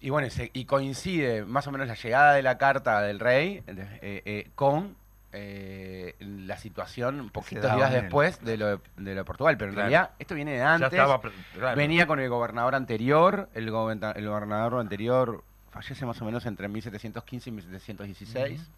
Y 0.00 0.10
bueno, 0.10 0.28
se- 0.30 0.50
y 0.54 0.64
coincide 0.64 1.44
más 1.44 1.66
o 1.66 1.72
menos 1.72 1.86
la 1.86 1.94
llegada 1.94 2.32
de 2.34 2.42
la 2.42 2.56
carta 2.58 3.00
del 3.02 3.20
rey 3.20 3.62
eh, 3.66 4.22
eh, 4.24 4.48
con 4.54 4.96
eh, 5.36 6.14
la 6.20 6.56
situación 6.56 7.28
poquitos 7.30 7.64
daba 7.64 7.76
días 7.76 7.90
en 7.90 7.96
el- 7.96 8.02
después 8.02 8.40
de 8.44 8.56
lo 8.56 8.66
de, 8.68 8.78
de 8.96 9.10
lo 9.14 9.20
de 9.20 9.24
Portugal. 9.24 9.56
Pero 9.58 9.70
en 9.70 9.74
Claro. 9.74 9.88
realidad 9.90 10.10
esto 10.20 10.34
viene 10.36 10.52
de 10.52 10.58
Ya 10.58 10.74
antes. 10.74 10.92
estaba. 10.92 11.20
pre- 11.20 11.32
claro. 11.54 11.76
Venía 11.76 12.06
con 12.06 12.20
el 12.20 12.28
gobernador 12.28 12.74
anterior. 12.76 13.48
El, 13.52 13.68
gobernador 13.70 14.16
el 14.16 14.28
gobernador 14.28 14.78
anterior 14.80 15.42
fallece 15.72 16.06
más 16.06 16.22
o 16.22 16.24
menos 16.24 16.46
entre 16.46 16.68
1715 16.68 17.50
y 17.50 17.52
1716. 17.52 18.70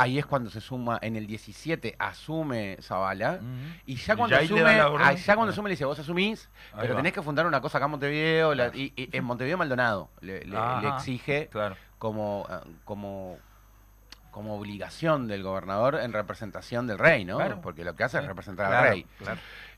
Ahí 0.00 0.16
es 0.16 0.24
cuando 0.26 0.48
se 0.48 0.60
suma, 0.60 0.98
en 1.02 1.16
el 1.16 1.26
17 1.26 1.96
asume 1.98 2.78
Zavala. 2.80 3.40
Y 3.84 3.96
ya 3.96 4.14
cuando 4.16 4.36
le 4.36 4.44
asume, 4.44 4.62
orden. 4.80 5.06
ah, 5.06 5.12
ya 5.12 5.34
cuando 5.34 5.52
asume 5.52 5.68
le 5.68 5.72
dice, 5.72 5.84
vos 5.84 5.98
asumís, 5.98 6.48
Ahí 6.72 6.78
pero 6.82 6.94
va. 6.94 7.00
tenés 7.00 7.12
que 7.12 7.20
fundar 7.20 7.46
una 7.46 7.60
cosa 7.60 7.78
acá 7.78 7.86
en 7.86 7.90
Montevideo, 7.90 8.54
la- 8.54 8.68
y, 8.68 8.92
y 8.94 9.08
en 9.16 9.24
Montevideo 9.24 9.58
Maldonado 9.58 10.08
le, 10.20 10.44
le- 10.44 10.56
le 10.82 10.88
exige 10.96 11.48
Claro. 11.50 11.76
como, 11.98 12.46
ah, 12.48 12.62
como, 12.84 13.38
como 14.30 14.54
obligación 14.56 15.26
del 15.26 15.42
gobernador 15.42 15.96
en 15.96 16.12
representación 16.12 16.86
del 16.86 16.98
rey, 16.98 17.24
¿no? 17.24 17.38
Claro. 17.38 17.60
Porque 17.60 17.82
lo 17.82 17.96
que 17.96 18.04
hace 18.04 18.18
es 18.18 18.24
representar 18.24 18.68
Claro, 18.68 18.84
al 18.86 18.90
rey. 18.92 19.06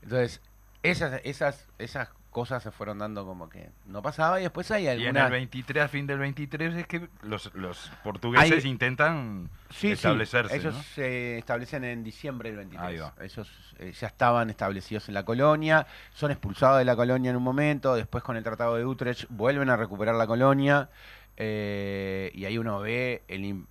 Entonces, 0.03 0.39
esas, 0.83 1.19
esas, 1.23 1.67
esas 1.79 2.09
cosas 2.31 2.63
se 2.63 2.71
fueron 2.71 2.97
dando 2.99 3.25
como 3.25 3.47
que 3.49 3.69
no 3.85 4.01
pasaba 4.01 4.39
y 4.39 4.43
después 4.43 4.71
hay 4.71 4.85
Y 4.85 4.87
en 4.87 4.99
el 5.01 5.07
algunas... 5.07 5.31
23, 5.31 5.83
al 5.83 5.89
fin 5.89 6.07
del 6.07 6.17
23, 6.17 6.73
es 6.75 6.87
que 6.87 7.07
los, 7.21 7.53
los 7.53 7.91
portugueses 8.03 8.63
Hay- 8.65 8.69
intentan 8.71 9.49
Sí, 9.69 9.87
sí, 9.87 9.91
establecerse. 9.91 10.55
ellos 10.55 10.73
¿no? 10.73 10.81
se 10.81 11.37
establecen 11.37 11.83
en 11.83 12.03
diciembre 12.03 12.49
del 12.49 12.57
23. 12.59 12.87
Ahí 12.89 12.97
va. 12.97 13.13
Ellos 13.21 13.49
eh, 13.79 13.91
ya 13.99 14.07
estaban 14.07 14.49
establecidos 14.49 15.07
en 15.09 15.13
la 15.13 15.23
colonia, 15.25 15.85
son 16.13 16.31
expulsados 16.31 16.79
de 16.79 16.85
la 16.85 16.95
colonia 16.95 17.29
en 17.31 17.37
un 17.37 17.43
momento, 17.43 17.93
después 17.95 18.23
con 18.23 18.37
el 18.37 18.43
Tratado 18.43 18.75
de 18.77 18.85
Utrecht 18.85 19.25
vuelven 19.29 19.69
a 19.69 19.75
recuperar 19.75 20.15
la 20.15 20.25
colonia 20.25 20.89
eh, 21.37 22.31
y 22.33 22.45
ahí 22.45 22.57
uno 22.57 22.79
ve 22.79 23.23
el 23.27 23.65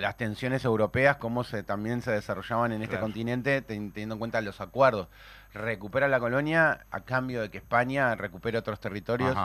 las 0.00 0.16
tensiones 0.16 0.64
europeas, 0.64 1.16
cómo 1.16 1.44
se, 1.44 1.62
también 1.62 2.02
se 2.02 2.10
desarrollaban 2.10 2.72
en 2.72 2.82
este 2.82 2.94
Claro. 2.96 3.04
continente, 3.06 3.62
ten- 3.62 3.92
teniendo 3.92 4.14
en 4.16 4.18
cuenta 4.18 4.40
los 4.40 4.60
acuerdos. 4.60 5.06
Recupera 5.54 6.06
la 6.08 6.20
colonia 6.20 6.86
a 6.90 7.00
cambio 7.00 7.40
de 7.42 7.50
que 7.50 7.58
España 7.58 8.14
recupere 8.14 8.56
otros 8.58 8.78
territorios 8.80 9.36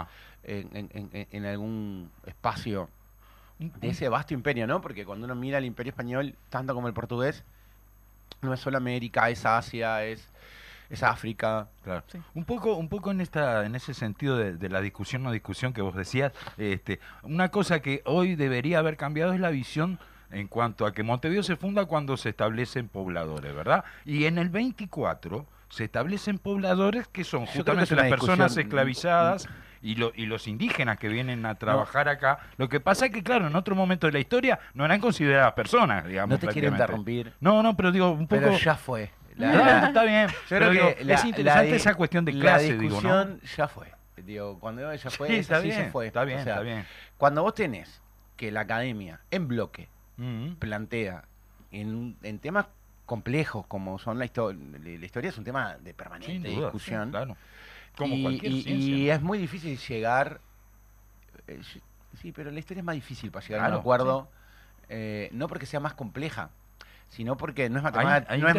en, 0.43 0.69
en- 0.73 1.09
en- 1.13 1.27
en 1.31 1.45
algún 1.45 2.11
espacio 2.25 2.89
Un- 3.59 3.71
de 3.79 3.89
ese 3.89 4.07
vasto 4.09 4.33
imperio, 4.33 4.67
¿no? 4.67 4.81
Porque 4.81 5.05
cuando 5.05 5.25
uno 5.25 5.33
mira 5.35 5.57
el 5.57 5.65
imperio 5.65 5.89
español, 5.91 6.35
tanto 6.49 6.73
como 6.75 6.87
el 6.87 6.93
portugués, 6.93 7.43
no 8.41 8.53
es 8.53 8.59
solo 8.59 8.77
América, 8.77 9.29
es 9.29 9.45
Asia, 9.45 10.03
es, 10.05 10.27
es 10.91 11.01
África. 11.01 11.67
Claro. 11.83 12.03
Sí. 12.11 12.19
Un 12.35 12.45
poco, 12.45 12.75
un 12.75 12.89
poco 12.89 13.09
en 13.11 13.21
esta, 13.21 13.65
en 13.65 13.73
ese 13.75 13.93
sentido 13.95 14.37
de, 14.37 14.55
de 14.57 14.69
la 14.69 14.81
discusión 14.81 15.23
no 15.23 15.31
discusión 15.31 15.73
que 15.73 15.81
vos 15.81 15.95
decías, 15.95 16.33
este, 16.57 16.99
una 17.23 17.49
cosa 17.49 17.79
que 17.79 18.03
hoy 18.05 18.35
debería 18.35 18.77
haber 18.79 18.97
cambiado 18.97 19.33
es 19.33 19.39
la 19.39 19.49
visión 19.49 19.97
en 20.31 20.47
cuanto 20.47 20.85
a 20.85 20.93
que 20.93 21.01
Montevideo 21.01 21.41
se 21.43 21.55
funda 21.55 21.85
cuando 21.85 22.17
se 22.17 22.29
establecen 22.29 22.89
pobladores, 22.89 23.55
¿verdad? 23.55 23.85
Y 24.05 24.25
en 24.25 24.37
el 24.37 24.49
24 24.49 25.45
se 25.69 25.85
establecen 25.85 26.37
pobladores 26.39 27.07
que 27.07 27.23
son 27.23 27.45
que 27.45 27.53
justamente 27.53 27.95
las 27.95 28.07
personas 28.09 28.51
discusión- 28.55 28.65
esclavizadas 28.67 29.47
y, 29.81 29.95
lo- 29.95 30.11
y 30.15 30.25
los 30.25 30.47
indígenas 30.47 30.97
que 30.97 31.07
vienen 31.09 31.45
a 31.45 31.55
trabajar 31.55 32.07
acá. 32.09 32.39
Lo 32.57 32.69
que 32.69 32.79
pasa 32.79 33.05
es 33.07 33.11
que, 33.11 33.21
claro, 33.23 33.47
en 33.47 33.55
otro 33.55 33.75
momento 33.75 34.07
de 34.07 34.13
la 34.13 34.19
historia 34.19 34.59
no 34.73 34.85
eran 34.85 34.99
consideradas 34.99 35.53
personas, 35.53 36.05
digamos. 36.05 36.29
No 36.31 36.39
te 36.39 36.47
quiero 36.47 36.69
interrumpir, 36.69 37.33
No, 37.39 37.61
no, 37.61 37.75
pero 37.75 37.91
digo, 37.91 38.11
un 38.11 38.27
poco... 38.27 38.41
pero 38.41 38.57
ya 38.57 38.75
fue. 38.75 39.11
La- 39.35 39.53
la- 39.53 39.87
está 39.87 40.03
bien. 40.03 40.27
yo 40.49 40.57
creo 40.57 40.69
digo, 40.71 40.95
que 40.95 41.03
la- 41.03 41.13
es 41.15 41.25
interesante 41.25 41.75
esa 41.75 41.93
cuestión 41.95 42.23
de 42.25 42.31
la 42.33 42.39
clase, 42.41 42.77
digo, 42.77 43.01
¿no? 43.01 43.25
discusión 43.25 43.41
ya 43.57 43.67
fue. 43.67 43.91
Digo, 44.17 44.59
cuando 44.59 44.81
digo 44.81 44.93
ya 44.93 45.09
fue, 45.09 45.27
Sí, 45.27 45.33
es 45.35 45.39
está 45.41 45.59
bien, 45.59 45.91
fue. 45.91 46.07
está 46.07 46.23
bien, 46.23 46.39
O 46.39 46.43
sea, 46.43 46.53
está 46.53 46.63
bien. 46.63 46.85
Cuando 47.17 47.43
vos 47.43 47.53
tenés 47.53 48.01
que 48.37 48.49
la 48.51 48.61
academia 48.61 49.19
en 49.29 49.47
bloque 49.47 49.89
plantea 50.59 51.25
en, 51.71 52.15
en 52.23 52.39
temas 52.39 52.67
complejos 53.05 53.65
como 53.67 53.97
son 53.99 54.17
la 54.19 54.25
historia, 54.25 54.59
la 54.81 55.05
historia 55.05 55.29
es 55.29 55.37
un 55.37 55.43
tema 55.43 55.75
de 55.75 55.93
permanente 55.93 56.47
duda, 56.49 56.61
discusión. 56.65 57.05
sí, 57.05 57.11
claro. 57.11 57.37
Como 57.97 58.15
y, 58.15 58.21
cualquier 58.23 58.51
y- 58.51 58.61
ciencia. 58.63 58.95
y 58.95 59.09
es 59.09 59.21
muy 59.21 59.37
difícil 59.37 59.77
llegar. 59.77 60.41
eh, 61.47 61.61
sí- 62.21 62.31
pero 62.31 62.49
la 62.49 62.59
historia 62.59 62.79
es 62.79 62.85
más 62.85 62.95
difícil 62.95 63.29
para 63.31 63.45
llegar 63.45 63.59
a 63.61 63.63
Claro, 63.65 63.75
un 63.77 63.79
acuerdo. 63.81 64.29
eh, 64.89 65.29
no 65.31 65.47
porque 65.47 65.65
sea 65.65 65.79
más 65.79 65.93
compleja, 65.93 66.49
sino 67.09 67.37
porque 67.37 67.69
no 67.69 67.77
es, 67.77 67.83
matemática 67.83 68.23
hay 68.33 68.39
no 68.39 68.47
es 68.47 68.55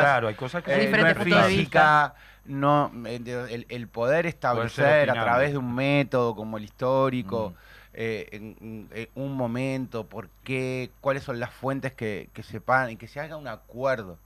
Claro, 0.00 0.28
hay 0.28 0.34
cosas 0.34 0.62
que 0.62 0.72
Hay 0.72 0.86
eh, 0.86 0.90
no 0.90 1.06
es 1.06 1.18
física, 1.52 2.14
no, 2.46 2.90
eh, 3.06 3.46
el, 3.50 3.66
el 3.68 3.88
poder 3.88 4.26
establecer 4.26 5.10
a 5.10 5.12
través 5.14 5.52
de 5.52 5.58
un 5.58 5.74
método 5.74 6.34
como 6.34 6.56
el 6.56 6.64
histórico. 6.64 7.50
Mm. 7.54 7.77
Eh, 7.94 8.28
en, 8.32 9.08
un 9.14 9.34
momento, 9.34 10.06
por 10.06 10.28
qué, 10.44 10.90
cuáles 11.00 11.22
son 11.24 11.40
las 11.40 11.50
fuentes 11.52 11.92
que, 11.92 12.28
que 12.32 12.42
sepan 12.42 12.90
y 12.90 12.96
que 12.96 13.08
se 13.08 13.20
haga 13.20 13.36
un 13.36 13.48
acuerdo, 13.48 14.18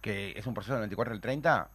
que 0.00 0.34
es 0.36 0.46
un 0.46 0.54
proceso 0.54 0.74
del 0.74 0.80
24 0.82 1.14
al 1.14 1.20
30, 1.20 1.68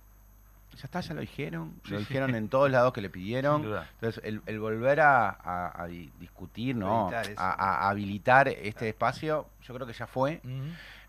ya 0.78 0.84
está, 0.84 1.00
ya 1.02 1.14
lo 1.16 1.22
dijeron, 1.22 1.74
lo 1.86 1.98
sí. 1.98 2.06
dijeron 2.06 2.36
en 2.36 2.48
todos 2.48 2.70
lados 2.70 2.94
que 2.94 3.02
le 3.02 3.10
pidieron. 3.10 3.64
Entonces, 3.96 4.24
el, 4.24 4.42
el 4.46 4.60
volver 4.60 5.00
a, 5.02 5.30
a- 5.30 5.82
a 5.84 5.88
di- 5.88 6.12
discutir, 6.20 6.76
¿no? 6.76 7.08
A, 7.40 7.86
a 7.86 7.90
habilitar 7.90 8.48
este 8.50 8.90
espacio, 8.90 9.48
yo 9.64 9.74
creo 9.74 9.88
que 9.88 9.94
ya 9.94 10.06
fue. 10.08 10.42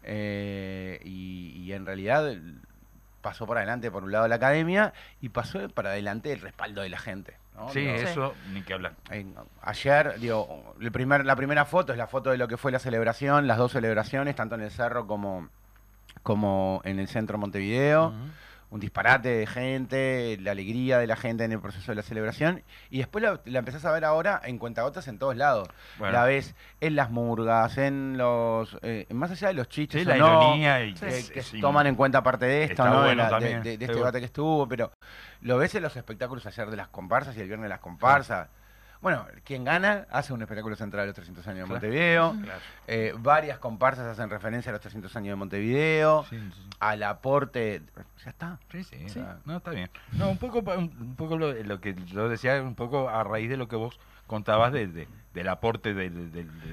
Eh, 0.02 0.98
y, 1.04 1.52
y 1.62 1.72
en 1.74 1.84
realidad 1.84 2.34
pasó 3.20 3.46
por 3.46 3.58
adelante, 3.58 3.90
por 3.90 4.02
un 4.04 4.12
lado, 4.12 4.26
la 4.28 4.36
academia 4.36 4.94
y 5.20 5.28
pasó 5.28 5.68
para 5.68 5.90
adelante 5.90 6.32
el 6.32 6.40
respaldo 6.40 6.80
de 6.80 6.88
la 6.88 6.98
gente. 6.98 7.36
¿No? 7.60 7.68
Sí, 7.70 7.80
Digo, 7.80 7.92
eso 7.94 8.34
ni 8.52 8.62
que 8.62 8.74
hablar. 8.74 8.94
en- 9.10 9.34
ayer, 9.62 10.18
digo, 10.18 10.74
el 10.80 10.90
primer, 10.92 11.24
la 11.24 11.36
primera 11.36 11.64
foto 11.64 11.92
es 11.92 11.98
la 11.98 12.06
foto 12.06 12.30
de 12.30 12.38
lo 12.38 12.48
que 12.48 12.56
fue 12.56 12.72
la 12.72 12.78
celebración, 12.78 13.46
las 13.46 13.58
dos 13.58 13.72
celebraciones, 13.72 14.34
tanto 14.34 14.54
en 14.56 14.62
el 14.62 14.70
cerro 14.70 15.06
como, 15.06 15.48
como 16.22 16.80
en 16.84 16.98
el 16.98 17.08
centro 17.08 17.36
de 17.36 17.40
Montevideo. 17.40 18.12
Un 18.70 18.78
disparate 18.80 19.28
de 19.28 19.46
gente, 19.46 20.36
la 20.40 20.52
alegría 20.52 20.98
de 20.98 21.06
la 21.06 21.16
gente 21.16 21.44
en 21.44 21.52
el 21.52 21.60
proceso 21.60 21.90
de 21.92 21.96
la 21.96 22.02
celebración. 22.02 22.62
Y 22.88 22.98
después 22.98 23.22
la, 23.22 23.40
la 23.44 23.58
empezás 23.58 23.84
a 23.84 23.90
ver 23.92 24.04
ahora 24.04 24.40
en 24.44 24.58
cuentagotas 24.58 25.08
en 25.08 25.18
todos 25.18 25.36
lados. 25.36 25.68
Bueno. 25.98 26.12
La 26.12 26.24
ves 26.24 26.54
en 26.80 26.94
las 26.96 27.10
murgas, 27.10 27.76
en 27.78 28.16
los. 28.16 28.78
eh, 28.82 29.06
más 29.10 29.30
allá 29.32 29.48
de 29.48 29.54
los 29.54 29.68
chistes. 29.68 30.02
Sí, 30.02 30.08
la 30.08 30.16
no, 30.16 30.26
ironía 30.44 30.84
y 30.84 30.94
que, 30.94 31.08
es- 31.08 31.30
que 31.30 31.40
es 31.40 31.52
toman 31.60 31.86
en 31.88 31.96
cuenta 31.96 32.22
parte 32.22 32.46
de 32.46 32.64
esto, 32.64 32.84
¿no? 32.84 33.00
de, 33.02 33.06
bueno 33.08 33.22
la- 33.22 33.24
de- 33.24 33.30
también, 33.30 33.62
de- 33.62 33.70
de 33.70 33.72
está 33.74 33.84
este 33.86 33.96
debate 33.96 34.18
que 34.20 34.26
estuvo, 34.26 34.68
pero 34.68 34.92
lo 35.42 35.58
ves 35.58 35.74
en 35.74 35.82
los 35.82 35.96
espectáculos 35.96 36.46
ayer 36.46 36.70
de 36.70 36.76
las 36.76 36.88
comparsas 36.88 37.36
y 37.36 37.40
el 37.40 37.46
viernes 37.48 37.64
de 37.64 37.70
las 37.70 37.80
comparsas. 37.80 38.48
Bueno, 39.00 39.26
quien 39.44 39.64
gana 39.64 40.06
hace 40.10 40.32
un 40.34 40.42
espectáculo 40.42 40.76
central 40.76 41.02
de 41.04 41.06
los 41.08 41.14
300 41.16 41.46
años 41.46 41.68
de. 41.68 41.72
Montevideo. 41.72 42.36
Claro. 42.42 42.60
Eh, 42.86 43.14
varias 43.18 43.58
comparsas 43.58 44.06
hacen 44.06 44.28
referencia 44.28 44.70
a 44.70 44.72
los 44.72 44.80
300 44.82 45.14
años 45.16 45.28
de 45.32 45.36
Montevideo, 45.36 46.24
Sí, 46.28 46.38
sí, 46.38 46.50
sí. 46.54 46.68
al 46.80 47.02
aporte. 47.02 47.80
Ya 48.24 48.30
está. 48.30 48.58
Sí, 48.70 48.84
sí, 48.84 49.08
Sí. 49.08 49.24
No, 49.46 49.56
está 49.56 49.70
bien. 49.70 49.88
No, 50.12 50.28
un 50.30 50.36
poco, 50.38 50.58
un, 50.76 51.14
poco 51.16 51.38
lo, 51.38 51.52
lo 51.54 51.80
que 51.80 51.94
yo 52.06 52.28
decía, 52.28 52.60
un 52.62 52.74
poco 52.74 53.08
a 53.08 53.24
raíz 53.24 53.48
de 53.48 53.56
lo 53.56 53.68
que 53.68 53.76
vos 53.76 53.98
contabas 54.26 54.72
de, 54.72 54.86
de- 54.86 55.08
del 55.32 55.48
aporte 55.48 55.94
de, 55.94 56.10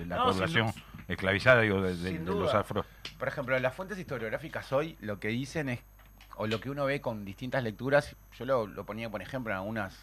la 0.06 0.18
No, 0.18 0.26
población 0.26 0.74
esclavizada, 1.08 1.62
digo, 1.62 1.82
de, 1.82 2.20
los 2.20 2.54
afro. 2.54 2.86
Por 3.18 3.28
ejemplo, 3.30 3.58
las 3.60 3.74
fuentes 3.74 3.98
historiográficas 4.00 4.74
hoy 4.74 4.98
lo 5.00 5.20
que 5.20 5.30
dicen 5.30 5.70
es, 5.70 5.80
o 6.36 6.46
lo 6.48 6.60
que 6.60 6.70
uno 6.70 6.84
ve 6.86 7.00
con 7.00 7.24
distintas 7.24 7.64
lecturas, 7.64 8.16
yo 8.38 8.46
lo, 8.46 8.68
lo 8.68 8.84
ponía 8.86 9.10
por 9.10 9.22
ejemplo 9.22 9.54
en 9.54 9.60
algunas, 9.60 9.98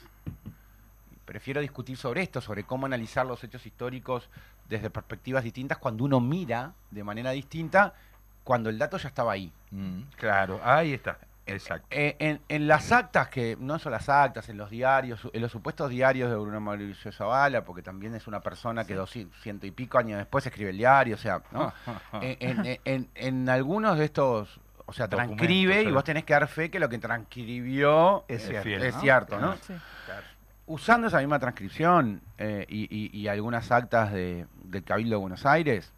prefiero 1.24 1.60
discutir 1.60 1.96
sobre 1.96 2.22
esto, 2.22 2.40
sobre 2.40 2.64
cómo 2.64 2.87
analizar 2.87 3.24
los 3.26 3.42
hechos 3.44 3.64
históricos 3.66 4.28
desde 4.68 4.90
perspectivas 4.90 5.44
distintas 5.44 5.78
cuando 5.78 6.04
uno 6.04 6.20
mira 6.20 6.72
de 6.90 7.04
manera 7.04 7.30
distinta, 7.32 7.94
cuando 8.42 8.70
el 8.70 8.78
dato 8.78 8.96
ya 8.98 9.08
estaba 9.08 9.32
ahí. 9.32 9.52
Mm, 9.70 10.02
claro, 10.16 10.60
ahí 10.62 10.92
está. 10.94 11.18
Exacto. 11.46 11.87
Eh, 11.90 12.16
en, 12.20 12.40
en 12.48 12.66
las 12.66 12.90
actas, 12.90 13.28
que 13.28 13.54
no 13.60 13.78
son 13.78 13.92
las 13.92 14.08
actas, 14.08 14.48
en 14.48 14.56
los 14.56 14.70
diarios, 14.70 15.28
en 15.30 15.42
los 15.42 15.52
supuestos 15.52 15.90
diarios 15.90 16.30
de 16.30 16.37
Bruno 16.37 16.58
Mauricio 16.58 17.12
Zavala, 17.12 17.62
porque 17.66 17.82
también 17.82 18.14
es 18.14 18.26
una 18.26 18.40
persona 18.40 18.87
que 18.87 18.94
doscientos 18.94 19.64
y 19.68 19.70
pico 19.70 19.98
años 19.98 20.16
después 20.16 20.46
escribe 20.46 20.70
el 20.70 20.78
diario, 20.78 21.16
o 21.16 21.18
sea, 21.18 21.42
¿no? 21.52 21.70
en, 22.22 22.64
en- 22.66 22.80
en- 22.87 23.10
en 23.14 23.48
algunos 23.50 23.98
de 23.98 24.06
estos, 24.06 24.58
o 24.87 24.92
sea, 24.94 25.06
transcribe 25.08 25.82
y 25.82 25.87
sí. 25.87 25.90
vos 25.92 26.04
tenés 26.04 26.24
que 26.24 26.32
dar 26.32 26.48
fe 26.48 26.70
que 26.70 26.80
lo 26.80 26.88
que 26.88 26.96
transcribió 26.98 28.24
Es 28.26 28.42
es, 28.42 28.48
cierto, 28.48 28.62
fiel, 28.64 28.82
es 28.82 28.94
¿no? 28.94 29.00
cierto, 29.02 29.38
¿no? 29.38 29.56
Sí. 29.56 29.74
Usando 30.66 31.09
esa 31.09 31.18
misma 31.18 31.38
transcripción 31.38 32.22
eh, 32.38 32.64
y, 32.68 32.85
y- 32.90 33.11
y 33.18 33.29
algunas 33.29 33.70
actas 33.70 34.12
de, 34.12 34.46
del 34.64 34.83
Cabildo 34.83 35.16
de 35.16 35.20
Buenos 35.20 35.44
Aires, 35.44 35.92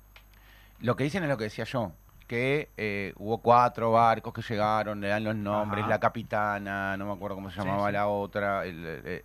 lo 0.81 0.97
que 0.97 1.05
dicen 1.05 1.23
es 1.23 1.29
lo 1.29 1.37
que 1.37 1.45
decía 1.45 1.65
yo, 1.65 1.93
que 2.27 2.69
eh, 2.77 3.13
hubo 3.19 3.39
cuatro 3.39 3.93
barcos 3.93 4.35
que 4.35 4.43
llegaron, 4.43 5.01
le 5.01 5.07
dan 5.09 5.23
los 5.23 5.37
nombres, 5.37 5.83
Ajá. 5.83 5.91
la 5.91 6.01
capitana, 6.01 6.97
no 6.97 7.07
me 7.07 7.13
acuerdo 7.13 7.37
cómo 7.37 7.51
se 7.51 7.59
llamaba 7.61 7.87
sí. 7.87 7.93
la 7.93 8.09
otra, 8.09 8.65
el, 8.67 8.83
eh, 9.05 9.25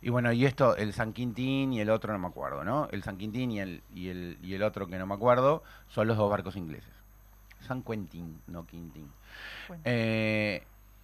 y 0.00 0.08
bueno, 0.08 0.32
y 0.32 0.46
esto, 0.46 0.74
el 0.76 0.94
San 0.94 1.12
Quintín 1.12 1.74
y 1.74 1.80
el 1.80 1.90
otro 1.90 2.10
no 2.12 2.18
me 2.18 2.28
acuerdo, 2.28 2.64
¿no? 2.64 2.88
El 2.90 3.02
San 3.02 3.18
Quintín 3.18 3.50
y 3.50 3.60
el, 3.60 3.82
y 3.94 4.08
el, 4.08 4.38
y 4.42 4.54
el 4.54 4.62
otro 4.62 4.86
que 4.86 4.96
no 4.98 5.06
me 5.06 5.14
acuerdo 5.14 5.62
son 5.88 6.06
los 6.06 6.16
dos 6.16 6.30
barcos 6.30 6.56
ingleses. 6.56 6.88
San 7.60 7.82
Quentin, 7.82 8.40
no 8.46 8.64
Quintín. 8.64 9.10
Bueno. 9.66 9.82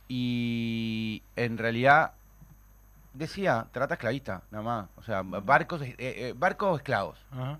Y 0.08 1.22
en 1.36 1.58
realidad 1.58 2.12
decía 3.14 3.66
trata 3.72 3.94
esclavista, 3.94 4.42
nada 4.50 4.64
más. 4.64 4.88
O 4.96 5.02
sea, 5.02 5.22
barcos, 5.22 5.80
eh, 5.82 5.94
eh, 5.98 6.34
barcos 6.36 6.78
esclavos. 6.80 7.18
Ajá. 7.30 7.58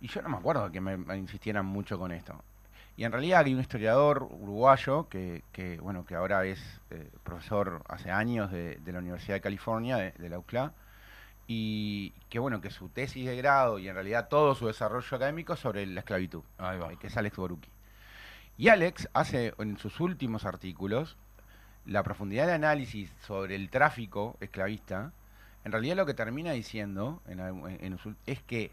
Y 0.00 0.08
yo 0.08 0.22
no 0.22 0.28
me 0.28 0.36
acuerdo 0.36 0.70
que 0.70 0.80
me, 0.80 0.96
me 0.96 1.16
insistieran 1.16 1.64
mucho 1.66 1.98
con 1.98 2.12
esto. 2.12 2.42
Y 2.96 3.04
en 3.04 3.12
realidad 3.12 3.44
hay 3.46 3.54
un 3.54 3.60
historiador 3.60 4.22
uruguayo 4.24 5.08
que, 5.08 5.42
que, 5.52 5.78
bueno, 5.78 6.04
que 6.04 6.14
ahora 6.16 6.44
es 6.44 6.60
eh, 6.90 7.10
profesor 7.22 7.82
hace 7.88 8.10
años 8.10 8.50
de, 8.50 8.76
de 8.76 8.92
la 8.92 8.98
Universidad 8.98 9.36
de 9.36 9.40
California, 9.40 9.96
de, 9.96 10.12
de 10.12 10.28
la 10.28 10.38
UCLA, 10.38 10.72
y 11.46 12.10
que 12.28 12.38
bueno, 12.38 12.60
que 12.60 12.70
su 12.70 12.88
tesis 12.90 13.26
de 13.26 13.36
grado 13.36 13.78
y 13.78 13.88
en 13.88 13.94
realidad 13.94 14.28
todo 14.28 14.54
su 14.54 14.66
desarrollo 14.66 15.16
académico 15.16 15.54
es 15.54 15.60
sobre 15.60 15.86
la 15.86 16.00
esclavitud, 16.00 16.42
Ahí 16.58 16.78
va. 16.78 16.92
eh, 16.92 16.96
que 17.00 17.06
es 17.08 17.16
Alex 17.16 17.36
Borucki. 17.36 17.70
Y 18.58 18.68
Alex 18.68 19.08
hace 19.14 19.54
en 19.58 19.78
sus 19.78 19.98
últimos 20.00 20.44
artículos 20.44 21.16
la 21.86 22.02
profundidad 22.02 22.46
de 22.46 22.52
análisis 22.52 23.10
sobre 23.26 23.54
el 23.56 23.70
tráfico 23.70 24.36
esclavista, 24.40 25.12
en 25.64 25.72
realidad 25.72 25.96
lo 25.96 26.06
que 26.06 26.14
termina 26.14 26.52
diciendo 26.52 27.22
en, 27.26 27.40
algún- 27.40 27.70
en- 27.70 27.98
es 28.26 28.42
que 28.42 28.70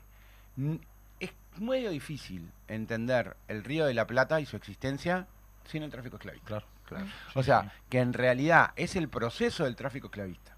es 1.20 1.32
muy 1.58 1.86
difícil 1.88 2.50
entender 2.67 3.36
el 3.48 3.63
Río 3.63 3.86
de 3.86 3.93
la 3.93 4.06
Plata 4.08 4.39
y 4.39 4.46
su 4.46 4.56
existencia 4.58 5.26
sin 5.65 5.84
el 5.84 5.89
tráfico 5.91 6.17
esclavista. 6.17 6.46
Claro, 6.48 6.65
claro. 6.86 7.06
O 7.36 7.43
sea, 7.43 7.74
que 7.89 8.00
en 8.00 8.13
realidad 8.13 8.72
es 8.76 8.96
el 8.96 9.10
proceso 9.10 9.63
del 9.63 9.76
tráfico 9.76 10.08
esclavista. 10.08 10.54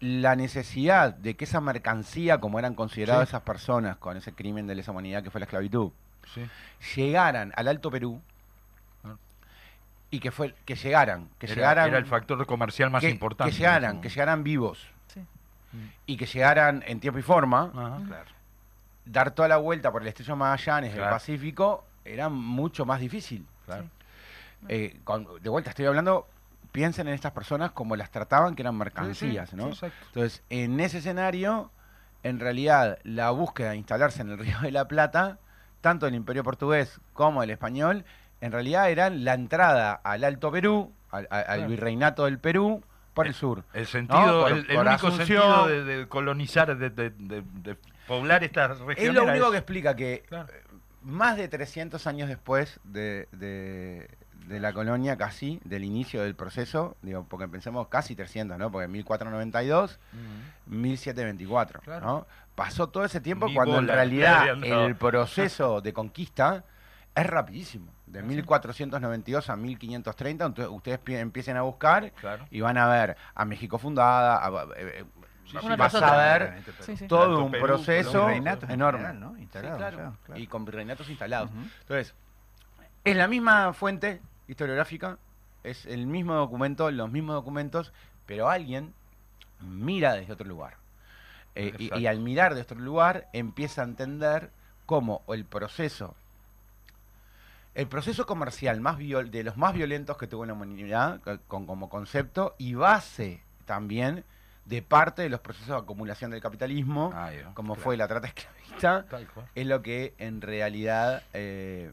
La 0.00 0.34
necesidad 0.36 1.14
de 1.14 1.34
que 1.36 1.44
esa 1.44 1.60
mercancía, 1.60 2.38
como 2.40 2.58
eran 2.58 2.74
consideradas 2.74 3.28
Sí. 3.28 3.30
esas 3.32 3.42
personas 3.42 3.96
con 3.98 4.16
ese 4.16 4.32
crimen 4.32 4.66
de 4.66 4.74
lesa 4.74 4.90
humanidad 4.90 5.22
que 5.22 5.30
fue 5.30 5.40
la 5.40 5.44
esclavitud, 5.46 5.90
Sí. 6.34 6.42
llegaran 6.96 7.52
al 7.56 7.68
Alto 7.68 7.90
Perú. 7.90 8.20
Y 10.12 10.20
que 10.20 10.30
fue 10.30 10.54
que 10.64 10.76
llegaran, 10.76 11.28
que 11.38 11.46
Era, 11.46 11.54
llegaran 11.56 11.88
era 11.88 11.98
el 11.98 12.06
factor 12.06 12.46
comercial 12.46 12.90
más 12.90 13.00
que, 13.00 13.08
importante. 13.10 13.50
que 13.50 13.58
llegaran, 13.58 14.00
que 14.00 14.08
llegaran 14.08 14.44
vivos 14.44 14.86
Sí. 15.08 15.20
y 16.06 16.16
que 16.16 16.26
llegaran 16.26 16.84
en 16.86 17.00
tiempo 17.00 17.18
y 17.18 17.22
forma, 17.22 17.72
Ajá. 17.74 18.00
Claro. 18.06 18.30
dar 19.04 19.30
toda 19.32 19.48
la 19.48 19.56
vuelta 19.56 19.90
por 19.90 20.02
el 20.02 20.08
estrecho 20.08 20.36
Magallanes 20.36 20.90
del 20.92 21.00
Claro. 21.00 21.16
Pacífico 21.16 21.84
era 22.04 22.28
mucho 22.28 22.84
más 22.86 23.00
difícil. 23.00 23.44
Claro. 23.66 23.86
Eh, 24.68 25.00
con- 25.02 25.26
de 25.42 25.48
vuelta 25.48 25.70
estoy 25.70 25.86
hablando, 25.86 26.28
piensen 26.70 27.08
en 27.08 27.14
estas 27.14 27.32
personas 27.32 27.72
como 27.72 27.96
las 27.96 28.10
trataban 28.10 28.54
que 28.54 28.62
eran 28.62 28.76
mercancías, 28.76 29.50
Sí, 29.50 29.56
sí, 29.56 29.62
¿no? 29.62 29.74
sí. 29.74 29.86
Entonces, 30.08 30.42
en 30.50 30.78
ese 30.80 30.98
escenario, 30.98 31.70
en 32.22 32.38
realidad, 32.38 32.98
la 33.02 33.30
búsqueda 33.30 33.70
de 33.70 33.76
instalarse 33.78 34.22
en 34.22 34.30
el 34.30 34.38
Río 34.38 34.58
de 34.60 34.70
la 34.70 34.86
Plata, 34.86 35.38
tanto 35.80 36.06
el 36.06 36.14
Imperio 36.14 36.44
Portugués 36.44 37.00
como 37.12 37.42
el 37.42 37.50
español, 37.50 38.04
en 38.42 38.52
realidad 38.52 38.90
eran 38.90 39.24
la 39.24 39.32
entrada 39.34 39.92
al 40.04 40.24
Alto 40.24 40.50
Perú, 40.52 40.92
al, 41.10 41.66
virreinato 41.66 42.24
del 42.26 42.38
Perú, 42.38 42.82
por 43.14 43.26
el 43.26 43.34
sur. 43.34 43.64
El 43.72 43.86
sentido, 43.86 44.42
Por- 44.42 44.52
el, 44.52 44.58
el 44.58 44.76
por 44.76 44.86
único 44.86 45.06
Asunción. 45.08 45.26
sentido 45.42 45.66
de, 45.68 45.84
de 45.84 46.08
colonizar, 46.08 46.76
de, 46.76 46.90
de- 46.90 47.10
de- 47.10 47.42
de 47.42 47.76
poblar 48.06 48.42
estas 48.44 48.78
regiones. 48.80 48.98
Es 49.08 49.14
lo 49.14 49.22
único 49.24 49.44
eso. 49.44 49.50
que 49.52 49.56
explica 49.58 49.94
que 49.96 50.24
Claro. 50.28 50.48
eh, 50.52 50.62
más 51.02 51.36
de 51.36 51.48
300 51.48 52.06
años 52.06 52.28
después 52.28 52.80
de, 52.84 53.28
la 54.48 54.72
colonia, 54.72 55.16
casi, 55.16 55.60
del 55.64 55.84
inicio 55.84 56.22
del 56.22 56.34
proceso, 56.34 56.96
digo, 57.02 57.24
porque 57.28 57.48
pensemos 57.48 57.88
casi 57.88 58.14
300, 58.16 58.58
¿no? 58.58 58.70
Porque 58.72 58.88
1492, 58.88 59.98
Ujú. 60.12 60.76
1724, 60.78 61.80
Claro. 61.82 62.06
¿no? 62.06 62.26
Pasó 62.54 62.88
todo 62.88 63.04
ese 63.04 63.20
tiempo 63.20 63.46
cuando 63.54 63.78
en 63.78 63.88
realidad 63.88 64.46
el 64.62 64.96
proceso 64.96 65.80
de 65.80 65.92
conquista 65.92 66.64
es 67.14 67.26
rapidísimo. 67.26 67.92
De 68.06 68.18
Ah, 68.18 68.22
sí. 68.22 68.28
1492 68.28 69.50
a 69.50 69.56
1530, 69.56 70.44
entonces 70.46 70.74
ustedes 70.74 70.98
pi- 70.98 71.14
empiecen 71.16 71.56
a 71.56 71.62
buscar 71.62 72.10
Claro. 72.12 72.46
y 72.50 72.60
van 72.60 72.76
a 72.78 72.88
ver 72.88 73.16
a 73.34 73.44
México 73.44 73.78
fundada, 73.78 74.44
a- 74.44 74.64
eh, 74.76 75.00
eh, 75.00 75.04
Sí, 75.44 75.58
vas 75.76 75.94
a 75.96 76.16
ver 76.16 76.62
Sí, 76.80 77.06
todo 77.06 77.44
un 77.44 77.50
Perú, 77.50 77.64
proceso 77.66 78.30
enorme. 78.30 78.66
general, 78.66 79.20
¿no? 79.20 79.34
Sí, 79.34 79.42
Instalados 79.42 79.76
claro. 79.76 79.96
ya, 79.98 80.12
claro. 80.24 80.40
Y 80.40 80.46
con 80.46 80.64
virreinatos 80.64 81.10
instalados. 81.10 81.50
Entonces, 81.80 82.14
es 83.04 83.16
la 83.16 83.28
misma 83.28 83.74
fuente 83.74 84.22
historiográfica, 84.48 85.18
es 85.62 85.84
el 85.84 86.06
mismo 86.06 86.34
documento, 86.34 86.90
los 86.90 87.10
mismos 87.10 87.34
documentos, 87.34 87.92
pero 88.24 88.48
alguien 88.48 88.94
mira 89.60 90.14
desde 90.14 90.32
otro 90.32 90.46
lugar. 90.48 90.76
Eh, 91.54 91.74
y, 91.78 92.06
al 92.06 92.20
mirar 92.20 92.54
desde 92.54 92.72
otro 92.72 92.78
lugar 92.80 93.28
empieza 93.34 93.82
a 93.82 93.84
entender 93.84 94.50
cómo 94.86 95.22
el 95.28 95.44
proceso, 95.44 96.14
el 97.74 97.86
proceso 97.88 98.26
comercial 98.26 98.80
más 98.80 98.98
viol- 98.98 99.30
de 99.30 99.44
los 99.44 99.56
más 99.56 99.72
violentos 99.74 100.16
que 100.18 100.26
tuvo 100.26 100.44
la 100.46 100.52
humanidad, 100.52 101.20
co- 101.22 101.38
con, 101.48 101.66
como 101.66 101.88
concepto 101.88 102.54
y 102.58 102.74
base 102.74 103.42
también 103.64 104.24
de 104.66 104.82
parte 104.82 105.22
de 105.22 105.28
los 105.28 105.40
procesos 105.40 105.68
de 105.68 105.76
acumulación 105.76 106.30
del 106.30 106.40
capitalismo, 106.40 107.10
como 107.54 107.74
claro. 107.74 107.84
fue 107.84 107.96
la 107.96 108.06
trata 108.08 108.28
esclavista, 108.28 109.06
es 109.54 109.66
lo 109.66 109.82
que 109.82 110.14
en 110.18 110.40
realidad 110.40 111.22
eh, 111.32 111.92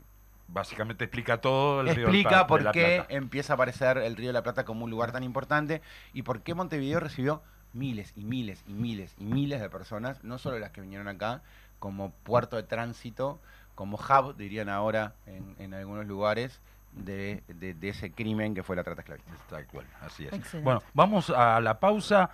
Básicamente 0.51 1.03
explica 1.03 1.39
todo 1.39 1.81
el 1.81 1.87
río 1.95 2.07
explica 2.07 2.39
de 2.39 2.45
por 2.45 2.61
la 2.63 2.71
qué 2.71 2.95
Plata. 3.05 3.13
empieza 3.13 3.53
a 3.53 3.55
aparecer 3.55 3.97
el 3.99 4.15
Río 4.15 4.27
de 4.29 4.33
la 4.33 4.41
Plata 4.41 4.65
como 4.65 4.85
un 4.85 4.89
lugar 4.91 5.11
tan 5.11 5.23
importante 5.23 5.81
y 6.11 6.23
por 6.23 6.41
qué 6.41 6.55
Montevideo 6.55 6.99
recibió 6.99 7.43
miles 7.71 8.13
y 8.15 8.23
miles 8.25 8.63
y 8.67 8.73
miles 8.73 9.13
y 9.19 9.25
miles 9.25 9.61
de 9.61 9.69
personas, 9.69 10.23
no 10.23 10.39
solo 10.39 10.57
las 10.57 10.71
que 10.71 10.81
vinieron 10.81 11.07
acá, 11.07 11.43
como 11.77 12.09
puerto 12.11 12.55
de 12.55 12.63
tránsito, 12.63 13.39
como 13.79 13.95
hub, 13.97 14.35
dirían 14.35 14.67
ahora 14.67 15.13
en, 15.25 15.55
en 15.57 15.73
algunos 15.73 16.05
lugares, 16.05 16.59
de, 16.91 17.43
de- 17.47 17.75
de 17.75 17.89
ese 17.89 18.11
crimen 18.11 18.53
que 18.53 18.61
fue 18.61 18.75
la 18.75 18.83
trata 18.83 19.01
esclavista. 19.01 19.31
Tal 19.49 19.65
cual, 19.67 19.85
así 20.01 20.25
es. 20.25 20.33
Excelente. 20.33 20.65
Bueno, 20.65 20.83
vamos 20.93 21.29
a 21.29 21.61
la 21.61 21.79
pausa 21.79 22.31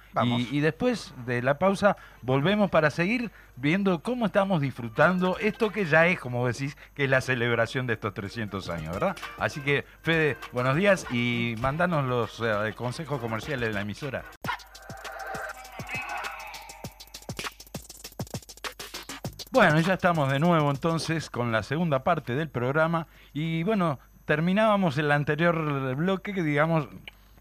y 0.50 0.60
después 0.62 1.14
de 1.28 1.42
la 1.44 1.60
pausa 1.60 1.98
volvemos 2.24 2.72
para 2.72 2.90
seguir 2.90 3.30
viendo 3.58 4.02
cómo 4.02 4.26
estamos 4.26 4.62
disfrutando 4.62 5.38
esto 5.40 5.72
que 5.72 5.86
ya 5.86 6.08
es, 6.08 6.20
como 6.20 6.48
decís, 6.48 6.76
que 6.96 7.04
es 7.04 7.10
la 7.12 7.22
celebración 7.22 7.86
de 7.86 7.94
estos 7.94 8.14
300 8.16 8.68
años, 8.70 8.94
¿verdad? 8.94 9.16
Así 9.38 9.60
que, 9.62 9.86
Fede, 10.02 10.38
buenos 10.52 10.76
días 10.78 11.06
y 11.12 11.56
mandanos 11.60 12.06
los 12.06 12.42
eh, 12.44 12.74
consejos 12.76 13.20
comerciales 13.22 13.68
de 13.70 13.74
la 13.74 13.82
emisora. 13.82 14.24
Bueno, 19.56 19.80
ya 19.80 19.94
estamos 19.94 20.30
de 20.30 20.38
nuevo 20.40 20.70
entonces 20.70 21.30
con 21.30 21.54
la 21.54 21.64
segunda 21.64 22.04
parte 22.04 22.36
del 22.36 22.50
programa 22.50 23.08
y 23.34 23.64
bueno, 23.64 24.00
terminábamos 24.26 24.98
el 24.98 25.10
anterior 25.14 25.96
bloque 25.96 26.34
que 26.34 26.44
digamos 26.44 26.90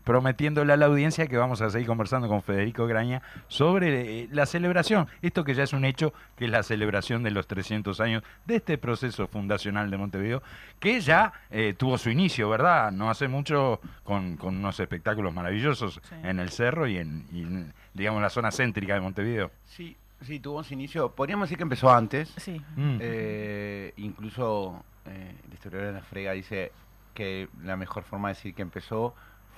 prometiéndole 0.04 0.72
a 0.72 0.76
la 0.76 0.86
audiencia 0.86 1.26
que 1.26 1.36
vamos 1.36 1.60
a 1.60 1.70
seguir 1.70 1.88
conversando 1.88 2.28
con 2.28 2.40
Federico 2.42 2.86
Graña 2.86 3.20
sobre 3.48 4.20
eh, 4.22 4.28
la 4.30 4.46
celebración, 4.46 5.08
esto 5.22 5.42
que 5.42 5.54
ya 5.54 5.64
es 5.64 5.72
un 5.72 5.84
hecho, 5.84 6.12
que 6.36 6.44
es 6.44 6.50
la 6.52 6.62
celebración 6.62 7.24
de 7.24 7.32
los 7.32 7.48
300 7.48 7.98
años 8.00 8.22
de 8.46 8.56
este 8.56 8.78
proceso 8.78 9.26
fundacional 9.26 9.90
de 9.90 9.96
Montevideo, 9.96 10.42
que 10.78 11.00
ya 11.00 11.32
eh, 11.50 11.74
tuvo 11.76 11.98
su 11.98 12.10
inicio, 12.10 12.48
¿verdad? 12.48 12.92
No 12.92 13.10
hace 13.10 13.26
mucho 13.26 13.80
con, 14.04 14.36
con 14.36 14.56
unos 14.58 14.78
espectáculos 14.78 15.32
maravillosos 15.34 16.00
Sí. 16.08 16.14
en 16.22 16.38
el 16.38 16.50
cerro 16.50 16.86
y 16.86 16.98
en, 16.98 17.24
y 17.32 17.40
en, 17.42 17.72
digamos, 17.94 18.22
la 18.22 18.30
zona 18.30 18.52
céntrica 18.52 18.94
de 18.94 19.00
Montevideo. 19.00 19.50
Sí, 19.64 19.96
sí, 20.22 20.40
tuvo 20.40 20.62
su 20.64 20.74
inicio, 20.74 21.10
podríamos 21.12 21.46
decir 21.48 21.56
que 21.58 21.62
empezó 21.64 21.90
antes, 21.92 22.32
Sí. 22.36 22.60
Mm. 22.76 22.98
Eh, 23.00 23.92
incluso 23.96 24.84
eh, 25.06 25.34
el 25.46 25.52
historiador 25.54 25.88
de 25.92 26.00
la 26.00 26.04
frega 26.04 26.32
dice 26.32 26.72
que 27.14 27.48
la 27.62 27.76
mejor 27.76 28.02
forma 28.04 28.28
de 28.28 28.34
decir 28.34 28.54
que 28.54 28.62
empezó 28.62 29.14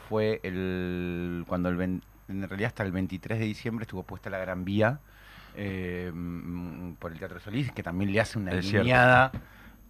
fue 0.09 0.41
el 0.43 1.45
cuando 1.47 1.69
el 1.69 1.77
ven- 1.77 2.03
en 2.29 2.49
realidad 2.49 2.69
hasta 2.69 2.83
el 2.83 2.93
23 2.93 3.39
de 3.39 3.45
diciembre 3.45 3.85
estuvo 3.85 4.03
puesta 4.03 4.29
la 4.31 4.39
Gran 4.39 4.65
Vía 4.65 4.99
eh, 5.55 6.11
mm, 6.13 6.95
por 6.95 7.13
el 7.13 7.19
Teatro 7.19 7.41
Solís, 7.41 7.71
que 7.73 7.83
también 7.83 8.13
le 8.13 8.21
hace 8.21 8.39
una 8.39 8.53
guiñada 8.83 9.33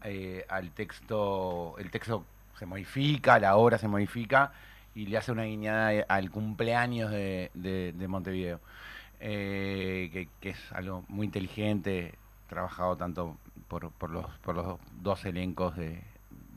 eh, 0.05 0.45
al 0.49 0.71
texto, 0.73 1.75
el 1.79 1.91
texto 1.91 2.25
se 2.59 2.67
modifica, 2.67 3.39
la 3.39 3.57
obra 3.57 3.79
se 3.79 3.89
modifica 3.89 4.53
y 4.95 5.07
le 5.07 5.19
hace 5.19 5.33
una 5.33 5.45
guiñada 5.45 6.05
al 6.09 6.31
cumpleaños 6.31 7.11
de, 7.11 7.51
de- 7.55 7.93
de 7.97 8.09
Montevideo, 8.09 8.61
eh, 9.21 10.11
que, 10.13 10.29
que 10.41 10.51
es 10.51 10.73
algo 10.73 11.05
muy 11.09 11.27
inteligente, 11.27 12.15
trabajado 12.49 12.97
tanto 12.97 13.37
por, 13.69 13.91
por 13.93 14.11
los, 14.11 14.27
por 14.39 14.55
los 14.55 14.79
dos 15.03 15.25
elencos 15.25 15.77
de, 15.77 16.03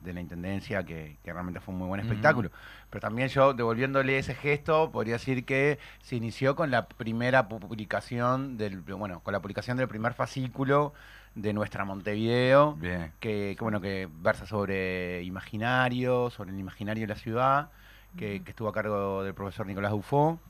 de 0.04 0.12
la 0.12 0.20
Intendencia, 0.20 0.84
que, 0.84 1.16
que 1.24 1.32
realmente 1.32 1.60
fue 1.60 1.72
un 1.72 1.78
muy 1.80 1.88
buen 1.88 2.00
espectáculo. 2.00 2.50
Pero 2.88 3.00
también 3.00 3.28
yo, 3.28 3.52
devolviéndole 3.52 4.18
ese 4.18 4.34
gesto, 4.34 4.90
podría 4.90 5.14
decir 5.14 5.44
que 5.44 5.78
se 6.00 6.16
inició 6.16 6.54
con 6.56 6.70
la 6.70 6.86
primera 6.86 7.48
pu- 7.48 7.58
publicación 7.58 8.56
del, 8.56 8.80
bueno, 8.80 9.20
con 9.20 9.32
la 9.32 9.40
publicación 9.40 9.76
del 9.76 9.88
primer 9.88 10.14
fascículo 10.14 10.92
de 11.34 11.52
nuestra 11.52 11.84
Montevideo, 11.84 12.74
Bien. 12.74 13.12
que, 13.20 13.54
que, 13.56 13.62
bueno, 13.64 13.80
que 13.80 14.08
versa 14.10 14.46
sobre 14.46 15.22
imaginario, 15.22 16.30
sobre 16.30 16.50
el 16.50 16.58
imaginario 16.58 17.02
de 17.02 17.08
la 17.14 17.16
ciudad, 17.20 17.70
que, 18.16 18.42
que 18.42 18.50
estuvo 18.50 18.68
a 18.68 18.72
cargo 18.72 19.22
del 19.22 19.34
profesor 19.34 19.66
Nicolás 19.66 19.92
Dufo. 19.92 20.40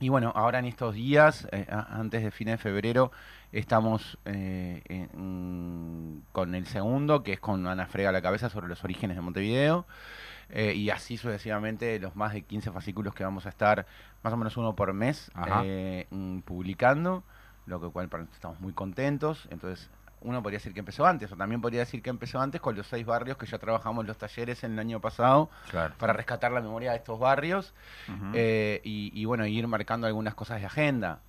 Y 0.00 0.08
bueno, 0.08 0.32
ahora 0.34 0.58
en 0.58 0.64
estos 0.66 0.94
días, 0.94 1.46
eh, 1.52 1.66
antes 1.70 2.22
de 2.22 2.30
fines 2.30 2.54
de 2.54 2.58
febrero, 2.58 3.12
estamos 3.52 4.18
eh, 4.24 4.82
en- 4.88 6.22
con 6.32 6.54
el 6.54 6.66
segundo, 6.66 7.22
que 7.22 7.34
es 7.34 7.40
con 7.40 7.66
Ana 7.66 7.86
Frega 7.86 8.08
a 8.08 8.12
la 8.12 8.20
cabeza 8.20 8.50
sobre 8.50 8.66
los 8.68 8.82
orígenes 8.84 9.16
de 9.16 9.22
Montevideo. 9.22 9.86
eh, 10.50 10.74
y 10.74 10.90
así 10.90 11.16
sucesivamente 11.16 11.98
los 11.98 12.16
más 12.16 12.34
de 12.34 12.42
15 12.42 12.70
fascículos 12.70 13.14
que 13.14 13.24
vamos 13.24 13.46
a 13.46 13.48
estar 13.48 13.86
más 14.22 14.32
o 14.32 14.36
menos 14.36 14.56
uno 14.58 14.76
por 14.76 14.92
mes 14.92 15.30
eh, 15.64 16.06
publicando, 16.44 17.24
lo 17.66 17.80
que 17.80 17.88
cual 17.88 18.08
para 18.10 18.24
nosotros 18.24 18.36
estamos 18.36 18.60
muy 18.60 18.72
contentos. 18.74 19.48
Entonces, 19.50 19.88
uno 20.24 20.42
podría 20.42 20.56
decir 20.58 20.72
que 20.74 20.80
empezó 20.80 21.06
antes, 21.06 21.30
o 21.30 21.36
también 21.36 21.60
podría 21.60 21.80
decir 21.80 22.02
que 22.02 22.10
empezó 22.10 22.40
antes 22.40 22.60
con 22.60 22.74
los 22.74 22.86
seis 22.86 23.06
barrios 23.06 23.36
que 23.36 23.46
ya 23.46 23.58
trabajamos 23.58 24.04
los 24.06 24.16
talleres 24.18 24.64
en 24.64 24.72
el 24.72 24.78
año 24.80 25.00
pasado 25.00 25.48
Claro. 25.70 25.94
para 25.98 26.12
rescatar 26.12 26.50
la 26.50 26.60
memoria 26.60 26.90
de 26.90 26.96
estos 26.96 27.18
barrios 27.18 27.72
eh, 28.32 28.80
y, 28.84 29.12
y, 29.14 29.24
bueno, 29.26 29.46
ir 29.46 29.66
marcando 29.68 30.06
algunas 30.06 30.34
cosas 30.34 30.60
de 30.60 30.66
agenda. 30.66 31.20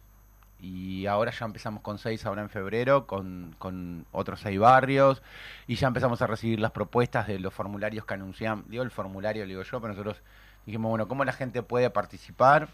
Y 0.62 1.06
ahora 1.06 1.32
ya 1.32 1.46
empezamos 1.46 1.82
con 1.84 1.98
seis, 2.00 2.26
ahora 2.26 2.42
en 2.42 2.50
febrero, 2.50 3.06
con, 3.06 3.54
con 3.60 4.06
otros 4.12 4.40
seis 4.40 4.58
barrios, 4.58 5.22
y 5.68 5.76
ya 5.76 5.88
empezamos 5.88 6.22
a 6.22 6.28
recibir 6.28 6.60
las 6.60 6.72
propuestas 6.72 7.28
de 7.28 7.38
los 7.40 7.54
formularios 7.54 8.06
que 8.06 8.14
anunciamos. 8.14 8.68
Digo 8.70 8.82
el 8.82 8.90
formulario, 8.90 9.46
digo 9.46 9.62
yo, 9.62 9.82
pero 9.82 9.94
nosotros 9.94 10.22
dijimos, 10.66 10.90
bueno, 10.90 11.08
¿cómo 11.08 11.26
la 11.26 11.34
gente 11.34 11.62
puede 11.62 11.90
participar? 11.90 12.70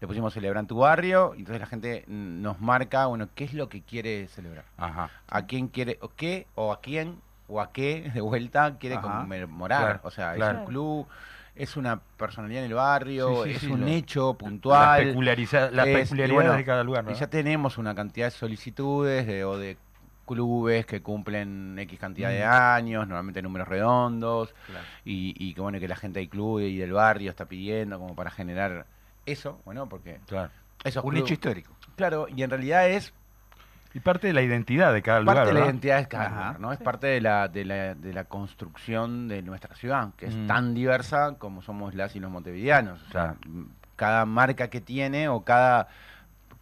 Le 0.00 0.06
pusimos 0.06 0.32
celebrar 0.32 0.62
en 0.62 0.68
tu 0.68 0.76
barrio, 0.78 1.32
y 1.34 1.40
entonces 1.40 1.60
la 1.60 1.66
gente 1.66 2.04
nos 2.06 2.60
marca, 2.60 3.06
bueno, 3.06 3.28
¿qué 3.34 3.44
es 3.44 3.52
lo 3.54 3.68
que 3.68 3.82
quiere 3.82 4.28
celebrar? 4.28 4.64
Ajá. 4.76 5.10
a 5.28 5.46
quién 5.46 5.68
quiere, 5.68 5.98
o 6.00 6.08
qué, 6.10 6.46
o 6.54 6.72
a 6.72 6.80
quién, 6.80 7.20
o 7.48 7.60
a 7.60 7.72
qué, 7.72 8.10
de 8.14 8.20
vuelta, 8.20 8.76
quiere 8.78 8.96
Ajá. 8.96 9.20
conmemorar. 9.20 9.80
Claro, 9.82 10.00
o 10.04 10.10
sea, 10.10 10.34
claro. 10.34 10.52
es 10.54 10.60
un 10.60 10.66
club, 10.66 11.06
es 11.56 11.76
una 11.76 11.98
personalidad 12.16 12.62
en 12.62 12.70
el 12.70 12.74
barrio, 12.74 13.42
Sí, 13.44 13.50
sí, 13.50 13.56
es 13.56 13.60
sí, 13.62 13.66
un 13.72 13.80
lo- 13.80 13.86
hecho 13.88 14.28
Las, 14.28 14.36
puntual. 14.38 15.04
peculiariza- 15.04 15.70
las 15.72 15.86
Es- 15.88 15.92
y 15.98 16.02
peculiaridades 16.02 16.34
bueno, 16.44 16.56
de 16.56 16.64
cada 16.64 16.84
lugar, 16.84 17.04
y 17.04 17.10
¿no? 17.12 17.18
ya 17.18 17.26
tenemos 17.28 17.76
una 17.78 17.94
cantidad 17.96 18.26
de 18.28 18.30
solicitudes 18.30 19.26
de, 19.26 19.44
o 19.44 19.58
de 19.58 19.76
clubes 20.26 20.84
que 20.86 21.00
cumplen 21.02 21.76
X 21.78 21.98
cantidad 21.98 22.28
de 22.28 22.44
Mm. 22.44 22.50
años, 22.52 23.08
normalmente 23.08 23.40
números 23.42 23.66
redondos, 23.66 24.54
Claro. 24.66 24.84
y, 25.04 25.34
y 25.38 25.54
que 25.54 25.60
bueno, 25.60 25.80
que 25.80 25.88
la 25.88 25.96
gente 25.96 26.20
del 26.20 26.28
club 26.28 26.60
y 26.60 26.76
del 26.76 26.92
barrio 26.92 27.30
está 27.30 27.46
pidiendo 27.46 27.98
como 27.98 28.14
para 28.14 28.30
generar 28.30 28.86
eso, 29.32 29.60
bueno, 29.64 29.88
porque 29.88 30.20
Claro. 30.26 30.50
esos 30.84 31.04
Un 31.04 31.10
club- 31.10 31.22
hecho 31.24 31.34
histórico. 31.34 31.72
Claro, 31.96 32.26
y 32.28 32.42
en 32.42 32.50
realidad 32.50 32.88
es 32.88 33.12
Y 33.94 34.00
parte 34.00 34.26
de 34.26 34.32
la 34.34 34.42
identidad 34.42 34.92
de 34.92 35.00
cada 35.02 35.18
parte 35.24 35.30
lugar, 35.30 35.46
de 35.46 35.52
la 35.54 35.58
¿verdad? 35.60 35.72
identidad 35.74 35.98
de 36.00 36.08
cada 36.08 36.24
Ajá. 36.26 36.34
lugar, 36.34 36.60
¿no? 36.60 36.72
Es 36.72 36.78
Sí. 36.78 36.84
parte 36.84 37.06
de 37.06 37.20
la, 37.22 37.48
de, 37.48 37.64
la, 37.64 37.94
de 37.94 38.12
la 38.12 38.24
construcción 38.24 39.28
de 39.28 39.40
nuestra 39.42 39.74
ciudad, 39.74 40.10
que 40.16 40.26
es 40.26 40.34
Mm. 40.36 40.46
tan 40.46 40.74
diversa 40.74 41.36
como 41.38 41.62
somos 41.62 41.94
las 41.94 42.14
y 42.14 42.20
los 42.20 42.30
montevideanos. 42.30 43.00
O 43.02 43.10
sea, 43.10 43.34
Claro. 43.40 43.66
cada 43.96 44.26
marca 44.26 44.68
que 44.68 44.80
tiene 44.82 45.28
o 45.28 45.42
cada 45.42 45.88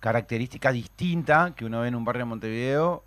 característica 0.00 0.70
distinta 0.72 1.52
que 1.56 1.64
uno 1.64 1.80
ve 1.80 1.88
en 1.88 1.94
un 1.96 2.04
barrio 2.04 2.20
de 2.20 2.24
Montevideo 2.26 3.04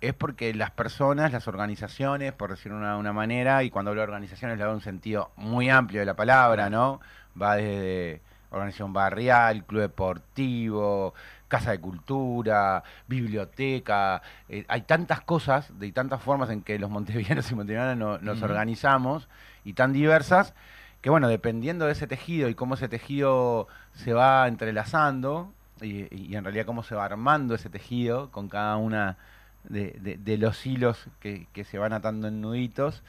es 0.00 0.14
porque 0.14 0.52
las 0.54 0.70
personas, 0.70 1.30
las 1.30 1.46
organizaciones, 1.46 2.32
por 2.32 2.50
decirlo 2.50 2.78
de 2.78 2.84
una, 2.84 2.96
una 2.96 3.12
manera, 3.12 3.62
y 3.62 3.70
cuando 3.70 3.90
hablo 3.90 4.00
de 4.00 4.04
organizaciones 4.08 4.58
le 4.58 4.64
doy 4.64 4.74
un 4.74 4.80
sentido 4.80 5.30
muy 5.36 5.68
amplio 5.70 6.00
de 6.00 6.06
la 6.06 6.14
palabra, 6.14 6.70
¿no? 6.70 7.00
Va 7.40 7.54
desde 7.56 8.20
organización 8.52 8.92
barrial, 8.92 9.64
club 9.64 9.80
deportivo, 9.82 11.14
casa 11.48 11.72
de 11.72 11.80
cultura, 11.80 12.82
biblioteca, 13.08 14.22
eh, 14.48 14.64
hay 14.68 14.82
tantas 14.82 15.20
cosas, 15.20 15.78
de 15.78 15.90
tantas 15.92 16.22
formas 16.22 16.50
en 16.50 16.62
que 16.62 16.78
los 16.78 16.90
montevideanos 16.90 17.50
y 17.50 17.54
montevideanas 17.54 17.96
no- 17.96 18.18
nos 18.18 18.38
organizamos 18.42 19.28
y 19.64 19.72
tan 19.74 19.92
diversas 19.92 20.54
que 21.00 21.10
bueno, 21.10 21.28
dependiendo 21.28 21.86
de 21.86 21.92
ese 21.92 22.06
tejido 22.06 22.48
y 22.48 22.54
cómo 22.54 22.74
ese 22.74 22.88
tejido 22.88 23.66
se 23.94 24.12
va 24.12 24.46
entrelazando 24.46 25.52
y, 25.80 26.06
y 26.14 26.36
en 26.36 26.44
realidad 26.44 26.64
cómo 26.64 26.84
se 26.84 26.94
va 26.94 27.04
armando 27.04 27.54
ese 27.56 27.68
tejido 27.68 28.30
con 28.30 28.48
cada 28.48 28.76
una 28.76 29.16
de, 29.64 29.96
de- 30.00 30.16
de 30.16 30.38
los 30.38 30.64
hilos 30.64 31.06
que, 31.20 31.46
que 31.52 31.64
se 31.64 31.78
van 31.78 31.92
atando 31.92 32.28
en 32.28 32.40
nuditos 32.40 33.02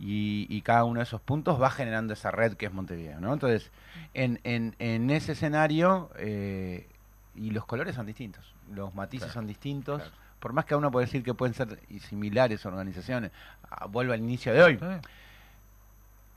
y, 0.00 0.46
y 0.48 0.62
cada 0.62 0.84
uno 0.84 1.00
de 1.00 1.04
esos 1.04 1.20
puntos 1.20 1.60
va 1.60 1.70
generando 1.70 2.14
esa 2.14 2.30
red 2.30 2.54
que 2.54 2.66
es 2.66 2.72
Montevideo, 2.72 3.20
¿no? 3.20 3.32
Entonces, 3.34 3.70
en, 4.14 4.40
en, 4.44 4.74
en 4.78 5.10
ese 5.10 5.32
escenario, 5.32 6.10
eh, 6.16 6.88
y 7.34 7.50
los 7.50 7.66
colores 7.66 7.94
son 7.94 8.06
distintos, 8.06 8.54
los 8.72 8.94
matices 8.94 9.26
Claro, 9.26 9.34
son 9.34 9.46
distintos, 9.46 10.00
claro. 10.00 10.16
por 10.40 10.52
más 10.54 10.64
que 10.64 10.74
uno 10.74 10.90
puede 10.90 11.06
decir 11.06 11.22
que 11.22 11.34
pueden 11.34 11.54
ser 11.54 11.78
similares 12.08 12.64
organizaciones, 12.64 13.30
ah, 13.70 13.86
vuelvo 13.86 14.14
al 14.14 14.20
inicio 14.20 14.54
de 14.54 14.62
hoy, 14.62 14.78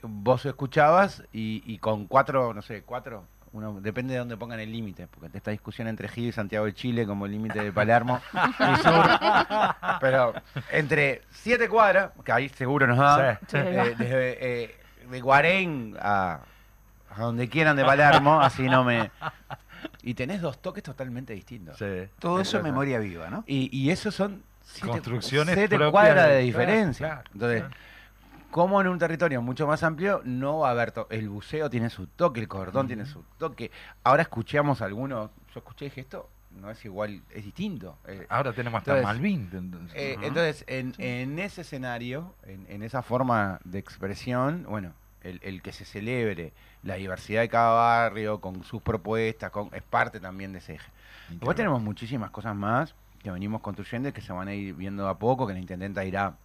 vos 0.02 0.46
escuchabas 0.46 1.24
y, 1.32 1.64
y 1.66 1.78
con 1.78 2.08
cuatro, 2.08 2.54
no 2.54 2.62
sé, 2.62 2.84
cuatro, 2.84 3.26
uno, 3.54 3.80
depende 3.80 4.14
de 4.14 4.20
dónde 4.20 4.36
pongan 4.36 4.60
el 4.60 4.72
límite, 4.72 5.08
porque 5.08 5.38
esta 5.38 5.52
discusión 5.52 5.88
entre 5.88 6.08
Gil 6.10 6.26
y 6.30 6.32
Santiago 6.32 6.66
de 6.66 6.74
Chile 6.74 7.06
como 7.06 7.26
el 7.26 7.32
límite 7.32 7.64
de 7.64 7.72
Palermo 7.72 8.20
y 8.34 8.76
sur, 8.82 9.10
pero 10.02 10.34
entre 10.72 11.22
siete 11.32 11.70
cuadras, 11.70 12.12
que 12.24 12.32
ahí 12.32 12.50
seguro 12.50 12.88
nos 12.88 12.98
da, 12.98 13.40
Sí. 13.42 13.48
Sí, 13.52 13.58
ahí 13.58 13.88
eh, 13.90 13.96
desde 13.98 14.64
eh, 14.64 14.76
de 15.10 15.22
Guarén 15.22 15.96
a, 16.02 16.40
a 17.16 17.22
donde 17.22 17.48
quieran 17.48 17.76
de 17.76 17.86
Palermo, 17.86 18.42
así 18.42 18.64
no 18.64 18.84
me 18.84 19.12
y 20.02 20.14
tenés 20.14 20.42
dos 20.42 20.62
toques 20.62 20.82
totalmente 20.84 21.34
distintos. 21.34 21.78
Sí. 21.78 22.08
Todo 22.20 22.40
eso 22.42 22.58
en 22.58 22.64
memoria 22.64 23.00
viva, 23.00 23.30
¿no? 23.30 23.44
Y, 23.48 23.70
y 23.78 23.90
eso 23.92 24.12
son 24.12 24.42
siete- 24.64 24.90
Construcciones 24.92 25.56
siete 25.56 25.78
cuadras 25.92 26.28
de 26.30 26.34
de- 26.36 26.42
diferencia. 26.42 27.08
claro, 27.08 27.24
Entonces, 27.34 27.60
claro. 27.62 27.76
Como 28.54 28.80
en 28.80 28.88
un 28.88 29.00
territorio 29.00 29.42
mucho 29.42 29.66
más 29.66 29.82
amplio, 29.82 30.22
no 30.26 30.60
va 30.60 30.68
a 30.70 30.72
haber 30.72 30.94
el 31.10 31.28
buceo 31.28 31.72
tiene 31.72 31.90
su 31.90 32.06
toque, 32.06 32.40
el 32.40 32.48
cordón 32.48 32.86
tiene 32.86 33.08
su 33.08 33.24
toque. 33.40 33.72
Ahora 34.04 34.22
escuchamos 34.22 34.82
algunos, 34.84 35.32
yo 35.54 35.60
escuché 35.60 35.86
dije 35.86 36.02
esto 36.02 36.30
no 36.62 36.70
es 36.70 36.86
igual, 36.86 37.24
es 37.32 37.44
distinto. 37.44 37.98
Eh, 38.08 38.28
Ahora 38.30 38.54
tenemos 38.54 38.78
hasta 38.78 38.92
Entonces, 38.96 39.16
Malvin. 39.18 39.50
entonces. 39.52 39.92
eh, 39.96 40.14
Ajá. 40.18 40.28
entonces, 40.28 40.64
en, 40.68 40.94
en 41.00 41.40
ese 41.40 41.62
escenario, 41.62 42.36
en, 42.46 42.68
en 42.70 42.84
esa 42.84 43.02
forma 43.02 43.60
de 43.64 43.80
expresión, 43.80 44.68
bueno, 44.70 44.94
el, 45.24 45.40
el 45.42 45.64
que 45.64 45.72
se 45.72 45.84
celebre 45.84 46.54
la 46.84 46.94
diversidad 46.94 47.42
de 47.42 47.50
cada 47.50 47.72
barrio, 47.74 48.40
con 48.40 48.64
sus 48.64 48.84
propuestas, 48.84 49.50
con, 49.50 49.70
es 49.74 49.82
parte 49.82 50.20
también 50.20 50.52
de 50.54 50.60
ese 50.60 50.76
eje. 50.76 50.92
Después 51.30 51.58
tenemos 51.58 51.82
muchísimas 51.82 52.30
cosas 52.30 52.56
más 52.56 52.94
que 53.24 53.32
venimos 53.32 53.62
construyendo 53.62 54.10
y 54.10 54.12
que 54.12 54.22
se 54.22 54.32
van 54.32 54.48
a 54.48 54.54
ir 54.54 54.76
viendo 54.76 55.08
a 55.08 55.18
poco, 55.18 55.48
que 55.48 55.54
la 55.54 55.60
intendenta 55.60 56.06
irá 56.06 56.36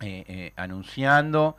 eh, 0.00 0.24
eh, 0.28 0.52
anunciando. 0.56 1.56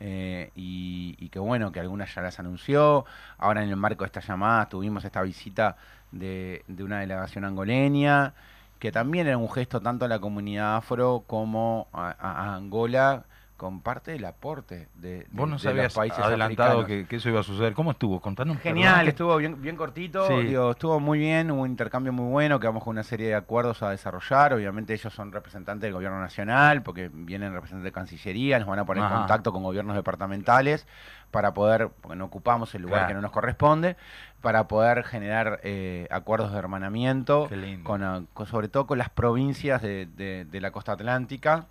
eh, 0.00 0.50
y, 0.56 1.16
y 1.18 1.28
que 1.28 1.38
bueno, 1.38 1.70
que 1.72 1.80
algunas 1.80 2.14
ya 2.14 2.22
las 2.22 2.38
anunció. 2.40 3.04
Ahora 3.38 3.62
en 3.62 3.70
el 3.70 3.76
marco 3.76 4.04
de 4.04 4.06
esta 4.06 4.20
llamada 4.20 4.68
tuvimos 4.68 5.04
esta 5.04 5.22
visita 5.22 5.76
de, 6.12 6.64
una 6.80 7.00
delegación 7.00 7.44
angoleña, 7.44 8.34
que 8.78 8.92
también 8.92 9.26
era 9.26 9.38
un 9.38 9.50
gesto 9.50 9.80
tanto 9.80 10.04
a 10.04 10.08
la 10.08 10.18
comunidad 10.20 10.76
afro 10.76 11.24
como 11.26 11.88
a 11.92 12.54
Angola, 12.56 13.24
con 13.64 13.80
parte 13.80 14.10
del 14.10 14.26
aporte 14.26 14.88
de, 14.96 15.20
de- 15.20 15.26
Vos 15.30 15.48
no 15.48 15.58
sabías 15.58 15.96
adelantado 15.96 16.84
que, 16.84 17.06
que 17.06 17.16
eso 17.16 17.30
iba 17.30 17.40
a 17.40 17.42
suceder. 17.42 17.72
¿Cómo 17.72 17.92
estuvo? 17.92 18.20
Contanos. 18.20 18.58
Genial, 18.58 18.92
perdón, 18.96 19.08
estuvo 19.08 19.36
bien, 19.38 19.62
bien 19.62 19.74
cortito, 19.76 20.26
Sí. 20.26 20.34
digo, 20.48 20.72
estuvo 20.72 21.00
muy 21.00 21.18
bien, 21.18 21.50
hubo 21.50 21.62
un 21.62 21.70
intercambio 21.70 22.12
muy 22.12 22.30
bueno, 22.30 22.60
quedamos 22.60 22.84
con 22.84 22.90
una 22.90 23.02
serie 23.02 23.28
de 23.28 23.34
acuerdos 23.36 23.82
a 23.82 23.88
desarrollar, 23.88 24.52
obviamente 24.52 24.92
ellos 24.92 25.14
son 25.14 25.32
representantes 25.32 25.82
del 25.86 25.94
gobierno 25.94 26.20
nacional, 26.20 26.82
porque 26.82 27.10
vienen 27.10 27.54
representantes 27.54 27.84
de 27.84 27.92
Cancillería, 27.92 28.58
nos 28.58 28.68
van 28.68 28.80
a 28.80 28.84
poner 28.84 29.02
en 29.02 29.08
contacto 29.08 29.50
con 29.50 29.62
gobiernos 29.62 29.96
departamentales 29.96 30.86
para 31.30 31.54
poder, 31.54 31.88
porque 32.02 32.16
no 32.16 32.26
ocupamos 32.26 32.74
el 32.74 32.82
lugar 32.82 32.98
Claro. 33.00 33.08
que 33.08 33.14
no 33.14 33.20
nos 33.22 33.30
corresponde, 33.30 33.96
para 34.42 34.68
poder 34.68 35.04
generar 35.04 35.58
eh, 35.64 36.06
acuerdos 36.10 36.52
de 36.52 36.58
hermanamiento, 36.58 37.48
con, 37.82 38.02
ah, 38.02 38.22
con- 38.34 38.44
sobre 38.46 38.68
todo 38.68 38.86
con 38.86 38.98
las 38.98 39.08
provincias 39.08 39.80
de, 39.80 40.04
de- 40.04 40.44
de 40.44 40.60
la 40.60 40.70
costa 40.70 40.92
atlántica, 40.92 41.66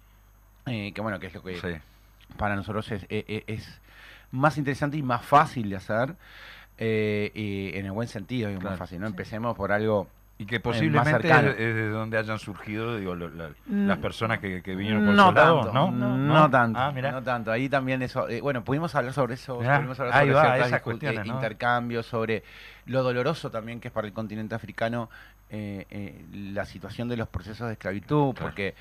eh, 0.65 0.91
que 0.93 1.01
bueno, 1.01 1.19
que 1.19 1.27
es 1.27 1.33
lo 1.33 1.43
que 1.43 1.55
Sí. 1.59 1.67
para 2.37 2.55
nosotros 2.55 2.91
es, 2.91 3.03
e- 3.09 3.25
e- 3.27 3.43
es 3.47 3.79
más 4.31 4.57
interesante 4.57 4.97
y 4.97 5.03
más 5.03 5.23
fácil 5.25 5.69
de 5.69 5.75
hacer, 5.75 6.15
eh, 6.77 7.31
y 7.35 7.77
en 7.77 7.85
el 7.85 7.91
buen 7.91 8.07
sentido, 8.07 8.49
es 8.49 8.55
Claro. 8.57 8.71
más 8.71 8.79
fácil. 8.79 8.99
¿no? 8.99 9.07
Empecemos 9.07 9.55
por 9.55 9.71
algo 9.71 10.07
Y 10.39 10.45
que 10.47 10.55
más 10.55 10.63
posiblemente 10.63 11.29
es, 11.29 11.75
de 11.75 11.89
donde 11.89 12.17
hayan 12.17 12.39
surgido 12.39 12.97
digo, 12.97 13.13
lo- 13.13 13.29
la- 13.29 13.49
Mm, 13.67 13.87
las 13.87 13.99
personas 13.99 14.39
que, 14.39 14.63
que 14.63 14.75
vinieron 14.75 15.05
por 15.05 15.13
no 15.13 15.21
esos 15.25 15.33
lados, 15.35 15.65
tanto, 15.71 15.91
¿no? 15.91 15.91
no, 16.17 16.49
tanto, 16.49 16.79
Ah, 16.79 16.91
mirá. 16.91 17.11
no 17.11 17.21
tanto. 17.21 17.51
Ahí 17.51 17.69
también 17.69 18.01
eso, 18.01 18.27
eh, 18.27 18.41
bueno, 18.41 18.63
pudimos 18.63 18.95
hablar 18.95 19.13
sobre 19.13 19.35
eso, 19.35 19.59
Mirá, 19.59 19.77
pudimos 19.77 19.99
hablar 19.99 20.15
ahí 20.15 20.21
sobre 20.27 20.33
va, 20.35 20.41
ciertas 20.41 20.67
esas 20.67 20.81
cuestiones, 20.81 21.19
eh, 21.19 21.27
¿no? 21.27 21.35
intercambios, 21.35 22.05
sobre 22.07 22.43
lo 22.87 23.03
doloroso 23.03 23.51
también 23.51 23.79
que 23.79 23.89
es 23.89 23.93
para 23.93 24.07
el 24.07 24.13
continente 24.13 24.55
africano 24.55 25.09
eh, 25.51 25.85
eh, 25.91 26.25
la 26.33 26.65
situación 26.65 27.07
de 27.09 27.15
los 27.17 27.27
procesos 27.27 27.67
de 27.67 27.73
esclavitud, 27.73 28.33
Claro. 28.33 28.49
porque 28.49 28.73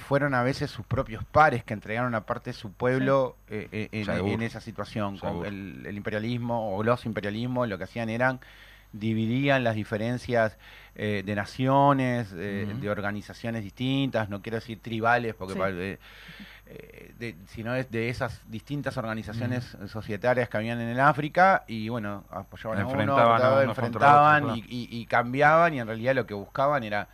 fueron 0.00 0.34
a 0.34 0.42
veces 0.42 0.70
sus 0.70 0.84
propios 0.86 1.24
pares 1.24 1.62
que 1.62 1.72
entregaron 1.74 2.14
a 2.16 2.22
parte 2.26 2.50
de 2.50 2.54
su 2.54 2.72
pueblo 2.72 3.36
eh, 3.48 3.68
eh, 3.70 3.88
en, 3.92 4.42
esa 4.42 4.60
situación. 4.60 5.18
Con 5.18 5.46
el, 5.46 5.84
el 5.86 5.96
imperialismo 5.96 6.74
o 6.76 6.82
los 6.82 7.06
imperialismos 7.06 7.68
lo 7.68 7.78
que 7.78 7.84
hacían 7.84 8.08
eran 8.08 8.40
dividían 8.92 9.62
las 9.62 9.76
diferencias 9.76 10.58
eh, 10.96 11.22
de 11.24 11.34
naciones, 11.36 12.34
eh, 12.36 12.74
de 12.80 12.90
organizaciones 12.90 13.62
distintas, 13.62 14.28
no 14.28 14.42
quiero 14.42 14.56
decir 14.56 14.80
tribales, 14.82 15.34
porque 15.36 15.54
Sí. 15.54 15.60
de- 17.18 17.36
sino 17.48 17.72
de, 17.72 17.82
de 17.84 18.08
esas 18.10 18.40
distintas 18.48 18.96
organizaciones 18.96 19.76
societarias 19.88 20.48
que 20.48 20.56
habían 20.56 20.80
en 20.80 20.88
el 20.88 21.00
África 21.00 21.64
y 21.66 21.88
bueno, 21.88 22.24
apoyaban 22.30 22.78
a 22.78 22.82
uno, 22.82 22.90
Enfrentaban 22.92 23.42
a 23.42 23.48
contra 23.50 23.64
enfrentaban 23.64 24.56
y, 24.56 24.60
y- 24.68 24.88
y 25.00 25.06
cambiaban 25.06 25.74
y 25.74 25.80
en 25.80 25.86
realidad 25.86 26.14
lo 26.14 26.26
que 26.26 26.34
buscaban 26.34 26.82
era 26.84 27.08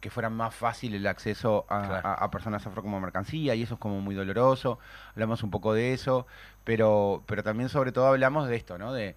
que 0.00 0.10
fuera 0.10 0.30
más 0.30 0.54
fácil 0.54 0.94
el 0.94 1.06
acceso 1.06 1.66
a, 1.68 1.82
Claro. 1.82 2.08
a- 2.08 2.14
a 2.14 2.30
personas 2.30 2.66
afro 2.66 2.82
como 2.82 3.00
mercancía 3.00 3.54
y 3.54 3.62
eso 3.62 3.74
es 3.74 3.80
como 3.80 4.00
muy 4.00 4.14
doloroso. 4.14 4.78
Hablamos 5.10 5.42
un 5.42 5.50
poco 5.50 5.74
de 5.74 5.92
eso, 5.92 6.26
pero, 6.64 7.22
pero 7.26 7.42
también 7.42 7.68
sobre 7.68 7.92
todo 7.92 8.06
hablamos 8.06 8.48
de 8.48 8.56
esto, 8.56 8.78
¿no? 8.78 8.92
De, 8.92 9.14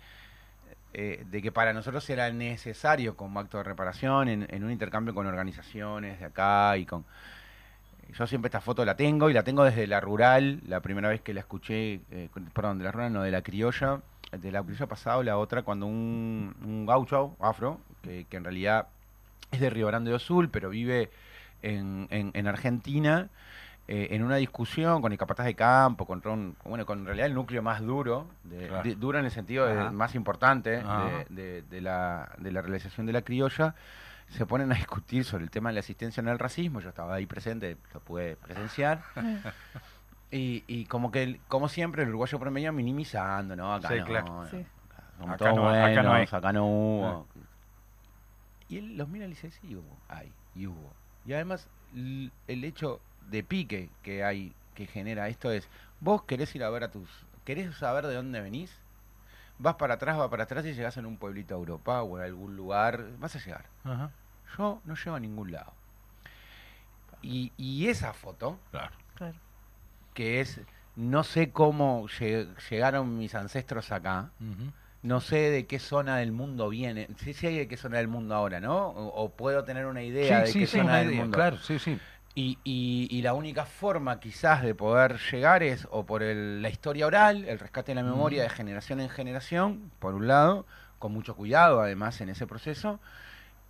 eh, 0.94 1.26
de 1.30 1.42
que 1.42 1.52
para 1.52 1.74
nosotros 1.74 2.10
era 2.10 2.32
necesario 2.32 3.16
como 3.18 3.40
acto 3.40 3.58
de 3.58 3.64
reparación 3.64 4.28
en, 4.30 4.48
en 4.50 4.64
un 4.64 4.72
intercambio 4.72 5.14
con 5.14 5.26
organizaciones 5.28 6.20
de 6.20 6.26
acá 6.26 6.78
y 6.78 6.86
con... 6.86 7.06
Yo 8.14 8.28
siempre 8.28 8.48
esta 8.48 8.62
foto 8.62 8.86
la 8.86 8.96
tengo 8.96 9.30
y 9.30 9.34
la 9.34 9.44
tengo 9.44 9.64
desde 9.64 9.88
la 9.88 10.00
rural, 10.00 10.62
la 10.68 10.80
primera 10.80 11.10
vez 11.10 11.22
que 11.22 11.34
la 11.34 11.40
escuché, 11.42 12.02
eh, 12.12 12.30
perdón, 12.54 12.78
de 12.78 12.86
la 12.86 12.92
rural, 12.92 13.12
no, 13.12 13.24
de 13.24 13.32
la 13.32 13.42
criolla, 13.42 14.02
de 14.32 14.52
la 14.52 14.62
criolla 14.64 14.86
pasado, 14.86 15.24
la 15.24 15.38
otra, 15.38 15.64
cuando 15.64 15.86
un, 15.88 16.56
un 16.64 16.86
gaucho 16.86 17.36
afro, 17.40 17.80
que, 18.04 18.26
que 18.30 18.38
en 18.38 18.44
realidad 18.44 18.88
es 19.52 19.60
de 19.60 19.70
Río 19.70 19.88
Grande 19.88 20.12
do 20.12 20.20
Sul, 20.20 20.50
pero 20.50 20.70
vive 20.70 21.10
en, 21.62 22.08
en- 22.12 22.32
en 22.34 22.48
Argentina, 22.48 23.30
eh, 23.88 24.08
en 24.12 24.24
una 24.24 24.36
discusión 24.38 25.02
con 25.02 25.12
el 25.12 25.18
capataz 25.18 25.46
de 25.46 25.56
campo, 25.56 26.06
con, 26.06 26.22
Ron- 26.22 26.56
bueno, 26.64 26.86
con 26.86 27.00
en 27.00 27.06
realidad 27.06 27.28
el 27.28 27.34
núcleo 27.36 27.62
más 27.62 27.82
duro, 27.82 28.28
de- 28.44 28.68
Claro. 28.68 28.84
de- 28.84 28.96
duro 28.96 29.20
en 29.20 29.26
el 29.26 29.32
sentido 29.32 29.66
de- 29.68 29.90
más 29.92 30.16
importante 30.16 30.70
de, 30.82 31.26
de- 31.30 31.62
de 31.64 31.82
la, 31.82 32.30
de 32.38 32.52
la 32.52 32.62
realización 32.62 33.06
de 33.06 33.14
la 33.14 33.22
criolla, 33.22 33.76
se 34.30 34.46
ponen 34.48 34.72
a 34.72 34.76
discutir 34.76 35.24
sobre 35.24 35.44
el 35.44 35.52
tema 35.52 35.70
de 35.70 35.74
la 35.76 35.80
asistencia 35.82 36.20
en 36.22 36.28
el 36.30 36.40
racismo, 36.40 36.80
yo 36.82 36.90
estaba 36.90 37.14
ahí 37.14 37.28
presente, 37.28 37.78
lo 37.94 38.00
pude 38.00 38.36
presenciar. 38.38 39.02
Y, 40.32 40.64
y 40.68 40.86
como 40.86 41.12
que, 41.12 41.24
el- 41.24 41.40
como 41.48 41.70
siempre, 41.70 42.02
el 42.04 42.10
uruguayo 42.10 42.40
promedio 42.40 42.74
minimizando, 42.74 43.56
¿no? 43.56 43.74
Acá 43.74 43.90
Sí, 43.90 44.00
no, 44.00 44.06
claro. 44.06 44.26
no, 44.26 44.48
Sí. 44.48 44.58
acá 44.58 45.04
no- 45.20 45.32
acá 45.34 45.54
no 45.54 45.62
buenos, 45.62 46.34
hay. 46.34 46.38
acá 46.40 46.52
no 46.52 46.66
hubo. 46.66 47.28
Y 48.70 48.78
él 48.78 48.98
los 48.98 49.08
mira 49.08 49.26
y 49.26 49.30
le 49.30 49.36
dice, 49.36 49.52
sí 49.52 49.76
hubo, 49.76 49.98
hay, 50.08 50.32
y 50.56 50.68
hubo. 50.68 50.94
Y 51.26 51.34
además, 51.34 51.68
el 51.94 52.32
hecho 52.64 53.00
de 53.30 53.44
pique 53.44 53.90
que 54.04 54.24
hay, 54.24 54.54
que 54.74 54.88
genera 54.88 55.28
esto 55.30 55.52
es, 55.52 55.70
vos 56.00 56.24
querés 56.24 56.54
ir 56.56 56.64
a 56.64 56.70
ver 56.70 56.84
a 56.84 56.92
tus, 56.92 57.10
querés 57.46 57.76
saber 57.76 58.06
de 58.08 58.16
dónde 58.16 58.42
venís, 58.42 58.76
vas 59.60 59.76
para 59.76 59.94
atrás, 59.96 60.18
vas 60.18 60.30
para 60.30 60.44
atrás 60.44 60.66
y 60.66 60.74
llegás 60.74 60.98
en 60.98 61.06
un 61.06 61.18
pueblito 61.18 61.54
a 61.56 61.58
Europa 61.58 62.02
o 62.04 62.18
en 62.18 62.24
algún 62.26 62.56
lugar, 62.56 63.06
vas 63.20 63.36
a 63.36 63.40
llegar. 63.40 63.66
Ajá. 63.84 64.12
Yo 64.58 64.82
no 64.86 64.96
llego 64.96 65.16
a 65.16 65.20
ningún 65.20 65.52
lado. 65.52 65.74
Y, 67.22 67.52
y 67.58 67.88
esa 67.88 68.14
foto, 68.14 68.60
Claro. 68.72 68.96
Claro. 69.16 69.38
que 70.14 70.42
es, 70.42 70.60
no 70.96 71.24
sé 71.24 71.52
cómo 71.52 72.08
lle- 72.08 72.54
llegaron 72.70 73.18
mis 73.18 73.34
ancestros 73.36 73.92
acá. 73.92 74.30
No 75.06 75.22
sé 75.22 75.52
de 75.52 75.66
qué 75.68 75.80
zona 75.80 76.18
del 76.18 76.32
mundo 76.32 76.70
viene, 76.70 77.08
sí 77.24 77.34
sé 77.34 77.52
de 77.52 77.68
qué 77.68 77.78
zona 77.78 77.98
del 77.98 78.08
mundo 78.08 78.36
ahora, 78.36 78.60
¿no? 78.60 78.88
O, 78.90 79.24
o 79.24 79.30
puedo 79.30 79.64
tener 79.64 79.86
una 79.86 80.04
idea 80.04 80.40
de 80.42 80.48
Sí, 80.48 80.54
sí, 80.54 80.60
qué 80.62 80.68
sí, 80.68 80.78
zona 80.80 80.98
del 80.98 81.10
idea, 81.10 81.22
mundo. 81.22 81.36
Claro, 81.38 81.58
sí, 81.58 81.80
sí. 81.80 81.98
Y, 82.34 82.58
y- 82.66 83.08
y 83.10 83.22
la 83.22 83.34
única 83.34 83.66
forma 83.66 84.20
quizás 84.20 84.62
de 84.62 84.76
poder 84.76 85.18
llegar 85.32 85.64
es 85.64 85.88
o 85.92 86.06
por 86.06 86.22
el- 86.24 86.62
la 86.62 86.70
historia 86.70 87.08
oral, 87.08 87.46
el 87.46 87.60
rescate 87.60 87.92
de 87.92 87.96
la 87.96 88.04
memoria 88.04 88.44
de 88.44 88.50
generación 88.50 89.00
en 89.00 89.10
generación, 89.10 89.92
por 90.00 90.16
un 90.16 90.28
lado, 90.28 90.66
con 91.00 91.14
mucho 91.14 91.36
cuidado 91.36 91.82
además 91.82 92.20
en 92.22 92.30
ese 92.30 92.46
proceso, 92.48 93.00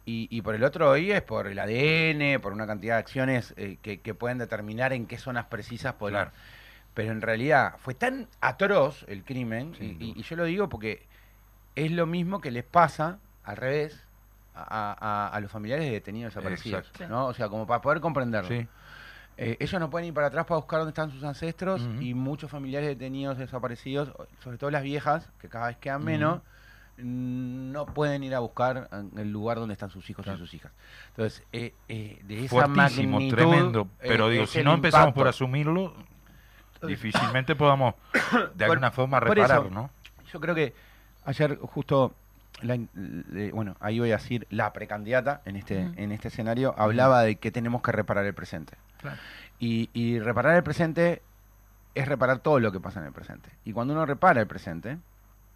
y, 0.05 0.27
y 0.31 0.41
por 0.41 0.55
el 0.55 0.63
otro 0.63 0.89
hoy 0.91 1.11
es 1.11 1.21
por 1.21 1.47
el 1.47 1.59
ADN, 1.59 2.39
por 2.39 2.53
una 2.53 2.67
cantidad 2.67 2.95
de 2.95 2.99
acciones 2.99 3.53
eh, 3.57 3.77
que, 3.81 3.99
que 4.01 4.13
pueden 4.13 4.37
determinar 4.37 4.93
en 4.93 5.05
qué 5.07 5.17
zonas 5.17 5.45
precisas 5.45 5.93
poder... 5.95 6.13
Claro. 6.15 6.31
Pero 6.93 7.11
en 7.11 7.21
realidad 7.21 7.73
fue 7.79 7.93
tan 7.93 8.29
atroz 8.39 9.03
el 9.09 9.25
crimen, 9.25 9.75
y 9.99 10.23
yo 10.23 10.35
lo 10.37 10.45
digo 10.45 10.69
porque 10.69 11.05
es 11.75 11.91
lo 11.91 12.05
mismo 12.05 12.39
que 12.41 12.51
les 12.51 12.63
pasa 12.63 13.19
al 13.43 13.57
revés 13.57 14.01
a, 14.55 14.95
a- 14.99 15.27
a 15.35 15.39
los 15.41 15.51
familiares 15.51 15.85
de 15.85 15.91
detenidos 15.91 16.33
desaparecidos, 16.33 16.87
Exacto. 16.87 17.07
¿no? 17.13 17.27
O 17.27 17.33
sea, 17.33 17.49
como 17.49 17.67
para 17.67 17.81
poder 17.81 17.99
comprenderlo. 17.99 18.47
Sí. 18.49 18.67
Eh, 19.37 19.57
ellos 19.59 19.79
no 19.81 19.89
pueden 19.89 20.07
ir 20.07 20.13
para 20.13 20.27
atrás 20.27 20.45
para 20.45 20.55
buscar 20.57 20.79
dónde 20.79 20.91
están 20.91 21.11
sus 21.11 21.23
ancestros 21.25 21.81
y 21.99 22.13
muchos 22.13 22.49
familiares 22.49 22.87
detenidos 22.87 23.37
desaparecidos, 23.37 24.13
sobre 24.41 24.57
todo 24.57 24.71
las 24.71 24.81
viejas, 24.83 25.29
que 25.41 25.49
cada 25.49 25.67
vez 25.67 25.75
quedan 25.77 26.05
menos, 26.05 26.41
no 26.97 27.85
pueden 27.87 28.23
ir 28.23 28.33
a 28.33 28.39
buscar 28.39 28.87
el 29.17 29.29
lugar 29.33 29.57
donde 29.57 29.73
están 29.73 29.89
sus 29.89 30.09
hijos 30.09 30.23
Claro. 30.23 30.37
y 30.37 30.41
sus 30.41 30.53
hijas. 30.53 30.71
Entonces, 31.09 31.43
eh, 31.51 31.73
eh, 31.89 32.21
de 32.23 32.45
esa 32.45 32.49
Fuertísimo, 32.49 33.11
magnitud, 33.19 33.35
tremendo. 33.35 33.87
Pero 33.99 34.29
digo, 34.29 34.45
si 34.47 34.63
no 34.63 34.73
empezamos 34.73 35.07
impacto. 35.07 35.19
por 35.19 35.27
asumirlo, 35.27 35.93
difícilmente 36.87 37.55
podamos 37.55 37.95
de 38.13 38.19
Por- 38.31 38.63
alguna 38.63 38.91
forma 38.91 39.19
reparar, 39.19 39.59
eso, 39.65 39.69
¿no? 39.69 39.89
Yo 40.31 40.39
creo 40.39 40.55
que 40.55 40.73
ayer 41.25 41.57
justo, 41.57 42.13
la 42.61 42.77
bueno, 43.53 43.75
ahí 43.79 43.99
voy 43.99 44.11
a 44.11 44.17
decir 44.17 44.47
la 44.49 44.71
precandidata 44.73 45.41
en 45.45 45.55
este, 45.55 45.79
en 45.95 46.11
este 46.11 46.29
escenario, 46.29 46.73
hablaba 46.77 47.21
de 47.23 47.35
que 47.35 47.51
tenemos 47.51 47.81
que 47.81 47.91
reparar 47.91 48.25
el 48.25 48.33
presente. 48.33 48.77
Claro. 48.99 49.17
Y, 49.59 49.89
y 49.93 50.19
reparar 50.19 50.55
el 50.55 50.63
presente 50.63 51.21
es 51.93 52.07
reparar 52.07 52.39
todo 52.39 52.59
lo 52.59 52.71
que 52.71 52.79
pasa 52.79 52.99
en 52.99 53.05
el 53.07 53.13
presente. 53.13 53.49
Y 53.63 53.71
cuando 53.73 53.93
uno 53.93 54.05
repara 54.05 54.41
el 54.41 54.47
presente, 54.47 54.97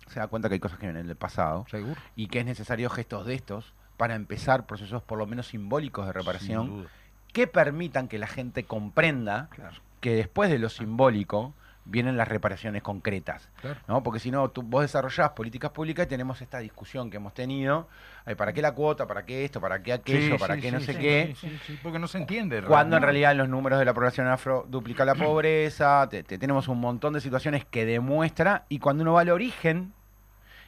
se 0.07 0.19
da 0.19 0.27
cuenta 0.27 0.47
que 0.49 0.53
hay 0.55 0.59
cosas 0.59 0.79
que 0.79 0.85
vienen 0.87 1.07
del 1.07 1.15
pasado 1.17 1.65
Seguro. 1.69 1.95
y 2.15 2.27
que 2.27 2.39
es 2.39 2.45
necesario 2.45 2.89
gestos 2.89 3.25
de 3.25 3.35
estos 3.35 3.73
para 3.97 4.15
empezar 4.15 4.65
procesos 4.65 5.03
por 5.03 5.17
lo 5.17 5.25
menos 5.27 5.47
simbólicos 5.47 6.05
de 6.05 6.13
reparación 6.13 6.87
que 7.33 7.45
permitan 7.47 8.07
que 8.07 8.17
la 8.17 8.27
gente 8.27 8.63
comprenda 8.63 9.49
Claro. 9.51 9.75
que 9.99 10.15
después 10.15 10.49
de 10.49 10.57
lo 10.57 10.69
simbólico 10.69 11.53
vienen 11.85 12.17
las 12.17 12.27
reparaciones 12.27 12.83
concretas. 12.83 13.49
Claro. 13.61 13.79
¿no? 13.87 14.03
Porque 14.03 14.19
si 14.19 14.29
no, 14.31 14.49
tú, 14.49 14.61
vos 14.61 14.81
desarrollás 14.83 15.31
políticas 15.31 15.71
públicas 15.71 16.05
y 16.05 16.09
tenemos 16.09 16.41
esta 16.41 16.59
discusión 16.59 17.09
que 17.09 17.17
hemos 17.17 17.33
tenido, 17.33 17.87
eh, 18.27 18.35
¿para 18.35 18.53
qué 18.53 18.61
la 18.61 18.73
cuota? 18.73 19.07
¿Para 19.07 19.25
qué 19.25 19.43
esto? 19.45 19.59
¿para 19.59 19.81
qué 19.81 19.93
aquello? 19.93 20.35
Sí, 20.35 20.39
¿para 20.39 20.55
sí, 20.55 20.61
qué 20.61 20.71
no 20.71 20.79
sé 20.81 20.97
qué? 20.97 21.35
porque 21.81 21.97
no 21.97 22.07
se 22.07 22.19
entiende. 22.19 22.61
Cuando 22.63 22.97
en 22.97 23.03
realidad 23.03 23.35
los 23.35 23.49
números 23.49 23.79
de 23.79 23.85
la 23.85 23.93
población 23.93 24.27
afro 24.27 24.65
duplican 24.69 25.07
la 25.07 25.15
pobreza, 25.15 26.07
te- 26.09 26.23
te- 26.23 26.37
tenemos 26.37 26.67
un 26.67 26.79
montón 26.79 27.13
de 27.13 27.21
situaciones 27.21 27.65
que 27.65 27.85
demuestra, 27.85 28.65
y 28.69 28.79
cuando 28.79 29.01
uno 29.03 29.13
va 29.13 29.21
al 29.21 29.29
origen, 29.29 29.93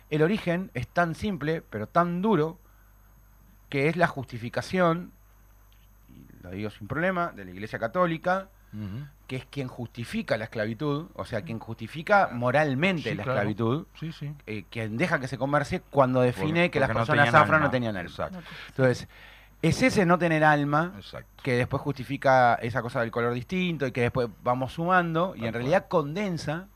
el 0.09 0.23
origen 0.23 0.71
es 0.73 0.87
tan 0.87 1.13
simple, 1.15 1.61
pero 1.69 1.87
tan 1.87 2.21
duro, 2.21 2.57
que 3.69 3.87
es 3.87 3.95
la 3.95 4.07
justificación, 4.07 5.11
y 6.09 6.43
lo 6.43 6.49
digo 6.49 6.69
sin 6.71 6.87
problema, 6.87 7.31
de 7.31 7.45
la 7.45 7.51
Iglesia 7.51 7.77
Católica. 7.79 8.49
Que 9.31 9.37
es 9.37 9.45
quien 9.45 9.69
justifica 9.69 10.35
la 10.35 10.43
esclavitud, 10.43 11.07
o 11.15 11.23
sea, 11.23 11.41
quien 11.43 11.57
justifica 11.57 12.27
moralmente 12.33 13.11
Sí, 13.11 13.15
la 13.15 13.23
claro. 13.23 13.39
esclavitud, 13.39 13.85
Sí, 13.97 14.11
sí. 14.11 14.33
eh, 14.45 14.65
quien 14.69 14.97
deja 14.97 15.21
que 15.21 15.29
se 15.29 15.37
comercie 15.37 15.79
cuando 15.89 16.19
define 16.19 16.63
Porque- 16.63 16.71
que 16.71 16.79
las 16.81 16.89
no 16.89 16.95
personas 16.95 17.33
afro 17.33 17.57
no 17.57 17.69
tenían 17.69 17.95
alma. 17.95 18.09
Exacto. 18.09 18.39
Entonces, 18.67 19.07
es 19.61 19.81
ese 19.83 20.05
no 20.05 20.17
tener 20.19 20.43
alma 20.43 20.91
Exacto. 20.97 21.29
que 21.43 21.53
después 21.53 21.81
justifica 21.81 22.55
esa 22.55 22.81
cosa 22.81 22.99
del 22.99 23.09
color 23.11 23.33
distinto 23.33 23.87
y 23.87 23.93
que 23.93 24.01
después 24.01 24.27
vamos 24.43 24.73
sumando 24.73 25.33
y 25.37 25.45
en 25.45 25.53
realidad 25.53 25.87
condensa, 25.87 26.67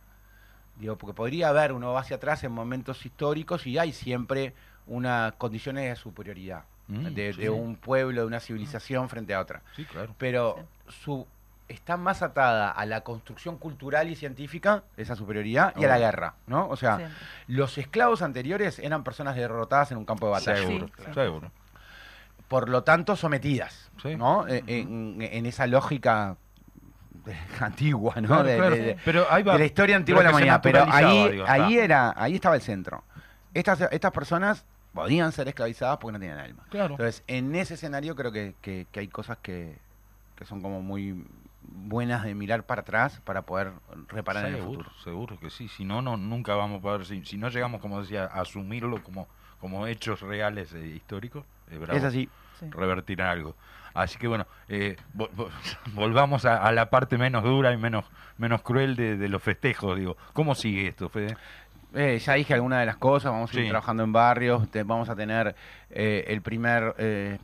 digo, 0.80 0.96
porque 0.98 1.14
podría 1.14 1.50
haber, 1.50 1.74
uno 1.74 1.92
va 1.92 2.00
hacia 2.00 2.16
atrás 2.16 2.42
en 2.46 2.54
momentos 2.54 3.06
históricos 3.06 3.68
y 3.68 3.78
hay 3.78 3.92
siempre 3.92 4.54
unas 4.88 5.34
condiciones 5.34 5.90
de 5.90 5.96
superioridad 5.98 6.64
Mm, 6.88 7.08
de, 7.16 7.34
sí. 7.34 7.42
de 7.42 7.50
un 7.50 7.76
pueblo, 7.76 8.22
de 8.22 8.28
una 8.28 8.40
civilización 8.40 9.10
frente 9.10 9.34
a 9.34 9.42
otra. 9.42 9.62
Sí, 9.76 9.84
claro. 9.84 10.16
Pero 10.20 10.60
su 11.04 11.26
está 11.68 11.98
más 11.98 12.22
atada 12.22 12.70
a 12.72 12.86
la 12.86 13.02
construcción 13.02 13.58
cultural 13.58 14.10
y 14.10 14.16
científica, 14.16 14.84
esa 14.98 15.16
superioridad, 15.16 15.74
y 15.76 15.84
a 15.84 15.88
la 15.88 15.96
Obvio. 15.96 16.06
guerra, 16.06 16.34
¿no? 16.48 16.68
O 16.70 16.76
sea, 16.76 16.98
Siempre. 16.98 17.18
los 17.48 17.78
esclavos 17.78 18.22
anteriores 18.22 18.78
eran 18.80 19.04
personas 19.04 19.36
derrotadas 19.36 19.92
en 19.92 19.98
un 19.98 20.06
campo 20.06 20.28
de 20.28 20.32
batalla. 20.34 20.58
Seguro, 20.68 20.88
Sí, 20.88 21.04
sí. 21.06 21.14
seguro. 21.14 21.52
por 22.48 22.70
lo 22.70 22.84
tanto 22.84 23.16
sometidas, 23.16 23.90
Sí. 24.02 24.16
¿no? 24.16 24.48
Eh, 24.48 24.64
en, 24.68 25.18
en 25.20 25.46
esa 25.48 25.66
lógica 25.66 26.38
de- 27.26 27.36
antigua, 27.60 28.14
¿no? 28.22 28.28
Claro, 28.28 28.44
de, 28.44 28.56
claro. 28.58 28.76
de- 28.76 28.82
de- 28.84 28.98
Pero 29.04 29.26
ahí 29.32 29.42
va. 29.42 29.54
de 29.54 29.60
la 29.60 29.66
historia 29.66 29.96
antigua 29.96 30.20
de 30.20 30.26
la 30.26 30.30
humanidad. 30.30 30.60
Pero 30.62 30.86
ahí, 30.88 31.32
digo, 31.32 31.46
ahí 31.48 31.78
era, 31.80 32.14
ahí 32.16 32.36
estaba 32.36 32.54
el 32.56 32.62
centro. 32.62 33.04
Estas, 33.56 33.82
estas 33.92 34.12
personas 34.12 34.64
podían 34.94 35.32
ser 35.32 35.48
esclavizadas 35.48 35.98
porque 35.98 36.14
no 36.14 36.20
tenían 36.20 36.38
alma. 36.38 36.64
Claro. 36.70 36.92
Entonces, 36.94 37.24
en 37.26 37.56
ese 37.56 37.74
escenario 37.74 38.16
creo 38.16 38.32
que, 38.32 38.54
que- 38.62 38.86
que 38.92 39.00
hay 39.00 39.08
cosas 39.08 39.40
que, 39.42 39.80
que 40.36 40.46
son 40.46 40.62
como 40.62 40.82
muy 40.84 41.26
buenas 41.68 42.24
de 42.24 42.36
mirar 42.36 42.66
para 42.66 42.82
atrás 42.82 43.22
para 43.24 43.44
poder 43.44 43.72
reparar 44.10 44.46
en 44.48 44.56
el 44.56 44.62
futuro. 44.62 44.90
seguro 45.04 45.40
que 45.40 45.50
sí. 45.50 45.68
Si 45.68 45.84
no, 45.86 46.02
no 46.02 46.18
nunca 46.18 46.56
vamos 46.56 46.80
a 46.80 46.82
poder. 46.82 47.06
Si, 47.06 47.24
si 47.26 47.38
no 47.38 47.50
llegamos, 47.50 47.82
como 47.82 48.02
decía, 48.02 48.26
a 48.26 48.42
asumirlo 48.42 49.02
como, 49.04 49.28
como 49.60 49.88
hechos 49.88 50.22
reales 50.22 50.74
e 50.74 50.86
históricos, 50.88 51.46
es 51.72 51.80
bravo 51.80 51.98
Es 51.98 52.04
así. 52.04 52.30
Sí. 52.60 52.70
revertir 52.72 53.22
algo. 53.22 53.56
Así 53.94 54.18
que 54.18 54.28
bueno, 54.28 54.46
eh, 54.70 54.96
vo- 55.16 55.30
vo- 55.32 55.50
volvamos 55.94 56.46
a, 56.46 56.58
a 56.66 56.72
la 56.72 56.90
parte 56.90 57.18
menos 57.18 57.44
dura 57.44 57.72
y 57.74 57.78
menos, 57.78 58.06
menos 58.38 58.62
cruel 58.62 58.96
de, 58.96 59.18
de 59.18 59.30
los 59.30 59.42
festejos. 59.42 59.98
Digo, 59.98 60.18
¿cómo 60.34 60.56
sigue 60.56 60.88
esto, 60.88 61.10
Fede? 61.10 61.36
Eh, 61.94 62.20
ya 62.20 62.34
dije 62.34 62.54
algunas 62.54 62.80
de 62.82 62.86
las 62.88 62.98
cosas, 62.98 63.32
vamos 63.32 63.54
a 63.54 63.60
ir 63.60 63.70
trabajando 63.70 64.04
en 64.04 64.12
barrios, 64.12 64.70
te- 64.70 64.84
vamos 64.84 65.08
a 65.08 65.16
tener 65.16 65.56
eh, 65.90 66.26
el 66.28 66.42
primer, 66.42 66.94
eh, 66.98 67.38